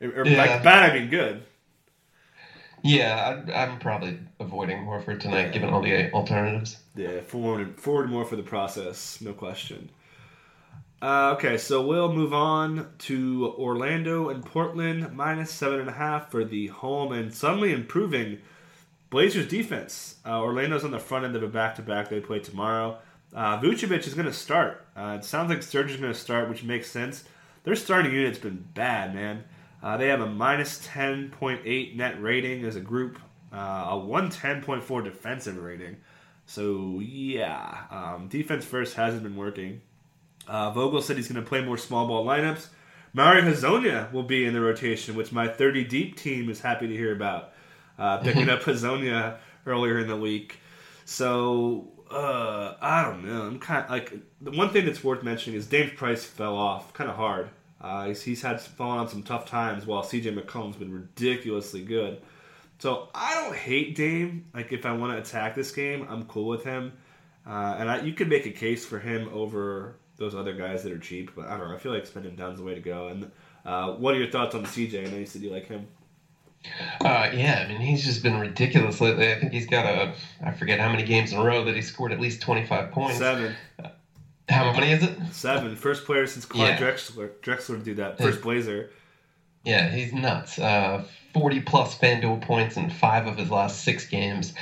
Or, 0.00 0.26
yeah. 0.26 0.38
like 0.38 0.62
bad, 0.62 0.90
I 0.90 0.98
mean 0.98 1.08
good. 1.08 1.42
Yeah, 2.82 3.42
I, 3.48 3.64
am 3.64 3.78
probably 3.78 4.18
avoiding 4.38 4.84
Horford 4.84 5.20
tonight, 5.20 5.46
yeah. 5.46 5.50
given 5.50 5.70
all 5.70 5.82
the 5.82 6.12
alternatives. 6.12 6.76
Yeah, 6.94 7.20
forward, 7.22 7.80
forward 7.80 8.10
more 8.10 8.24
for 8.24 8.36
the 8.36 8.42
process, 8.42 9.20
no 9.20 9.32
question. 9.32 9.88
Uh, 11.02 11.34
okay, 11.36 11.58
so 11.58 11.84
we'll 11.84 12.12
move 12.12 12.32
on 12.32 12.88
to 12.98 13.54
Orlando 13.58 14.28
and 14.28 14.44
Portland, 14.44 15.14
minus 15.14 15.50
seven 15.50 15.80
and 15.80 15.88
a 15.88 15.92
half 15.92 16.30
for 16.30 16.44
the 16.44 16.68
home, 16.68 17.12
and 17.12 17.34
suddenly 17.34 17.72
improving 17.72 18.38
Blazers 19.10 19.48
defense. 19.48 20.16
Uh, 20.24 20.40
Orlando's 20.40 20.84
on 20.84 20.90
the 20.90 20.98
front 20.98 21.24
end 21.24 21.36
of 21.36 21.42
a 21.42 21.48
back 21.48 21.74
to 21.76 21.82
back. 21.82 22.08
They 22.08 22.20
play 22.20 22.38
tomorrow. 22.38 22.98
Uh, 23.34 23.60
Vucevic 23.60 24.06
is 24.06 24.14
going 24.14 24.26
to 24.26 24.32
start. 24.32 24.86
Uh, 24.96 25.16
it 25.18 25.24
sounds 25.24 25.50
like 25.50 25.62
Serge 25.62 25.90
is 25.90 25.96
going 26.00 26.12
to 26.12 26.18
start, 26.18 26.48
which 26.48 26.62
makes 26.62 26.90
sense. 26.90 27.24
Their 27.64 27.76
starting 27.76 28.12
unit's 28.12 28.38
been 28.38 28.66
bad, 28.74 29.14
man. 29.14 29.44
Uh, 29.82 29.96
they 29.96 30.08
have 30.08 30.20
a 30.20 30.26
minus 30.26 30.86
10.8 30.86 31.96
net 31.96 32.20
rating 32.22 32.64
as 32.64 32.76
a 32.76 32.80
group, 32.80 33.18
uh, 33.52 33.88
a 33.90 33.94
110.4 33.94 35.04
defensive 35.04 35.56
rating. 35.58 35.96
So, 36.46 37.00
yeah, 37.00 37.82
um, 37.90 38.28
defense 38.28 38.64
first 38.64 38.94
hasn't 38.94 39.22
been 39.22 39.36
working. 39.36 39.82
Uh, 40.46 40.70
Vogel 40.70 41.02
said 41.02 41.16
he's 41.16 41.28
going 41.28 41.42
to 41.42 41.48
play 41.48 41.60
more 41.60 41.76
small 41.76 42.06
ball 42.06 42.24
lineups. 42.24 42.68
Mario 43.12 43.42
Hezonja 43.42 44.12
will 44.12 44.22
be 44.22 44.44
in 44.44 44.54
the 44.54 44.60
rotation, 44.60 45.16
which 45.16 45.32
my 45.32 45.48
30 45.48 45.84
deep 45.84 46.16
team 46.16 46.48
is 46.48 46.60
happy 46.60 46.86
to 46.86 46.94
hear 46.94 47.12
about. 47.12 47.52
Uh, 47.98 48.18
picking 48.18 48.48
up 48.48 48.62
Hezonja 48.62 49.38
earlier 49.66 49.98
in 49.98 50.06
the 50.06 50.16
week. 50.16 50.60
So, 51.04 51.88
uh, 52.10 52.74
I 52.80 53.04
don't 53.04 53.24
know. 53.24 53.42
I'm 53.42 53.58
kind 53.58 53.84
of 53.84 53.90
like 53.90 54.12
the 54.40 54.52
one 54.52 54.70
thing 54.70 54.86
that's 54.86 55.02
worth 55.02 55.22
mentioning 55.22 55.58
is 55.58 55.66
Dame's 55.66 55.92
price 55.92 56.24
fell 56.24 56.56
off 56.56 56.92
kind 56.92 57.10
of 57.10 57.16
hard. 57.16 57.48
Uh, 57.80 58.06
he's, 58.06 58.22
he's 58.22 58.42
had 58.42 58.60
fallen 58.60 58.98
on 58.98 59.08
some 59.08 59.22
tough 59.22 59.46
times 59.46 59.86
while 59.86 60.02
CJ 60.02 60.38
McCollum's 60.38 60.76
been 60.76 60.92
ridiculously 60.92 61.82
good. 61.82 62.20
So 62.78 63.08
I 63.14 63.34
don't 63.34 63.54
hate 63.54 63.94
Dame. 63.96 64.46
Like 64.54 64.72
if 64.72 64.86
I 64.86 64.92
want 64.92 65.12
to 65.12 65.18
attack 65.18 65.54
this 65.54 65.72
game, 65.72 66.06
I'm 66.08 66.24
cool 66.24 66.48
with 66.48 66.64
him. 66.64 66.92
Uh, 67.46 67.76
and 67.78 67.90
I, 67.90 68.00
you 68.00 68.12
could 68.12 68.28
make 68.28 68.46
a 68.46 68.50
case 68.50 68.84
for 68.84 68.98
him 68.98 69.28
over 69.32 69.96
those 70.16 70.34
other 70.34 70.52
guys 70.52 70.82
that 70.82 70.92
are 70.92 70.98
cheap. 70.98 71.30
But 71.34 71.46
I 71.46 71.56
don't 71.56 71.68
know. 71.68 71.74
I 71.74 71.78
feel 71.78 71.92
like 71.92 72.06
spending 72.06 72.34
down's 72.34 72.58
the 72.58 72.64
way 72.64 72.74
to 72.74 72.80
go. 72.80 73.08
And 73.08 73.30
uh, 73.64 73.92
what 73.92 74.14
are 74.14 74.18
your 74.18 74.30
thoughts 74.30 74.54
on 74.54 74.64
CJ? 74.64 75.06
I 75.06 75.10
know 75.10 75.18
you 75.18 75.26
said 75.26 75.42
you 75.42 75.50
like 75.50 75.68
him. 75.68 75.86
Uh, 77.00 77.30
yeah, 77.32 77.64
I 77.64 77.68
mean 77.68 77.80
he's 77.80 78.04
just 78.04 78.22
been 78.22 78.38
ridiculous 78.38 79.00
lately. 79.00 79.30
I 79.30 79.38
think 79.38 79.52
he's 79.52 79.66
got 79.66 79.86
a 79.86 80.14
I 80.44 80.52
forget 80.52 80.80
how 80.80 80.90
many 80.90 81.04
games 81.04 81.32
in 81.32 81.38
a 81.38 81.44
row 81.44 81.64
that 81.64 81.74
he 81.74 81.82
scored 81.82 82.12
at 82.12 82.20
least 82.20 82.42
twenty 82.42 82.66
five 82.66 82.90
points. 82.90 83.18
Seven. 83.18 83.54
How 84.48 84.72
many 84.72 84.92
is 84.92 85.02
it? 85.02 85.16
Seven. 85.32 85.74
First 85.76 86.04
player 86.04 86.26
since 86.26 86.44
Clyde 86.44 86.78
yeah. 86.78 86.78
Drexler, 86.78 87.30
Drexler 87.42 87.78
to 87.78 87.84
do 87.84 87.94
that. 87.94 88.18
First 88.18 88.42
Blazer. 88.42 88.90
Yeah, 89.64 89.90
he's 89.90 90.12
nuts. 90.12 90.60
Uh, 90.60 91.04
40 91.34 91.60
plus 91.62 91.98
FanDuel 91.98 92.40
points 92.40 92.76
in 92.76 92.88
five 92.88 93.26
of 93.26 93.36
his 93.36 93.50
last 93.50 93.82
six 93.82 94.06
games. 94.06 94.54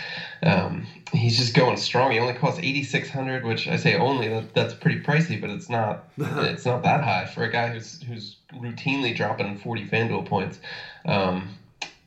Um, 0.42 0.86
he's 1.12 1.36
just 1.36 1.54
going 1.54 1.76
strong. 1.76 2.12
He 2.12 2.18
only 2.18 2.32
costs 2.32 2.58
8600 2.58 3.44
which 3.44 3.68
I 3.68 3.76
say 3.76 3.96
only, 3.96 4.28
that, 4.28 4.54
that's 4.54 4.72
pretty 4.72 5.00
pricey, 5.00 5.38
but 5.38 5.50
it's 5.50 5.68
not 5.68 6.08
it's 6.16 6.64
not 6.64 6.82
that 6.82 7.04
high 7.04 7.26
for 7.26 7.44
a 7.44 7.52
guy 7.52 7.68
who's 7.68 8.02
who's 8.02 8.36
routinely 8.54 9.14
dropping 9.14 9.58
40 9.58 9.86
FanDuel 9.88 10.26
points. 10.26 10.58
Um, 11.04 11.50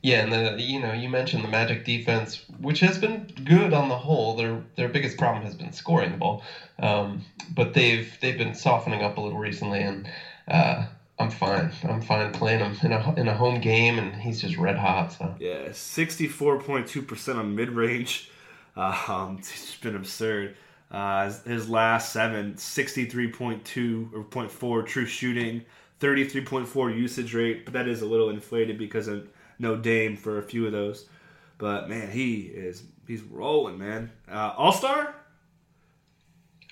yeah, 0.02 0.22
and 0.22 0.32
the 0.32 0.62
you 0.62 0.80
know 0.80 0.92
you 0.92 1.08
mentioned 1.08 1.42
the 1.42 1.48
Magic 1.48 1.84
defense, 1.84 2.44
which 2.60 2.80
has 2.80 2.98
been 2.98 3.26
good 3.44 3.72
on 3.72 3.88
the 3.88 3.96
whole. 3.96 4.36
Their 4.36 4.62
their 4.76 4.88
biggest 4.88 5.18
problem 5.18 5.44
has 5.44 5.54
been 5.54 5.72
scoring 5.72 6.12
the 6.12 6.18
ball, 6.18 6.44
um, 6.78 7.24
but 7.54 7.74
they've 7.74 8.16
they've 8.20 8.38
been 8.38 8.54
softening 8.54 9.02
up 9.02 9.16
a 9.16 9.20
little 9.20 9.38
recently, 9.38 9.80
and 9.80 10.08
uh, 10.46 10.86
I'm 11.18 11.30
fine. 11.30 11.72
I'm 11.82 12.00
fine 12.00 12.32
playing 12.32 12.60
him 12.60 12.76
in 12.82 12.92
a 12.92 13.14
in 13.16 13.28
a 13.28 13.34
home 13.34 13.60
game, 13.60 13.98
and 13.98 14.14
he's 14.14 14.40
just 14.40 14.56
red 14.56 14.76
hot. 14.76 15.12
So 15.12 15.34
yeah, 15.40 15.72
sixty 15.72 16.28
four 16.28 16.60
point 16.60 16.86
two 16.86 17.02
percent 17.02 17.38
on 17.38 17.54
mid 17.54 17.70
range. 17.70 18.30
Um, 18.78 19.38
it's 19.40 19.74
been 19.74 19.96
absurd. 19.96 20.54
Uh, 20.92 21.24
his, 21.24 21.42
his 21.42 21.68
last 21.68 22.12
seven, 22.12 22.54
63.2 22.54 24.14
or 24.14 24.22
0.4 24.22 24.86
true 24.86 25.04
shooting, 25.04 25.64
33.4 26.00 26.96
usage 26.96 27.34
rate, 27.34 27.64
but 27.64 27.74
that 27.74 27.88
is 27.88 28.02
a 28.02 28.06
little 28.06 28.30
inflated 28.30 28.78
because 28.78 29.08
of 29.08 29.28
no 29.58 29.76
Dame 29.76 30.16
for 30.16 30.38
a 30.38 30.42
few 30.42 30.66
of 30.66 30.72
those. 30.72 31.06
But 31.58 31.88
man, 31.88 32.10
he 32.10 32.42
is 32.42 32.82
he's 33.06 33.22
rolling, 33.22 33.78
man. 33.78 34.10
Uh, 34.30 34.54
All 34.56 34.72
star. 34.72 35.14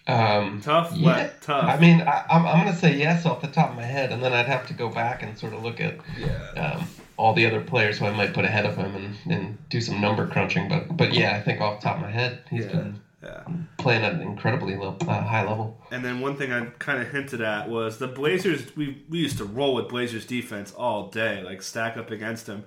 Um, 0.09 0.61
tough, 0.61 0.93
yeah. 0.95 1.07
Wet, 1.07 1.43
tough. 1.43 1.65
I 1.65 1.81
mean, 1.81 2.01
I, 2.03 2.21
am 2.31 2.47
I'm, 2.47 2.47
I'm 2.47 2.65
gonna 2.65 2.77
say 2.77 2.97
yes 2.97 3.27
off 3.27 3.41
the 3.41 3.49
top 3.49 3.71
of 3.71 3.77
my 3.77 3.83
head, 3.83 4.13
and 4.13 4.23
then 4.23 4.33
I'd 4.33 4.47
have 4.47 4.67
to 4.69 4.73
go 4.73 4.89
back 4.89 5.23
and 5.23 5.37
sort 5.37 5.53
of 5.53 5.65
look 5.65 5.81
at 5.81 5.97
yeah. 6.17 6.77
um, 6.77 6.89
all 7.17 7.35
the 7.35 7.45
other 7.45 7.61
players 7.61 7.99
who 7.99 8.07
I 8.07 8.13
might 8.13 8.33
put 8.33 8.45
ahead 8.45 8.67
of 8.67 8.77
him 8.77 8.95
and, 8.95 9.33
and 9.33 9.69
do 9.69 9.81
some 9.81 10.01
number 10.01 10.27
crunching. 10.29 10.69
But 10.69 10.97
but 10.97 11.13
yeah, 11.13 11.37
I 11.37 11.41
think 11.41 11.61
off 11.61 11.81
the 11.81 11.89
top 11.89 11.97
of 11.97 12.03
my 12.03 12.11
head, 12.11 12.39
he's 12.49 12.67
yeah. 12.67 12.73
been 12.73 13.01
yeah. 13.21 13.43
playing 13.79 14.05
at 14.05 14.13
an 14.13 14.21
incredibly 14.21 14.77
low, 14.77 14.97
uh, 15.01 15.23
high 15.23 15.45
level. 15.45 15.77
And 15.91 16.05
then 16.05 16.21
one 16.21 16.37
thing 16.37 16.53
I 16.53 16.67
kind 16.79 17.03
of 17.03 17.11
hinted 17.11 17.41
at 17.41 17.69
was 17.69 17.99
the 17.99 18.07
Blazers. 18.07 18.77
We 18.77 19.03
we 19.09 19.19
used 19.19 19.39
to 19.39 19.45
roll 19.45 19.75
with 19.75 19.89
Blazers 19.89 20.25
defense 20.25 20.73
all 20.73 21.09
day, 21.09 21.43
like 21.43 21.63
stack 21.63 21.97
up 21.97 22.13
against 22.13 22.47
them. 22.47 22.65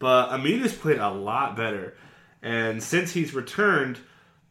But 0.00 0.30
Aminu 0.30 0.68
played 0.80 0.98
a 0.98 1.10
lot 1.10 1.56
better, 1.56 1.94
and 2.42 2.82
since 2.82 3.12
he's 3.12 3.34
returned, 3.34 3.98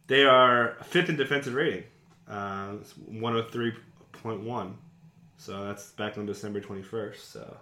they 0.08 0.24
are 0.24 0.78
fifth 0.84 1.10
in 1.10 1.18
defensive 1.18 1.56
rating, 1.56 1.86
uh, 2.28 2.76
one 3.08 3.34
hundred 3.34 3.48
oh 3.48 3.50
three 3.50 3.74
point 4.14 4.42
one. 4.42 4.78
So 5.38 5.66
that's 5.66 5.92
back 5.92 6.18
on 6.18 6.28
December 6.28 6.62
twenty 6.62 6.84
first. 6.84 7.32
So 7.32 7.58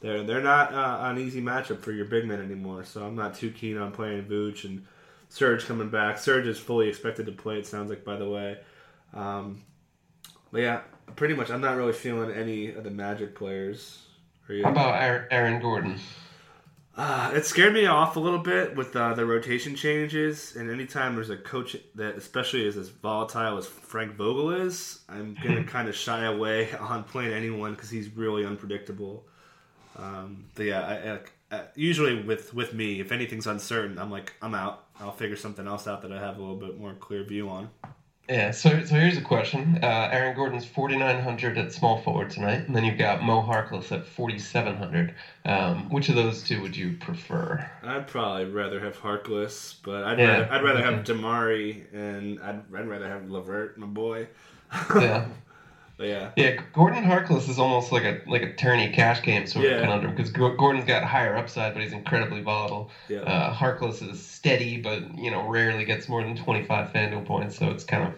they're 0.00 0.24
they're 0.24 0.42
not 0.42 0.74
uh, 0.74 0.98
an 1.02 1.18
easy 1.18 1.40
matchup 1.40 1.80
for 1.80 1.92
your 1.92 2.06
big 2.06 2.26
men 2.26 2.40
anymore. 2.40 2.84
So 2.84 3.06
I'm 3.06 3.14
not 3.14 3.36
too 3.36 3.52
keen 3.52 3.78
on 3.78 3.92
playing 3.92 4.24
Vooch 4.24 4.64
and 4.64 4.84
Serge 5.28 5.64
coming 5.64 5.88
back. 5.88 6.18
Serge 6.18 6.48
is 6.48 6.58
fully 6.58 6.88
expected 6.88 7.26
to 7.26 7.32
play. 7.32 7.58
It 7.58 7.66
sounds 7.66 7.88
like, 7.88 8.04
by 8.04 8.16
the 8.16 8.28
way. 8.28 8.58
Um, 9.14 9.62
but 10.50 10.60
yeah, 10.60 10.80
pretty 11.14 11.34
much. 11.34 11.50
I'm 11.50 11.60
not 11.60 11.76
really 11.76 11.92
feeling 11.92 12.32
any 12.32 12.72
of 12.72 12.82
the 12.82 12.90
Magic 12.90 13.36
players. 13.36 14.02
How 14.48 14.70
about 14.70 15.28
Aaron 15.30 15.60
Gordon? 15.60 16.00
Uh, 16.96 17.30
it 17.34 17.44
scared 17.44 17.74
me 17.74 17.84
off 17.84 18.16
a 18.16 18.20
little 18.20 18.38
bit 18.38 18.74
with 18.74 18.96
uh, 18.96 19.12
the 19.12 19.26
rotation 19.26 19.74
changes, 19.74 20.56
and 20.56 20.70
anytime 20.70 21.14
there's 21.14 21.28
a 21.28 21.36
coach 21.36 21.76
that, 21.94 22.16
especially 22.16 22.66
is 22.66 22.78
as 22.78 22.88
volatile 22.88 23.58
as 23.58 23.66
Frank 23.66 24.14
Vogel 24.14 24.50
is, 24.50 25.00
I'm 25.06 25.36
gonna 25.42 25.62
kind 25.76 25.90
of 25.90 25.94
shy 25.94 26.24
away 26.24 26.72
on 26.80 27.04
playing 27.04 27.34
anyone 27.34 27.74
because 27.74 27.90
he's 27.90 28.08
really 28.16 28.46
unpredictable. 28.46 29.26
Um, 29.98 30.46
but 30.54 30.64
yeah, 30.64 31.18
I, 31.50 31.54
I, 31.56 31.64
usually 31.74 32.22
with 32.22 32.54
with 32.54 32.72
me, 32.72 32.98
if 33.00 33.12
anything's 33.12 33.46
uncertain, 33.46 33.98
I'm 33.98 34.10
like 34.10 34.32
I'm 34.40 34.54
out. 34.54 34.86
I'll 34.98 35.12
figure 35.12 35.36
something 35.36 35.66
else 35.66 35.86
out 35.86 36.00
that 36.00 36.12
I 36.12 36.18
have 36.18 36.38
a 36.38 36.40
little 36.40 36.56
bit 36.56 36.78
more 36.78 36.94
clear 36.94 37.24
view 37.24 37.50
on. 37.50 37.68
Yeah, 38.28 38.50
so 38.50 38.84
so 38.84 38.94
here's 38.96 39.16
a 39.16 39.22
question. 39.22 39.78
Uh, 39.82 40.08
Aaron 40.12 40.34
Gordon's 40.36 40.64
4,900 40.64 41.58
at 41.58 41.72
small 41.72 42.00
forward 42.02 42.30
tonight, 42.30 42.66
and 42.66 42.74
then 42.74 42.84
you've 42.84 42.98
got 42.98 43.22
Mo 43.22 43.40
Harkless 43.42 43.92
at 43.92 44.04
4,700. 44.06 45.14
Um, 45.44 45.88
which 45.90 46.08
of 46.08 46.16
those 46.16 46.42
two 46.42 46.60
would 46.62 46.76
you 46.76 46.96
prefer? 46.98 47.70
I'd 47.82 48.06
probably 48.06 48.46
rather 48.46 48.80
have 48.80 48.98
Harkless, 48.98 49.76
but 49.82 50.04
I'd 50.04 50.18
Yeah, 50.18 50.26
rather, 50.38 50.52
I'd 50.52 50.62
rather 50.62 50.82
have 50.82 50.98
okay. 50.98 51.04
DeMarre 51.04 51.92
and 51.92 52.40
I'd, 52.40 52.62
I'd 52.74 52.88
rather 52.88 53.08
have 53.08 53.30
LeVert, 53.30 53.76
my 53.78 53.86
boy. 53.86 54.28
Yeah. 54.90 55.28
But 55.96 56.08
yeah, 56.08 56.30
Yeah, 56.36 56.60
Gordon 56.74 57.04
Harkless 57.04 57.48
is 57.48 57.58
almost 57.58 57.90
like 57.90 58.04
a 58.04 58.20
like 58.26 58.42
a 58.42 58.52
tourney 58.54 58.92
cash 58.92 59.22
game 59.22 59.46
sort 59.46 59.64
Yeah. 59.64 59.72
of 59.72 59.80
conundrum 59.82 60.14
because 60.14 60.30
Gordon's 60.30 60.84
got 60.84 61.04
higher 61.04 61.36
upside, 61.36 61.72
but 61.72 61.82
he's 61.82 61.92
incredibly 61.92 62.42
volatile. 62.42 62.90
yeah. 63.08 63.20
Uh, 63.20 63.54
Harkless 63.54 64.02
is 64.08 64.24
steady, 64.24 64.76
but 64.80 65.16
you 65.16 65.30
know 65.30 65.46
rarely 65.48 65.84
gets 65.84 66.08
more 66.08 66.22
than 66.22 66.36
25 66.36 66.92
FanDuel 66.92 67.24
points, 67.24 67.56
so 67.56 67.70
it's 67.70 67.84
kind 67.84 68.04
of 68.04 68.14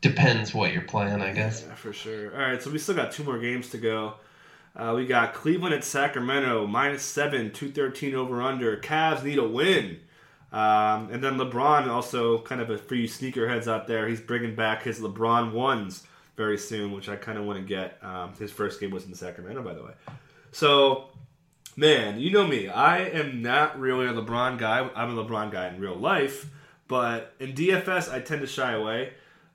depends 0.00 0.54
what 0.54 0.72
you're 0.72 0.82
playing, 0.82 1.20
I 1.20 1.32
guess. 1.32 1.64
Yeah, 1.66 1.74
for 1.74 1.92
sure. 1.92 2.32
All 2.32 2.48
right, 2.50 2.62
so 2.62 2.70
we 2.70 2.78
still 2.78 2.94
got 2.94 3.12
two 3.12 3.24
more 3.24 3.38
games 3.38 3.68
to 3.70 3.78
go. 3.78 4.14
Uh, 4.76 4.92
we 4.96 5.04
got 5.04 5.34
Cleveland 5.34 5.74
at 5.74 5.82
Sacramento, 5.84 6.64
minus 6.66 7.02
seven, 7.02 7.50
213 7.50 8.14
over 8.14 8.40
under. 8.40 8.76
Cavs 8.78 9.24
need 9.24 9.38
a 9.38 9.46
win. 9.46 9.98
Um, 10.52 11.10
and 11.12 11.22
then 11.22 11.36
LeBron, 11.38 11.88
also 11.88 12.40
kind 12.42 12.60
of 12.60 12.70
a, 12.70 12.78
for 12.78 12.94
you 12.94 13.08
sneakerheads 13.08 13.66
out 13.68 13.86
there, 13.88 14.06
he's 14.08 14.20
bringing 14.20 14.54
back 14.54 14.84
his 14.84 15.00
LeBron 15.00 15.52
ones 15.52 16.04
very 16.36 16.58
soon, 16.58 16.92
which 16.92 17.08
I 17.08 17.16
kind 17.16 17.38
of 17.38 17.44
want 17.44 17.58
to 17.58 17.64
get. 17.64 17.98
Um, 18.02 18.34
his 18.38 18.50
first 18.50 18.80
game 18.80 18.90
was 18.90 19.06
in 19.06 19.14
Sacramento, 19.14 19.62
by 19.62 19.74
the 19.74 19.82
way. 19.82 19.92
So, 20.52 21.08
man, 21.76 22.20
you 22.20 22.30
know 22.30 22.46
me. 22.46 22.68
I 22.68 22.98
am 22.98 23.42
not 23.42 23.78
really 23.78 24.06
a 24.06 24.12
LeBron 24.12 24.58
guy. 24.58 24.88
I'm 24.94 25.16
a 25.16 25.24
LeBron 25.24 25.50
guy 25.50 25.68
in 25.68 25.80
real 25.80 25.96
life, 25.96 26.50
but 26.88 27.34
in 27.40 27.52
DFS, 27.52 28.12
I 28.12 28.20
tend 28.20 28.40
to 28.40 28.46
shy 28.46 28.72
away. 28.72 29.12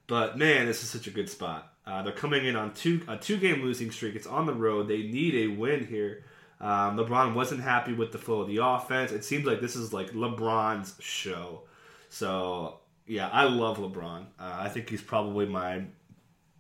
But 0.07 0.37
man, 0.37 0.67
this 0.67 0.83
is 0.83 0.89
such 0.89 1.07
a 1.07 1.11
good 1.11 1.29
spot. 1.29 1.73
Uh, 1.85 2.01
they're 2.01 2.13
coming 2.13 2.45
in 2.45 2.55
on 2.55 2.73
two 2.73 3.01
a 3.07 3.17
two 3.17 3.37
game 3.37 3.61
losing 3.61 3.91
streak. 3.91 4.15
It's 4.15 4.27
on 4.27 4.45
the 4.45 4.53
road. 4.53 4.87
They 4.87 5.03
need 5.03 5.35
a 5.35 5.47
win 5.47 5.85
here. 5.85 6.23
Um, 6.61 6.97
LeBron 6.97 7.33
wasn't 7.33 7.61
happy 7.61 7.93
with 7.93 8.11
the 8.11 8.17
flow 8.17 8.41
of 8.41 8.47
the 8.47 8.57
offense. 8.57 9.11
It 9.11 9.23
seems 9.23 9.45
like 9.45 9.61
this 9.61 9.75
is 9.75 9.93
like 9.93 10.11
LeBron's 10.11 10.95
show. 10.99 11.63
So 12.09 12.79
yeah, 13.07 13.29
I 13.29 13.43
love 13.43 13.77
LeBron. 13.77 14.25
Uh, 14.39 14.57
I 14.59 14.69
think 14.69 14.89
he's 14.89 15.01
probably 15.01 15.45
my 15.45 15.83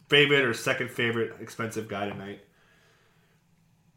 favorite 0.07 0.45
or 0.45 0.53
second 0.53 0.91
favorite 0.91 1.33
expensive 1.39 1.87
guy 1.87 2.07
tonight. 2.09 2.41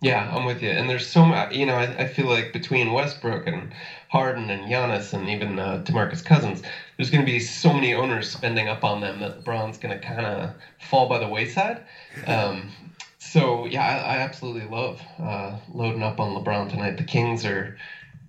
Yeah, 0.01 0.31
I'm 0.33 0.45
with 0.45 0.63
you. 0.63 0.71
And 0.71 0.89
there's 0.89 1.09
so 1.09 1.25
much, 1.25 1.53
you 1.53 1.67
know, 1.67 1.75
I, 1.75 2.05
I 2.05 2.07
feel 2.07 2.27
like 2.27 2.53
between 2.53 2.93
Westbrook 2.93 3.49
and 3.49 3.73
Harden 4.09 4.49
and 4.49 4.71
Giannis 4.71 5.13
and 5.13 5.29
even 5.29 5.59
uh, 5.59 5.83
DeMarcus 5.85 6.25
Cousins, 6.25 6.63
there's 6.97 7.11
going 7.11 7.25
to 7.27 7.31
be 7.31 7.41
so 7.41 7.73
many 7.73 7.95
owners 7.95 8.31
spending 8.31 8.69
up 8.69 8.85
on 8.85 9.01
them 9.01 9.19
that 9.21 9.43
LeBron's 9.43 9.77
going 9.77 9.99
to 9.99 10.07
kind 10.07 10.25
of 10.25 10.51
fall 10.79 11.09
by 11.09 11.19
the 11.19 11.27
wayside. 11.27 11.83
Um, 12.29 12.71
so, 13.19 13.67
yeah, 13.67 13.85
I, 13.85 14.15
I 14.15 14.19
absolutely 14.19 14.69
love 14.69 15.03
uh, 15.19 15.59
loading 15.75 16.05
up 16.05 16.21
on 16.21 16.33
LeBron 16.33 16.71
tonight. 16.71 16.97
The 16.97 17.03
Kings 17.03 17.45
are 17.45 17.77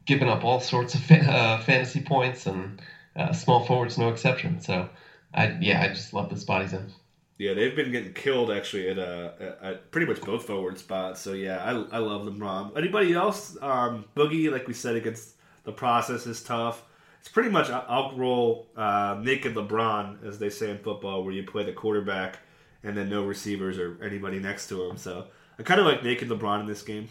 giving 0.06 0.28
up 0.28 0.44
all 0.44 0.60
sorts 0.60 0.96
of 0.96 1.02
fa- 1.02 1.32
uh, 1.32 1.62
fantasy 1.62 2.02
points, 2.02 2.48
and 2.48 2.82
uh, 3.16 3.32
small 3.32 3.64
forwards 3.64 3.96
no 3.96 4.10
exception. 4.10 4.60
So, 4.60 4.90
I 5.36 5.56
yeah, 5.62 5.84
I 5.84 5.90
just 5.90 6.14
love 6.14 6.30
the 6.32 6.38
spot 6.38 6.64
he's 6.64 6.74
in. 6.74 6.92
Yeah, 7.40 7.54
they've 7.54 7.74
been 7.74 7.92
getting 7.92 8.12
killed 8.14 8.52
actually 8.52 8.90
at 8.90 9.00
uh 9.00 9.32
at, 9.62 9.92
pretty 9.92 10.06
much 10.06 10.22
both 10.22 10.46
forward 10.46 10.78
spots. 10.78 11.22
So 11.22 11.32
yeah, 11.34 11.64
I, 11.64 11.70
I 11.96 12.00
love 12.00 12.24
LeBron. 12.24 12.78
Anybody 12.78 13.14
else? 13.14 13.58
Um, 13.62 14.04
Boogie, 14.16 14.52
like 14.52 14.68
we 14.68 14.74
said, 14.74 14.96
against 14.96 15.36
the 15.64 15.72
process 15.72 16.28
is 16.28 16.44
tough. 16.44 16.84
It's 17.22 17.30
pretty 17.30 17.50
much 17.50 17.70
I'll 17.70 18.16
roll 18.18 18.68
uh, 18.76 19.18
naked 19.22 19.56
LeBron, 19.56 20.28
as 20.28 20.38
they 20.38 20.50
say 20.50 20.70
in 20.70 20.80
football, 20.80 21.24
where 21.24 21.34
you 21.34 21.44
play 21.44 21.64
the 21.64 21.72
quarterback 21.72 22.40
and 22.84 22.96
then 22.96 23.10
no 23.10 23.24
receivers 23.26 23.78
or 23.78 23.98
anybody 24.04 24.40
next 24.40 24.68
to 24.70 24.84
him. 24.84 24.98
So 24.98 25.28
I 25.58 25.64
kind 25.64 25.80
of 25.80 25.86
like 25.86 26.04
naked 26.04 26.28
LeBron 26.28 26.60
in 26.60 26.66
this 26.66 26.82
game. 26.82 27.08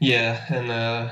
Yeah, 0.00 0.44
and 0.48 0.70
uh, 0.70 1.08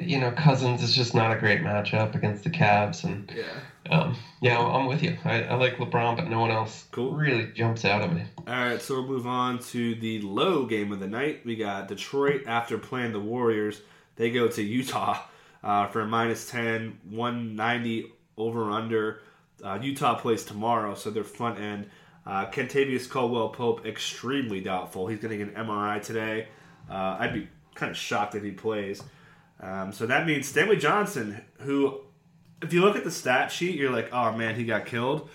you 0.00 0.18
know 0.18 0.30
Cousins 0.32 0.82
is 0.82 0.94
just 0.94 1.14
not 1.14 1.32
a 1.36 1.38
great 1.38 1.60
matchup 1.60 2.14
against 2.14 2.44
the 2.44 2.50
Cavs, 2.50 3.04
and 3.04 3.30
Yeah. 3.34 3.96
um, 3.98 4.16
yeah, 4.40 4.58
I'm 4.58 4.86
with 4.86 5.02
you. 5.02 5.16
I, 5.24 5.42
I 5.44 5.54
like 5.54 5.76
LeBron, 5.76 6.16
but 6.16 6.28
no 6.28 6.40
one 6.40 6.50
else 6.50 6.86
Cool. 6.92 7.12
really 7.12 7.46
jumps 7.54 7.84
out 7.84 8.02
at 8.02 8.12
me. 8.12 8.22
All 8.46 8.54
right, 8.54 8.80
so 8.80 8.94
we'll 8.94 9.06
move 9.08 9.26
on 9.26 9.58
to 9.70 9.94
the 9.96 10.20
low 10.22 10.66
game 10.66 10.92
of 10.92 11.00
the 11.00 11.06
night. 11.08 11.42
We 11.44 11.56
got 11.56 11.88
Detroit 11.88 12.44
after 12.46 12.78
playing 12.78 13.12
the 13.12 13.20
Warriors. 13.20 13.80
They 14.16 14.30
go 14.30 14.48
to 14.48 14.62
Utah 14.62 15.20
uh, 15.64 15.88
for 15.88 16.00
a 16.02 16.06
minus 16.06 16.48
10, 16.50 16.98
190 17.10 18.12
over 18.36 18.70
under. 18.70 19.20
Uh, 19.62 19.78
Utah 19.82 20.14
plays 20.14 20.44
tomorrow, 20.44 20.94
so 20.94 21.10
their 21.10 21.24
front 21.24 21.58
end. 21.58 21.90
Uh, 22.26 22.46
Kentavious 22.46 23.08
Caldwell 23.08 23.48
Pope, 23.48 23.84
extremely 23.86 24.60
doubtful. 24.60 25.06
He's 25.08 25.18
going 25.18 25.36
to 25.36 25.44
get 25.44 25.56
an 25.56 25.66
MRI 25.66 26.00
today. 26.02 26.48
Uh, 26.90 27.16
I'd 27.18 27.32
be 27.34 27.48
kind 27.78 27.90
of 27.90 27.96
shocked 27.96 28.34
if 28.34 28.42
he 28.42 28.50
plays. 28.50 29.02
Um, 29.60 29.92
so 29.92 30.06
that 30.06 30.26
means 30.26 30.46
Stanley 30.46 30.76
Johnson, 30.76 31.40
who, 31.60 32.00
if 32.62 32.72
you 32.72 32.80
look 32.80 32.96
at 32.96 33.04
the 33.04 33.10
stat 33.10 33.50
sheet, 33.50 33.76
you're 33.76 33.90
like, 33.90 34.12
oh 34.12 34.32
man, 34.32 34.54
he 34.54 34.64
got 34.64 34.86
killed 34.86 35.30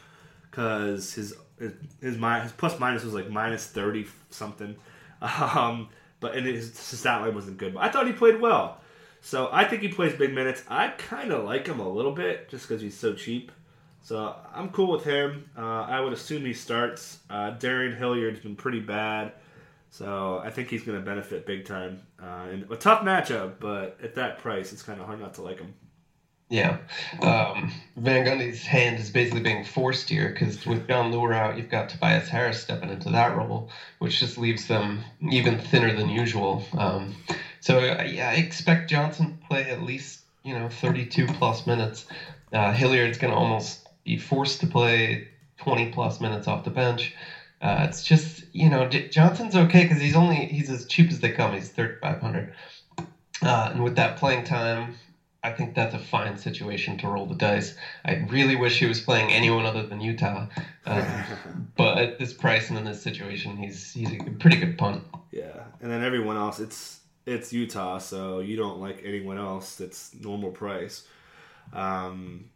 because 0.49 1.13
his 1.13 1.33
his 1.57 1.73
his, 2.01 2.17
his 2.17 2.51
plus 2.53 2.79
minus 2.79 3.03
was 3.03 3.13
like 3.13 3.29
minus 3.29 3.65
thirty 3.65 4.05
something, 4.29 4.75
um, 5.21 5.89
but 6.19 6.35
and 6.35 6.45
his, 6.45 6.67
his 6.89 6.99
stat 6.99 7.21
line 7.21 7.33
wasn't 7.33 7.57
good. 7.57 7.73
But 7.73 7.83
I 7.83 7.89
thought 7.89 8.07
he 8.07 8.13
played 8.13 8.39
well, 8.39 8.79
so 9.21 9.49
I 9.51 9.65
think 9.65 9.81
he 9.81 9.87
plays 9.87 10.13
big 10.13 10.33
minutes. 10.33 10.63
I 10.67 10.89
kind 10.89 11.31
of 11.31 11.43
like 11.45 11.67
him 11.67 11.79
a 11.79 11.89
little 11.89 12.11
bit 12.11 12.49
just 12.49 12.67
because 12.67 12.81
he's 12.81 12.97
so 12.97 13.13
cheap. 13.13 13.51
So 14.01 14.35
I'm 14.53 14.69
cool 14.69 14.91
with 14.91 15.05
him. 15.05 15.49
Uh, 15.57 15.61
I 15.61 16.01
would 16.01 16.11
assume 16.11 16.43
he 16.43 16.53
starts. 16.53 17.19
Uh, 17.29 17.55
Darrun 17.57 17.97
Hilliard's 17.97 18.41
been 18.41 18.57
pretty 18.57 18.81
bad, 18.81 19.31
so 19.93 20.41
I 20.43 20.49
think 20.49 20.69
he's 20.69 20.81
going 20.81 20.97
to 20.97 21.05
benefit 21.05 21.45
big 21.45 21.65
time. 21.65 22.01
Uh, 22.19 22.47
and 22.51 22.71
a 22.71 22.75
tough 22.75 23.03
matchup, 23.03 23.59
but 23.59 23.99
at 24.01 24.15
that 24.15 24.39
price, 24.39 24.73
it's 24.73 24.81
kind 24.81 24.99
of 24.99 25.05
hard 25.05 25.19
not 25.19 25.35
to 25.35 25.43
like 25.43 25.59
him. 25.59 25.75
Yeah, 26.49 26.79
um, 27.21 27.71
Van 27.95 28.25
Gundy's 28.25 28.63
hand 28.63 28.99
is 28.99 29.11
basically 29.11 29.41
being 29.41 29.63
forced 29.63 30.09
here 30.09 30.29
because 30.29 30.65
with 30.65 30.87
Jon 30.87 31.11
Leuer 31.11 31.31
out, 31.31 31.57
you've 31.57 31.69
got 31.69 31.89
Tobias 31.89 32.27
Harris 32.27 32.59
stepping 32.59 32.89
into 32.89 33.11
that 33.11 33.37
role, 33.37 33.69
which 33.99 34.19
just 34.19 34.39
leaves 34.39 34.67
them 34.67 35.03
even 35.29 35.59
thinner 35.59 35.95
than 35.95 36.09
usual. 36.09 36.65
Um, 36.75 37.15
so 37.59 37.79
yeah, 37.79 38.29
I 38.29 38.39
expect 38.39 38.89
Johnson 38.89 39.37
to 39.37 39.47
play 39.47 39.69
at 39.69 39.83
least 39.83 40.21
you 40.43 40.57
know 40.57 40.69
32 40.69 41.27
plus 41.27 41.67
minutes. 41.67 42.07
Uh, 42.51 42.73
Hilliard's 42.73 43.19
going 43.19 43.31
to 43.31 43.39
almost 43.39 43.87
be 44.03 44.17
forced 44.17 44.59
to 44.61 44.67
play 44.67 45.27
20 45.57 45.91
plus 45.91 46.19
minutes 46.19 46.47
off 46.47 46.63
the 46.63 46.71
bench. 46.71 47.13
Uh, 47.63 47.85
it's 47.87 48.03
just 48.03 48.43
you 48.51 48.69
know 48.69 48.89
Johnson's 48.89 49.55
okay 49.55 49.83
because 49.83 50.01
he's 50.01 50.17
only 50.17 50.47
he's 50.47 50.69
as 50.69 50.85
cheap 50.85 51.09
as 51.09 51.21
they 51.21 51.31
come. 51.31 51.53
He's 51.53 51.69
3,500, 51.69 52.53
uh, 53.41 53.69
and 53.71 53.83
with 53.83 53.95
that 53.95 54.17
playing 54.17 54.43
time. 54.43 54.95
I 55.45 55.51
think 55.51 55.75
that's 55.75 55.93
a 55.93 55.99
fine 55.99 56.37
situation 56.37 56.97
to 56.99 57.07
roll 57.09 57.25
the 57.25 57.35
dice. 57.35 57.75
I 58.05 58.25
really 58.29 58.55
wish 58.55 58.79
he 58.79 58.85
was 58.85 59.01
playing 59.01 59.33
anyone 59.33 59.65
other 59.65 59.85
than 59.85 59.99
Utah, 59.99 60.47
uh, 60.85 61.23
but 61.75 61.97
at 61.97 62.17
this 62.17 62.31
price 62.31 62.69
and 62.69 62.79
in 62.79 62.85
this 62.85 63.01
situation, 63.01 63.57
he's 63.57 63.91
he's 63.91 64.11
a 64.11 64.17
pretty 64.39 64.57
good 64.57 64.77
punt. 64.77 65.03
Yeah, 65.31 65.63
and 65.81 65.91
then 65.91 66.01
everyone 66.03 66.37
else, 66.37 66.59
it's 66.59 67.01
it's 67.25 67.51
Utah, 67.53 67.97
so 67.97 68.39
you 68.39 68.55
don't 68.57 68.79
like 68.79 69.01
anyone 69.05 69.37
else 69.37 69.75
that's 69.75 70.13
normal 70.15 70.51
price. 70.51 71.05
Um, 71.71 72.49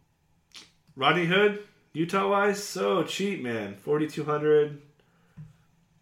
Rodney 0.96 1.26
Hood, 1.26 1.60
Utah 1.92 2.28
wise, 2.28 2.62
so 2.62 3.04
cheap, 3.04 3.42
man. 3.42 3.74
Forty 3.74 4.06
two 4.06 4.24
hundred. 4.24 4.82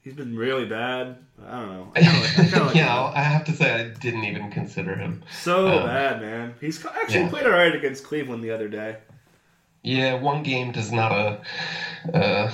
He's 0.06 0.14
been 0.14 0.36
really 0.36 0.66
bad. 0.66 1.16
I 1.44 1.50
don't 1.50 1.68
know. 1.68 1.92
I 1.96 2.00
kinda 2.00 2.20
like, 2.20 2.38
I 2.38 2.42
kinda 2.44 2.64
like 2.66 2.76
yeah, 2.76 2.82
him. 2.84 2.90
I'll- 2.90 3.24
have 3.24 3.44
to 3.46 3.52
say 3.52 3.74
I 3.74 3.88
didn't 3.88 4.22
even 4.22 4.52
consider 4.52 4.94
him. 4.94 5.24
so 5.42 5.66
um, 5.66 5.84
bad, 5.84 6.20
man. 6.20 6.54
He's 6.60 6.86
actually 6.86 7.22
yeah. 7.22 7.28
played 7.28 7.44
all 7.44 7.50
right 7.50 7.74
against 7.74 8.04
Cleveland 8.04 8.44
the 8.44 8.52
other 8.52 8.68
day. 8.68 8.98
Yeah, 9.82 10.14
one 10.14 10.44
game 10.44 10.70
does 10.70 10.92
not 10.92 11.10
a, 11.10 11.40
a 12.14 12.52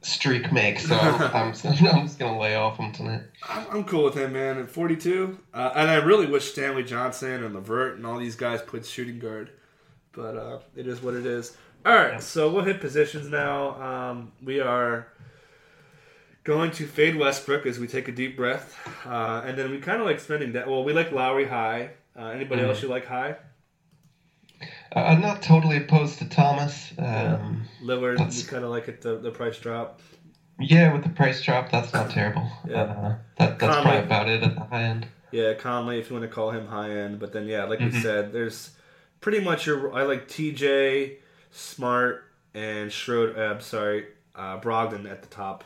streak 0.00 0.50
make, 0.50 0.78
so 0.78 0.96
I'm, 0.96 1.30
I'm, 1.34 1.52
just 1.52 2.18
gonna 2.18 2.40
lay 2.40 2.54
off 2.54 2.78
him 2.78 2.90
tonight. 2.90 3.24
I'm, 3.50 3.66
I'm 3.70 3.84
cool 3.84 4.04
with 4.04 4.14
him, 4.14 4.32
man. 4.32 4.56
At 4.56 4.70
42, 4.70 5.38
uh, 5.52 5.72
and 5.74 5.90
I 5.90 5.96
really 5.96 6.26
wish 6.26 6.52
Stanley 6.52 6.84
Johnson 6.84 7.44
and 7.44 7.54
Levert 7.54 7.96
and 7.96 8.06
all 8.06 8.16
these 8.18 8.34
guys 8.34 8.62
played 8.62 8.86
shooting 8.86 9.18
guard, 9.18 9.50
but 10.12 10.38
uh, 10.38 10.58
it 10.74 10.86
is 10.86 11.02
what 11.02 11.12
it 11.12 11.26
is. 11.26 11.54
All 11.84 11.94
right, 11.94 12.22
so 12.22 12.50
we'll 12.50 12.64
hit 12.64 12.80
positions 12.80 13.28
now. 13.28 13.74
Um, 13.82 14.32
we 14.42 14.60
are 14.60 15.08
going 16.44 16.70
to 16.72 16.86
fade 16.86 17.16
Westbrook 17.16 17.66
as 17.66 17.78
we 17.78 17.86
take 17.86 18.08
a 18.08 18.12
deep 18.12 18.36
breath, 18.36 18.76
uh, 19.06 19.42
and 19.44 19.56
then 19.58 19.70
we 19.70 19.78
kind 19.78 20.00
of 20.00 20.06
like 20.06 20.20
spending 20.20 20.52
that. 20.52 20.68
Well, 20.68 20.84
we 20.84 20.92
like 20.92 21.10
Lowry 21.12 21.46
high. 21.46 21.90
Uh, 22.16 22.26
anybody 22.26 22.62
else 22.62 22.82
you 22.82 22.88
like 22.88 23.06
high? 23.06 23.36
Uh, 24.94 25.00
I'm 25.00 25.20
not 25.20 25.42
totally 25.42 25.78
opposed 25.78 26.18
to 26.20 26.28
Thomas. 26.28 26.92
Um, 26.98 27.64
Lillard, 27.82 28.18
That's- 28.18 28.40
you 28.42 28.48
kind 28.48 28.64
of 28.64 28.70
like 28.70 28.88
it 28.88 29.00
the, 29.00 29.16
the 29.18 29.30
price 29.30 29.58
drop. 29.58 30.00
yeah, 30.60 30.92
with 30.92 31.02
the 31.02 31.08
price 31.10 31.42
drop, 31.42 31.70
that's 31.70 31.92
not 31.92 32.10
terrible. 32.10 32.48
Yeah. 32.68 32.82
Uh, 32.82 33.16
that, 33.38 33.58
that's 33.58 33.60
Conley. 33.74 33.82
probably 33.82 33.98
about 34.04 34.28
it 34.28 34.42
at 34.44 34.54
the 34.54 34.60
high 34.64 34.82
end. 34.84 35.06
Yeah, 35.32 35.54
Conley, 35.54 35.98
if 35.98 36.08
you 36.10 36.16
want 36.16 36.28
to 36.30 36.32
call 36.34 36.50
him 36.52 36.68
high 36.68 36.90
end. 36.90 37.18
But 37.18 37.32
then, 37.32 37.46
yeah, 37.48 37.64
like 37.64 37.80
we 37.80 37.86
Mhm. 37.86 38.02
said, 38.02 38.32
there's 38.32 38.70
pretty 39.20 39.40
much 39.40 39.66
your. 39.66 39.92
I 39.92 40.04
like 40.04 40.28
TJ, 40.28 41.16
Smart, 41.50 42.22
and 42.54 42.92
Schroeder. 42.92 43.36
Uh, 43.36 43.54
I'm 43.54 43.60
sorry, 43.60 44.06
uh, 44.36 44.60
Brogdon 44.60 45.10
at 45.10 45.22
the 45.22 45.28
top. 45.28 45.64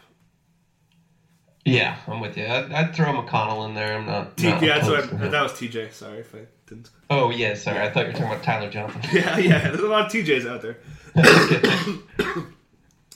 Yeah, 1.69 1.97
I'm 2.07 2.21
with 2.21 2.37
you. 2.37 2.47
I'd, 2.47 2.73
I'd 2.73 2.95
throw 2.95 3.07
McConnell 3.07 3.69
in 3.69 3.75
there. 3.75 3.99
I'm 3.99 4.07
not. 4.07 4.37
T- 4.37 4.49
not 4.49 4.63
yeah, 4.63 4.79
that's 4.79 4.89
what 4.89 5.23
I, 5.23 5.29
that 5.29 5.43
was 5.43 5.53
TJ. 5.53 5.93
Sorry 5.93 6.19
if 6.19 6.35
I 6.35 6.41
didn't. 6.67 6.91
Oh 7.11 7.31
yeah, 7.31 7.55
sorry. 7.55 7.81
I 7.81 7.91
thought 7.91 8.07
you 8.07 8.13
were 8.13 8.19
talking 8.19 8.33
about 8.33 8.43
Tyler 8.43 8.71
Johnson. 8.71 9.01
Yeah, 9.13 9.39
yeah. 9.39 9.71
There's 9.71 9.81
a 9.81 9.89
lot 9.89 10.07
of 10.07 10.13
TJs 10.13 10.49
out 10.49 10.63
there. 10.63 10.79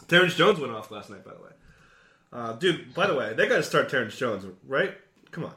Terrence 0.08 0.34
Jones 0.34 0.60
went 0.60 0.72
off 0.72 0.90
last 0.90 1.10
night, 1.10 1.24
by 1.24 1.32
the 1.32 1.42
way. 1.42 1.50
Uh, 2.32 2.52
dude, 2.54 2.94
by 2.94 3.06
the 3.06 3.14
way, 3.14 3.34
they 3.34 3.46
got 3.46 3.56
to 3.56 3.62
start 3.62 3.88
Terrence 3.88 4.16
Jones, 4.16 4.44
right? 4.66 4.94
Come 5.30 5.44
on. 5.44 5.54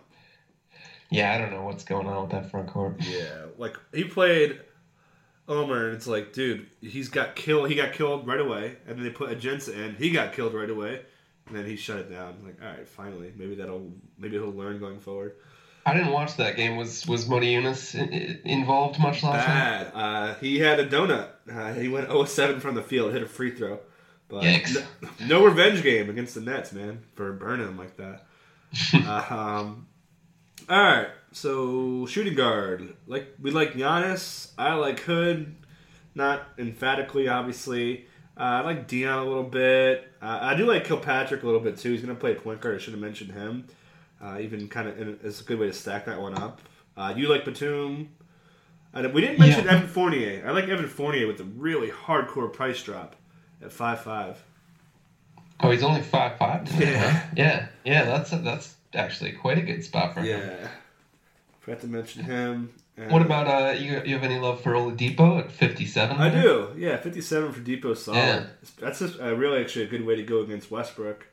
yeah, 1.10 1.34
I 1.34 1.38
don't 1.38 1.52
know 1.52 1.64
what's 1.64 1.84
going 1.84 2.08
on 2.08 2.24
with 2.24 2.32
that 2.32 2.52
front 2.52 2.68
court. 2.68 2.96
Yeah, 3.00 3.46
like 3.58 3.78
he 3.93 4.04
played 4.06 4.60
Omer, 5.48 5.88
and 5.88 5.96
it's 5.96 6.08
like, 6.08 6.34
dude, 6.34 6.68
he's 6.82 7.10
got 7.10 7.36
killed. 7.36 7.70
He 7.70 7.76
got 7.76 7.93
killed 7.93 8.28
right 8.28 8.39
away, 8.39 8.78
and 8.88 8.98
then 8.98 9.04
they 9.04 9.10
put 9.10 9.30
Ajinça 9.30 9.76
in. 9.76 9.96
He 9.96 10.12
got 10.12 10.34
killed 10.34 10.54
right 10.54 10.70
away, 10.70 11.02
and 11.48 11.56
then 11.56 11.66
he 11.66 11.76
shut 11.76 11.98
it 11.98 12.10
down. 12.12 12.38
Like, 12.43 12.62
all 12.62 12.68
right, 12.68 12.88
finally, 12.88 13.32
maybe 13.36 13.56
that'll 13.56 13.91
maybe 14.18 14.38
he'll 14.38 14.52
learn 14.52 14.80
going 14.80 15.00
forward. 15.00 15.34
I 15.88 15.93
didn't 15.93 16.12
watch 16.14 16.38
that 16.38 16.56
game. 16.56 16.78
Was 16.78 17.06
was 17.06 17.28
Modi 17.28 17.48
Yunus 17.48 17.93
in- 17.93 18.10
in- 18.12 18.41
involved 18.43 19.00
much 19.00 19.22
last 19.22 19.48
night? 19.48 19.48
Bad. 19.48 19.91
Uh, 19.93 20.34
he 20.36 20.58
had 20.60 20.80
a 20.80 20.88
donut. 20.88 21.30
Uh, 21.52 21.74
he 21.74 21.88
went 21.88 22.10
0-7 22.10 22.60
from 22.60 22.74
the 22.74 22.82
field, 22.82 23.14
hit 23.14 23.22
a 23.22 23.28
free 23.28 23.52
throw. 23.52 23.80
But 24.28 24.43
Yikes. 24.43 24.84
no, 25.02 25.10
no 25.28 25.46
revenge 25.46 25.84
game 25.84 26.10
against 26.10 26.34
the 26.34 26.41
Nets, 26.41 26.74
man, 26.74 27.04
for 27.14 27.32
burning 27.34 27.68
them 27.68 27.78
like 27.78 27.96
that. 27.98 28.26
uh, 28.96 29.26
um, 29.30 29.86
all 30.68 30.82
right, 30.82 31.08
so 31.32 32.08
shooting 32.08 32.34
guard. 32.34 32.96
Like 33.06 33.28
we 33.39 33.52
like 33.52 33.74
Giannis. 33.74 34.50
I 34.58 34.74
like 34.74 35.00
Hood, 35.02 35.56
not 36.16 36.41
emphatically, 36.58 37.28
obviously. 37.28 38.08
Uh, 38.38 38.44
I 38.44 38.62
like 38.62 38.88
Dion 38.88 39.20
a 39.20 39.26
little 39.26 39.44
bit. 39.44 40.12
Uh, 40.22 40.40
I 40.42 40.56
do 40.56 40.66
like 40.66 40.84
Kilpatrick 40.86 41.44
a 41.44 41.46
little 41.46 41.62
bit 41.62 41.78
too. 41.78 41.92
He's 41.92 42.02
going 42.02 42.14
to 42.14 42.20
play 42.20 42.36
point 42.36 42.60
guard. 42.62 42.76
I 42.76 42.78
should 42.80 42.94
have 42.94 43.02
mentioned 43.02 43.32
him. 43.32 43.66
Uh, 44.22 44.40
even 44.42 44.68
kind 44.68 44.88
of, 44.88 45.26
it's 45.26 45.42
a 45.42 45.44
good 45.44 45.60
way 45.60 45.68
to 45.68 45.74
stack 45.74 46.06
that 46.06 46.20
one 46.20 46.34
up. 46.36 46.60
Uh, 46.98 47.14
you 47.16 47.28
like 47.30 47.46
Batum. 47.46 48.10
And 48.94 49.14
we 49.14 49.22
didn't 49.22 49.40
mention 49.40 49.66
Yeah. 49.66 49.72
Evan 49.74 49.88
Fournier. 49.88 50.44
I 50.48 50.52
like 50.52 50.66
Evan 50.70 50.88
Fournier 50.88 51.28
with 51.28 51.40
a 51.42 51.44
really 51.44 51.90
hardcore 51.90 52.52
price 52.52 52.82
drop 52.82 53.16
at 53.62 53.72
five 53.72 54.02
five. 54.02 54.42
Oh, 55.60 55.72
he's 55.72 55.84
only 55.84 56.02
five 56.02 56.38
five. 56.38 56.68
Yeah. 56.80 57.26
yeah, 57.36 57.68
yeah. 57.84 58.04
That's 58.06 58.32
that's 58.32 58.76
actually 58.94 59.34
quite 59.34 59.58
a 59.58 59.62
good 59.62 59.84
spot 59.84 60.14
for 60.14 60.22
him. 60.22 60.40
Yeah. 60.40 60.68
Forgot 61.60 61.82
to 61.82 61.88
mention 61.88 62.24
him. 62.24 62.74
And 62.98 63.12
What 63.12 63.22
about 63.22 63.48
uh? 63.48 63.72
You 63.78 64.02
you 64.06 64.14
have 64.16 64.24
any 64.24 64.39
love 64.39 64.62
for 64.62 64.72
Oladipo 64.74 65.39
at 65.39 65.52
fifty 65.52 65.86
seven? 65.86 66.18
I 66.18 66.30
do. 66.30 66.70
Yeah, 66.78 66.98
fifty 66.98 67.22
seven 67.22 67.52
for 67.52 67.60
Dipo 67.60 67.96
solid. 67.98 68.18
Yeah. 68.18 68.46
That's 68.80 69.00
just 69.00 69.20
uh, 69.20 69.36
really 69.36 69.62
actually 69.62 69.86
a 69.86 69.88
good 69.89 70.06
way 70.06 70.16
to 70.16 70.24
go 70.24 70.41
against 70.41 70.72
Westbrook. 70.72 71.26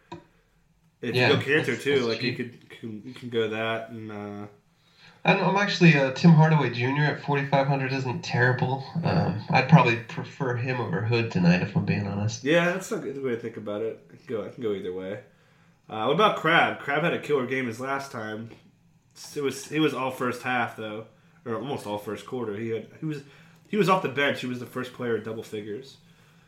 If 1.01 1.15
Yeah, 1.15 1.31
you 1.31 1.37
go 1.37 1.41
Kanter 1.41 1.81
too, 1.81 1.95
that's 1.97 2.07
like 2.07 2.23
you 2.23 2.35
could 2.35 2.71
can, 2.71 3.03
you 3.05 3.15
can 3.15 3.29
go 3.29 3.49
that 3.49 3.91
and 3.91 4.11
uh, 4.11 4.47
I 5.25 5.35
know, 5.35 5.45
I'm 5.45 5.57
actually 5.57 5.97
uh, 5.97 6.11
Tim 6.13 6.33
Hardaway 6.33 6.71
Jr. 6.71 7.03
at 7.15 7.23
4,500 7.23 7.93
isn't 7.93 8.23
terrible. 8.25 8.85
Um, 9.05 9.41
I'd 9.51 9.69
probably 9.69 9.97
prefer 9.99 10.57
him 10.57 10.81
over 10.81 11.01
Hood 11.03 11.31
tonight, 11.31 11.63
if 11.63 11.77
I'm 11.77 11.85
being 11.85 12.09
honest. 12.09 12.43
yeah, 12.43 12.73
that's 12.73 12.91
a 12.91 12.99
good 12.99 13.23
way 13.23 13.31
to 13.31 13.37
think 13.37 13.57
about 13.57 13.83
it. 13.83 14.01
I 14.13 14.17
can 14.17 14.27
go 14.37 14.45
I 14.45 14.49
can 14.49 14.63
go 14.65 14.73
either 14.73 14.93
way. 14.93 15.21
Uh, 15.89 16.07
what 16.07 16.15
about 16.15 16.39
Crabbe? 16.39 16.81
Crabbe 16.81 17.05
had 17.05 17.13
a 17.15 17.21
killer 17.21 17.47
game 17.47 17.67
his 17.69 17.79
last 17.79 18.11
time. 18.11 18.51
It 19.37 19.43
was 19.43 19.69
he 19.69 19.79
was 19.79 19.95
all 19.95 20.11
first 20.11 20.43
half 20.43 20.77
though, 20.77 21.07
or 21.45 21.57
almost 21.57 21.87
all 21.87 21.99
first 21.99 22.27
quarter. 22.27 22.57
He 22.57 22.71
had 22.71 22.87
he 23.01 23.07
was 23.07 23.23
he 23.69 23.77
was 23.77 23.89
off 23.89 24.03
the 24.03 24.09
bench. 24.09 24.41
He 24.41 24.47
was 24.47 24.61
the 24.61 24.67
first 24.67 24.93
player 24.93 25.17
in 25.17 25.25
double 25.25 25.43
figures. 25.43 25.97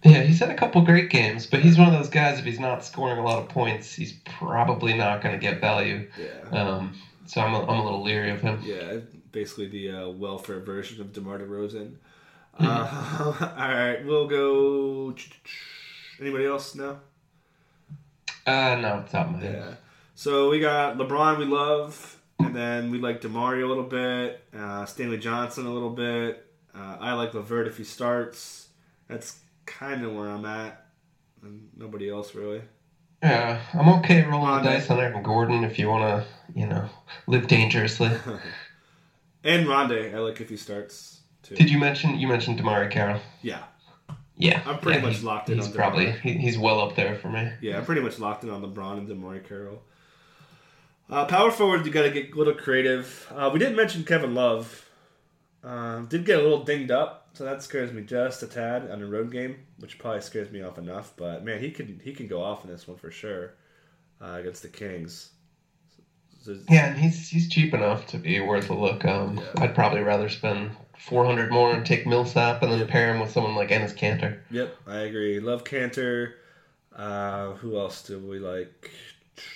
Yeah, 0.02 0.22
he's 0.22 0.38
had 0.38 0.50
a 0.50 0.54
couple 0.54 0.82
great 0.82 1.08
games, 1.08 1.46
but 1.46 1.60
he's 1.60 1.78
one 1.78 1.88
of 1.88 1.94
those 1.94 2.10
guys. 2.10 2.38
If 2.38 2.44
he's 2.44 2.60
not 2.60 2.84
scoring 2.84 3.18
a 3.18 3.24
lot 3.24 3.38
of 3.38 3.48
points, 3.48 3.94
he's 3.94 4.12
probably 4.26 4.92
not 4.92 5.22
going 5.22 5.34
to 5.34 5.40
get 5.40 5.62
value. 5.62 6.06
Yeah. 6.18 6.50
Um, 6.50 6.94
so 7.24 7.40
I'm 7.40 7.54
a, 7.54 7.62
I'm 7.62 7.80
a 7.80 7.84
little 7.84 8.02
leery 8.02 8.30
of 8.30 8.42
him. 8.42 8.60
Yeah, 8.62 8.98
basically 9.32 9.68
the 9.68 9.90
uh, 9.90 10.08
welfare 10.10 10.60
version 10.60 11.00
of 11.00 11.12
DeMar 11.12 11.38
DeRozan. 11.38 11.94
Mm-hmm. 12.54 12.66
Uh, 12.68 13.48
all 13.58 13.68
right, 13.68 14.06
we'll 14.06 14.28
go. 14.28 15.12
Anybody 16.20 16.46
else? 16.46 16.76
No. 16.76 17.00
Uh, 18.46 18.76
no, 18.80 19.02
it's 19.04 19.12
not 19.12 19.32
my 19.32 19.40
head. 19.40 19.54
Yeah. 19.54 19.74
So 20.14 20.50
we 20.50 20.60
got 20.60 20.96
LeBron, 20.96 21.38
we 21.38 21.46
love, 21.46 22.20
and 22.46 22.54
then 22.56 22.90
we 22.90 22.98
like 22.98 23.20
DeMarre 23.20 23.62
a 23.62 23.66
little 23.66 23.84
bit, 23.84 24.42
uh, 24.56 24.84
Stanley 24.86 25.18
Johnson 25.18 25.66
a 25.66 25.72
little 25.72 25.90
bit. 25.90 26.46
Uh, 26.74 26.96
I 27.00 27.12
like 27.14 27.34
Levert 27.34 27.66
if 27.66 27.76
he 27.76 27.84
starts. 27.84 28.68
That's 29.08 29.38
kind 29.66 30.04
of 30.04 30.14
where 30.14 30.28
I'm 30.28 30.44
at, 30.44 30.86
and 31.42 31.68
nobody 31.76 32.08
else 32.10 32.34
really. 32.34 32.62
Yeah, 33.22 33.60
I'm 33.72 33.88
okay 34.00 34.22
rolling 34.22 34.56
the 34.62 34.68
dice 34.70 34.90
on 34.90 34.98
Aaron 35.00 35.22
Gordon 35.22 35.64
if 35.64 35.78
you 35.78 35.88
want 35.88 36.02
to, 36.02 36.26
you 36.58 36.66
know, 36.66 36.88
live 37.26 37.46
dangerously. 37.46 38.10
And 39.44 39.66
Rondae, 39.66 40.14
I 40.14 40.18
like 40.20 40.40
if 40.40 40.48
he 40.48 40.56
starts 40.56 41.20
too. 41.42 41.54
Did 41.54 41.70
you 41.70 41.78
mention 41.78 42.18
you 42.18 42.26
mentioned 42.26 42.58
DeMarre 42.58 42.90
Carroll? 42.90 43.20
Yeah, 43.42 43.62
Yeah, 44.36 44.62
I'm 44.64 44.78
pretty 44.78 45.00
yeah, 45.00 45.06
much 45.06 45.22
locked 45.22 45.50
in 45.50 45.56
He's 45.58 45.66
on 45.66 45.72
probably 45.74 46.06
DeMar. 46.06 46.18
he's 46.20 46.58
well 46.58 46.80
up 46.80 46.96
there 46.96 47.16
for 47.16 47.28
me. 47.28 47.52
Yeah, 47.60 47.76
I'm 47.78 47.84
pretty 47.84 48.00
much 48.00 48.18
locked 48.18 48.44
in 48.44 48.50
on 48.50 48.62
LeBron 48.62 48.98
and 48.98 49.08
DeMarre 49.08 49.46
Carroll. 49.46 49.82
Uh, 51.10 51.26
power 51.26 51.50
forward, 51.50 51.84
you 51.84 51.92
got 51.92 52.02
to 52.02 52.10
get 52.10 52.32
a 52.32 52.36
little 52.36 52.54
creative. 52.54 53.30
Uh, 53.34 53.50
we 53.52 53.58
didn't 53.58 53.76
mention 53.76 54.04
Kevin 54.04 54.34
Love. 54.34 54.88
Uh, 55.62 56.00
did 56.02 56.24
get 56.24 56.38
a 56.38 56.42
little 56.42 56.62
dinged 56.64 56.90
up, 56.90 57.28
so 57.34 57.44
that 57.44 57.62
scares 57.62 57.92
me 57.92 58.02
just 58.02 58.42
a 58.42 58.46
tad 58.46 58.90
on 58.90 59.00
a 59.02 59.06
road 59.06 59.30
game, 59.30 59.56
which 59.78 59.98
probably 59.98 60.20
scares 60.20 60.50
me 60.50 60.62
off 60.62 60.78
enough. 60.78 61.12
But 61.16 61.44
man, 61.44 61.60
he 61.60 61.70
can 61.70 62.00
he 62.04 62.12
can 62.12 62.26
go 62.26 62.42
off 62.42 62.64
in 62.64 62.70
this 62.70 62.86
one 62.86 62.96
for 62.98 63.10
sure 63.10 63.54
uh, 64.20 64.36
against 64.40 64.62
the 64.62 64.68
Kings. 64.68 65.30
So- 66.42 66.58
Yeah, 66.68 66.88
and 66.88 66.98
he's 66.98 67.28
he's 67.28 67.48
cheap 67.48 67.72
enough 67.72 68.06
to 68.08 68.18
be 68.18 68.40
worth 68.40 68.68
a 68.70 68.74
look. 68.74 69.04
Um, 69.06 69.40
I'd 69.56 69.74
probably 69.74 70.00
rather 70.02 70.28
spend 70.28 70.70
400 70.98 71.50
more 71.50 71.72
and 71.74 71.84
take 71.86 72.06
Millsap 72.06 72.62
and 72.62 72.70
then 72.72 72.86
pair 72.86 73.14
him 73.14 73.20
with 73.20 73.30
someone 73.30 73.54
like 73.54 73.70
Enes 73.70 73.94
Kanter. 73.96 74.38
Yep, 74.50 74.74
I 74.86 74.98
agree. 75.00 75.40
Love 75.40 75.64
Kanter. 75.64 76.32
Uh, 76.94 77.52
who 77.54 77.78
else 77.78 78.02
do 78.02 78.18
we 78.18 78.38
like? 78.38 78.90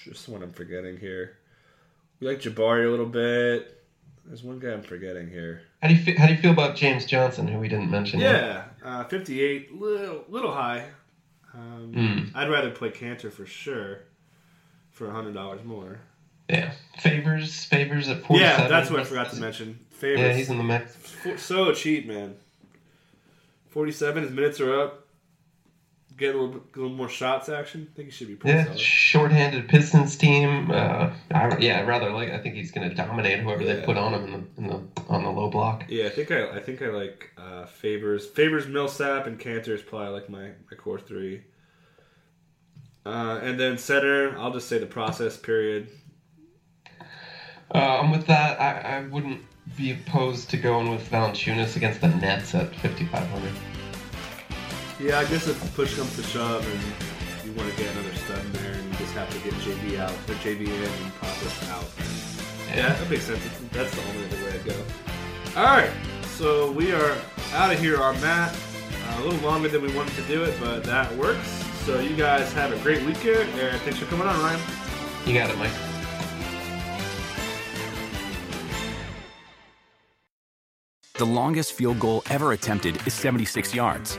Just 0.05 0.29
one 0.29 0.43
I'm 0.43 0.53
forgetting 0.53 0.97
here. 0.97 1.37
We 2.21 2.29
like 2.29 2.41
Jabari 2.41 2.87
a 2.87 2.91
little 2.91 3.07
bit. 3.07 3.75
There's 4.27 4.43
one 4.43 4.59
guy 4.59 4.73
I'm 4.73 4.83
forgetting 4.83 5.29
here. 5.31 5.63
How 5.81 5.89
do 5.89 5.95
you 5.95 6.03
fe- 6.03 6.17
how 6.17 6.27
do 6.27 6.35
you 6.35 6.39
feel 6.39 6.51
about 6.53 6.77
James 6.77 7.07
Johnson, 7.07 7.47
who 7.49 7.59
we 7.59 7.69
didn't 7.69 7.91
mention? 7.91 8.21
yet? 8.21 8.35
Yeah, 8.35 8.65
uh, 8.85 9.05
58, 9.05 9.81
little 9.81 10.25
little 10.29 10.53
high. 10.53 10.85
Um, 11.55 11.93
Hmm. 11.95 12.37
I'd 12.37 12.51
rather 12.51 12.71
play 12.71 12.91
Kanter 12.91 13.33
for 13.33 13.47
sure 13.47 14.01
for 14.91 15.11
hundred 15.11 15.35
dollars 15.35 15.65
more. 15.65 16.01
yeah. 16.49 16.73
Favors 16.99 17.65
favors 17.65 18.09
at 18.09 18.23
47. 18.23 18.41
Yeah, 18.63 18.69
that's 18.69 18.91
what 18.91 19.01
I 19.01 19.05
forgot 19.05 19.31
to 19.31 19.37
mention. 19.41 19.79
Favorites. 19.91 20.21
Yeah, 20.23 20.35
he's 20.35 20.51
in 20.51 20.59
the 20.59 20.65
mix. 20.65 20.97
So 21.43 21.73
cheap, 21.73 22.07
man. 22.07 22.35
Forty-seven. 23.71 24.23
His 24.25 24.33
minutes 24.33 24.61
are 24.61 24.79
up. 24.81 25.07
Get 26.19 26.35
a 26.35 26.39
little, 26.39 26.49
bit- 26.59 26.63
a 26.77 26.81
little 26.81 26.97
more 26.97 27.09
shots 27.09 27.49
action. 27.49 27.89
I 27.93 27.97
think 27.97 28.09
he 28.09 28.13
should 28.13 28.27
be 28.29 28.35
pretty 28.35 28.59
Yeah, 28.59 28.65
solid. 28.65 28.79
short-handed 28.81 29.69
Pistons 29.69 30.17
team. 30.17 30.71
Uh, 30.71 31.13
I, 31.33 31.57
yeah, 31.59 31.81
rather 31.87 32.11
like. 32.11 32.31
I 32.31 32.39
think 32.39 32.57
he's 32.57 32.73
going 32.73 32.89
to 32.89 32.95
dominate 32.95 33.39
whoever 33.39 33.65
they 33.65 33.81
put 33.83 33.97
on 33.97 34.13
him 34.15 34.25
in 34.25 34.33
the, 34.33 34.63
in 34.63 34.67
the 34.69 35.03
on 35.09 35.23
the 35.23 35.31
low 35.31 35.49
block. 35.49 35.85
Yeah, 35.89 36.07
I 36.07 36.09
think 36.11 36.31
I 36.33 36.51
I 36.51 36.61
think 36.61 36.83
I 36.83 36.89
like 36.89 37.31
uh, 37.39 37.67
favors 37.67 38.27
favors 38.27 38.67
Millsap 38.67 39.27
and 39.29 39.39
Kanter 39.39 39.69
is 39.69 39.81
probably 39.83 40.09
like 40.09 40.29
my, 40.29 40.51
my 40.71 40.77
core 40.77 40.99
three. 40.99 41.43
Uh, 43.07 43.39
and 43.43 43.59
then 43.59 43.79
center, 43.79 44.37
I'll 44.39 44.53
just 44.53 44.69
say 44.69 44.79
the 44.79 44.87
process 44.87 45.37
period. 45.37 45.89
Um, 47.71 48.11
with 48.11 48.27
that, 48.27 48.61
I, 48.61 48.99
I 48.99 49.07
wouldn't 49.07 49.41
be 49.77 49.93
opposed 49.93 50.51
to 50.51 50.57
going 50.57 50.91
with 50.91 51.09
Valanciunas 51.11 51.77
against 51.77 52.01
the 52.01 52.09
Nets 52.09 52.55
at 52.55 52.75
5,500. 52.77 53.53
Yeah, 55.01 55.21
I 55.21 55.25
guess 55.27 55.47
if 55.47 55.77
push 55.77 55.97
comes 55.97 56.17
to 56.17 56.25
shove 56.25 56.67
and 56.67 57.47
you 57.47 57.53
want 57.57 57.71
to 57.71 57.77
get 57.77 57.93
another 57.93 58.13
stud 58.17 58.45
in 58.45 58.53
there 58.55 58.73
and 58.73 58.85
you 58.85 58.99
just 58.99 59.13
have 59.15 59.31
to 59.31 59.39
get 59.39 59.53
JB 59.61 59.97
out 60.01 60.11
or 60.11 60.35
JB 60.43 60.67
in 60.67 60.73
and 60.73 61.15
process 61.15 61.71
out. 61.71 61.85
Yeah, 62.77 62.95
that 62.95 63.09
makes 63.09 63.23
sense. 63.23 63.41
That's 63.71 63.95
the 63.95 64.03
only 64.09 64.25
other 64.25 64.45
way 64.45 64.53
to 64.59 64.59
go. 64.59 64.75
All 65.57 65.67
right, 65.67 65.91
so 66.27 66.73
we 66.73 66.93
are 66.93 67.17
out 67.53 67.73
of 67.73 67.79
here 67.79 68.03
on 68.03 68.21
Matt. 68.21 68.59
Uh, 69.07 69.21
a 69.21 69.25
little 69.25 69.41
longer 69.49 69.69
than 69.69 69.83
we 69.83 69.95
wanted 69.95 70.15
to 70.17 70.23
do 70.23 70.43
it, 70.43 70.59
but 70.61 70.83
that 70.83 71.15
works. 71.17 71.49
So 71.85 72.01
you 72.01 72.17
guys 72.17 72.53
have 72.55 72.73
a 72.73 72.79
great 72.83 73.03
weekend, 73.07 73.49
and 73.51 73.81
thanks 73.83 74.01
for 74.01 74.07
coming 74.07 74.27
on, 74.27 74.37
Ryan. 74.41 74.61
You 75.27 75.35
got 75.35 75.49
it, 75.49 75.59
Mike. 75.59 75.71
The 81.15 81.27
longest 81.27 81.73
field 81.73 82.01
goal 82.01 82.25
ever 82.31 82.53
attempted 82.53 83.07
is 83.07 83.15
76 83.15 83.75
yards. 83.75 84.19